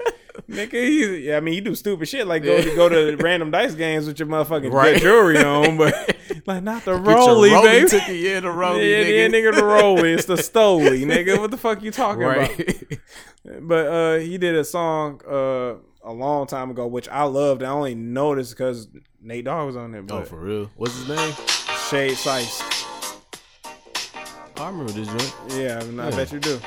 [0.48, 3.52] Nigga, he's, yeah, I mean, you do stupid shit like go to go to random
[3.52, 5.02] dice games with your motherfucking Right.
[5.02, 7.90] jewelry on, but like not the Rolly, baby.
[7.90, 9.10] ticket, yeah, the Rolly, yeah, nigga.
[9.10, 10.14] yeah, nigga, the Rolly.
[10.14, 11.38] It's the Stoli, nigga.
[11.40, 12.50] What the fuck you talking about?
[13.62, 17.62] But uh, he did a song uh a long time ago, which I loved.
[17.64, 18.88] I only noticed because
[19.28, 20.02] Nate Dogg was on there.
[20.10, 20.72] oh, for real?
[20.78, 21.34] What's his name?
[21.90, 22.62] Shade Sheist,
[24.56, 25.36] Oh, I remember this joint.
[25.50, 26.58] yeah, I, mean, I bet you do.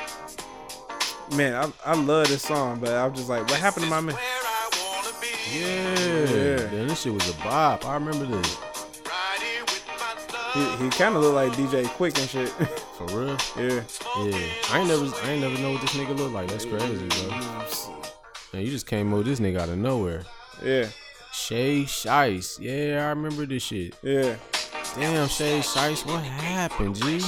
[1.35, 3.99] Man, I, I love this song, but I was just like, what happened to my
[3.99, 4.15] man?
[5.51, 5.59] Yeah.
[5.59, 6.55] Yeah.
[6.69, 7.83] Damn, this shit was a bop.
[7.83, 8.57] I remember this.
[10.53, 12.49] He, he kind of looked like DJ Quik and shit.
[12.97, 13.37] For real?
[13.57, 13.81] yeah.
[14.23, 14.49] Yeah.
[14.69, 16.47] I ain't never I ain't never know what this nigga look like.
[16.47, 17.37] That's crazy, bro.
[18.53, 20.23] Man, you just came with this nigga out of nowhere.
[20.63, 20.87] Yeah.
[21.31, 22.59] Shade Sheist.
[22.59, 23.95] Yeah, I remember this shit.
[24.03, 24.35] Yeah.
[24.95, 27.21] Damn, Shade Sheist, what happened, G?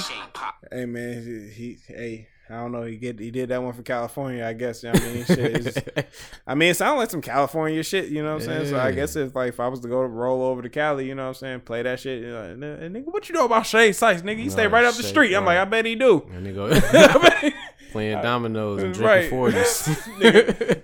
[0.72, 2.28] Hey man, he, he hey.
[2.50, 2.84] I don't know.
[2.84, 4.84] He get he did that one for California, I guess.
[4.84, 5.64] You know what I mean, shit.
[5.64, 5.80] just-
[6.48, 8.10] I mean, it sounds like some California shit.
[8.10, 8.68] You know what I'm saying?
[8.68, 8.96] So I Yeah.
[8.96, 11.28] guess if like if I was to go roll over to Cali, you know what
[11.30, 12.22] I'm saying, play that shit.
[12.22, 14.40] You know, and, and nigga, what you know about Shay Sykes, nigga?
[14.40, 15.34] He stay right up the street.
[15.34, 15.58] I'm like.
[15.58, 16.28] I bet he do.
[16.34, 17.54] And nigga
[17.94, 19.30] playing dominoes and Right.
[19.30, 19.86] drinking forties.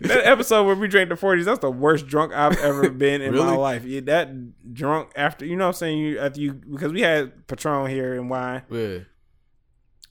[0.02, 3.36] that episode where we drank the 40s, that's the worst drunk I've ever been in
[3.36, 3.84] my life.
[3.84, 5.98] Yeah, that drunk after, you know what I'm saying?
[5.98, 8.61] You after you because we had Patron here and wine.
[8.72, 8.99] yeah.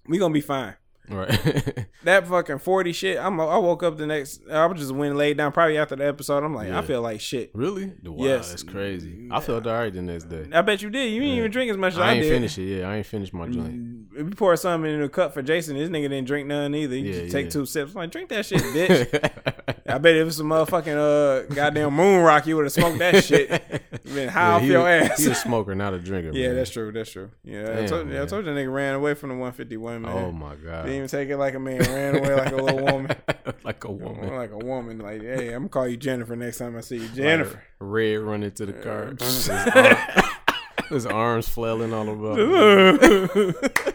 [0.07, 0.75] We gonna be fine.
[1.11, 1.87] Right.
[2.05, 3.19] That fucking 40 shit.
[3.19, 5.97] I'm I woke up the next I was just went and laid down probably after
[5.97, 6.43] the episode.
[6.45, 6.79] I'm like, Yeah.
[6.79, 7.51] I feel like shit.
[7.53, 7.93] really?
[8.05, 8.51] Wow, Yes.
[8.51, 9.29] that's crazy.
[9.31, 10.47] I felt alright the next day.
[10.53, 11.13] I bet you did.
[11.13, 11.39] You didn't Yeah.
[11.41, 12.31] even drink as much as I, I ain't did.
[12.33, 12.63] finish it.
[12.79, 14.07] Yeah, I ain't finished my joint.
[14.13, 16.95] If you pour something in a cup for Jason, this nigga didn't drink none either.
[16.95, 17.91] He Yeah, just take two sips.
[17.93, 19.75] I'm like, drink that shit, bitch.
[19.87, 22.99] I bet if it was some motherfucking uh goddamn moon rock, you would have smoked
[23.01, 23.51] that shit.
[24.05, 25.19] Been high off he, your ass.
[25.19, 26.31] He's a smoker, not a drinker.
[26.33, 26.57] yeah, man.
[26.57, 26.93] that's true.
[26.93, 27.31] That's true.
[27.45, 30.13] Yeah, I, told, I told you, that nigga ran away from the 151 man.
[30.13, 30.87] Oh my god.
[30.87, 31.81] Didn't even take it like a man.
[31.81, 33.17] Ran away like a little woman.
[33.65, 34.35] like a woman.
[34.35, 34.99] like a woman.
[34.99, 37.63] Like, hey, I'm gonna call you Jennifer next time I see you, Jennifer.
[37.79, 39.15] Red running to the car.
[39.19, 40.31] his, arm-
[40.89, 43.95] his arms flailing all about.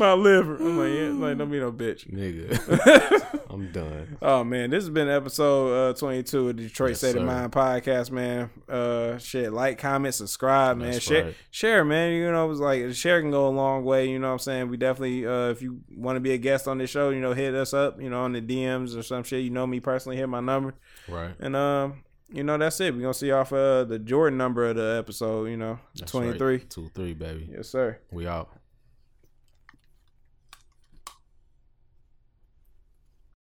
[0.00, 0.56] My liver.
[0.56, 2.10] I'm like, yeah, like don't be no bitch.
[2.10, 3.40] Nigga.
[3.50, 4.16] I'm done.
[4.22, 7.24] Oh man, this has been episode uh, 22 of the Detroit Yes, State of.
[7.24, 8.48] Mind podcast, man.
[8.66, 10.92] Uh, shit, like, comment, subscribe, man.
[10.92, 11.34] That's Share, right.
[11.50, 12.12] share, man.
[12.14, 14.08] You know, it was like share can go a long way.
[14.08, 14.68] You know what I'm saying?
[14.70, 17.34] We definitely, uh, if you want to be a guest on this show, you know,
[17.34, 18.00] hit us up.
[18.00, 19.44] You know, on the DMs or some shit.
[19.44, 20.74] You know me personally, hit my number,
[21.08, 21.34] Right.
[21.40, 22.94] and um, you know that's it.
[22.94, 25.50] We gonna see off uh the Jordan number of the episode.
[25.50, 26.56] You know, That's 23.
[26.56, 26.70] Right.
[26.70, 27.50] Two, three, baby.
[27.52, 27.98] Yes, sir.
[28.10, 28.48] We out.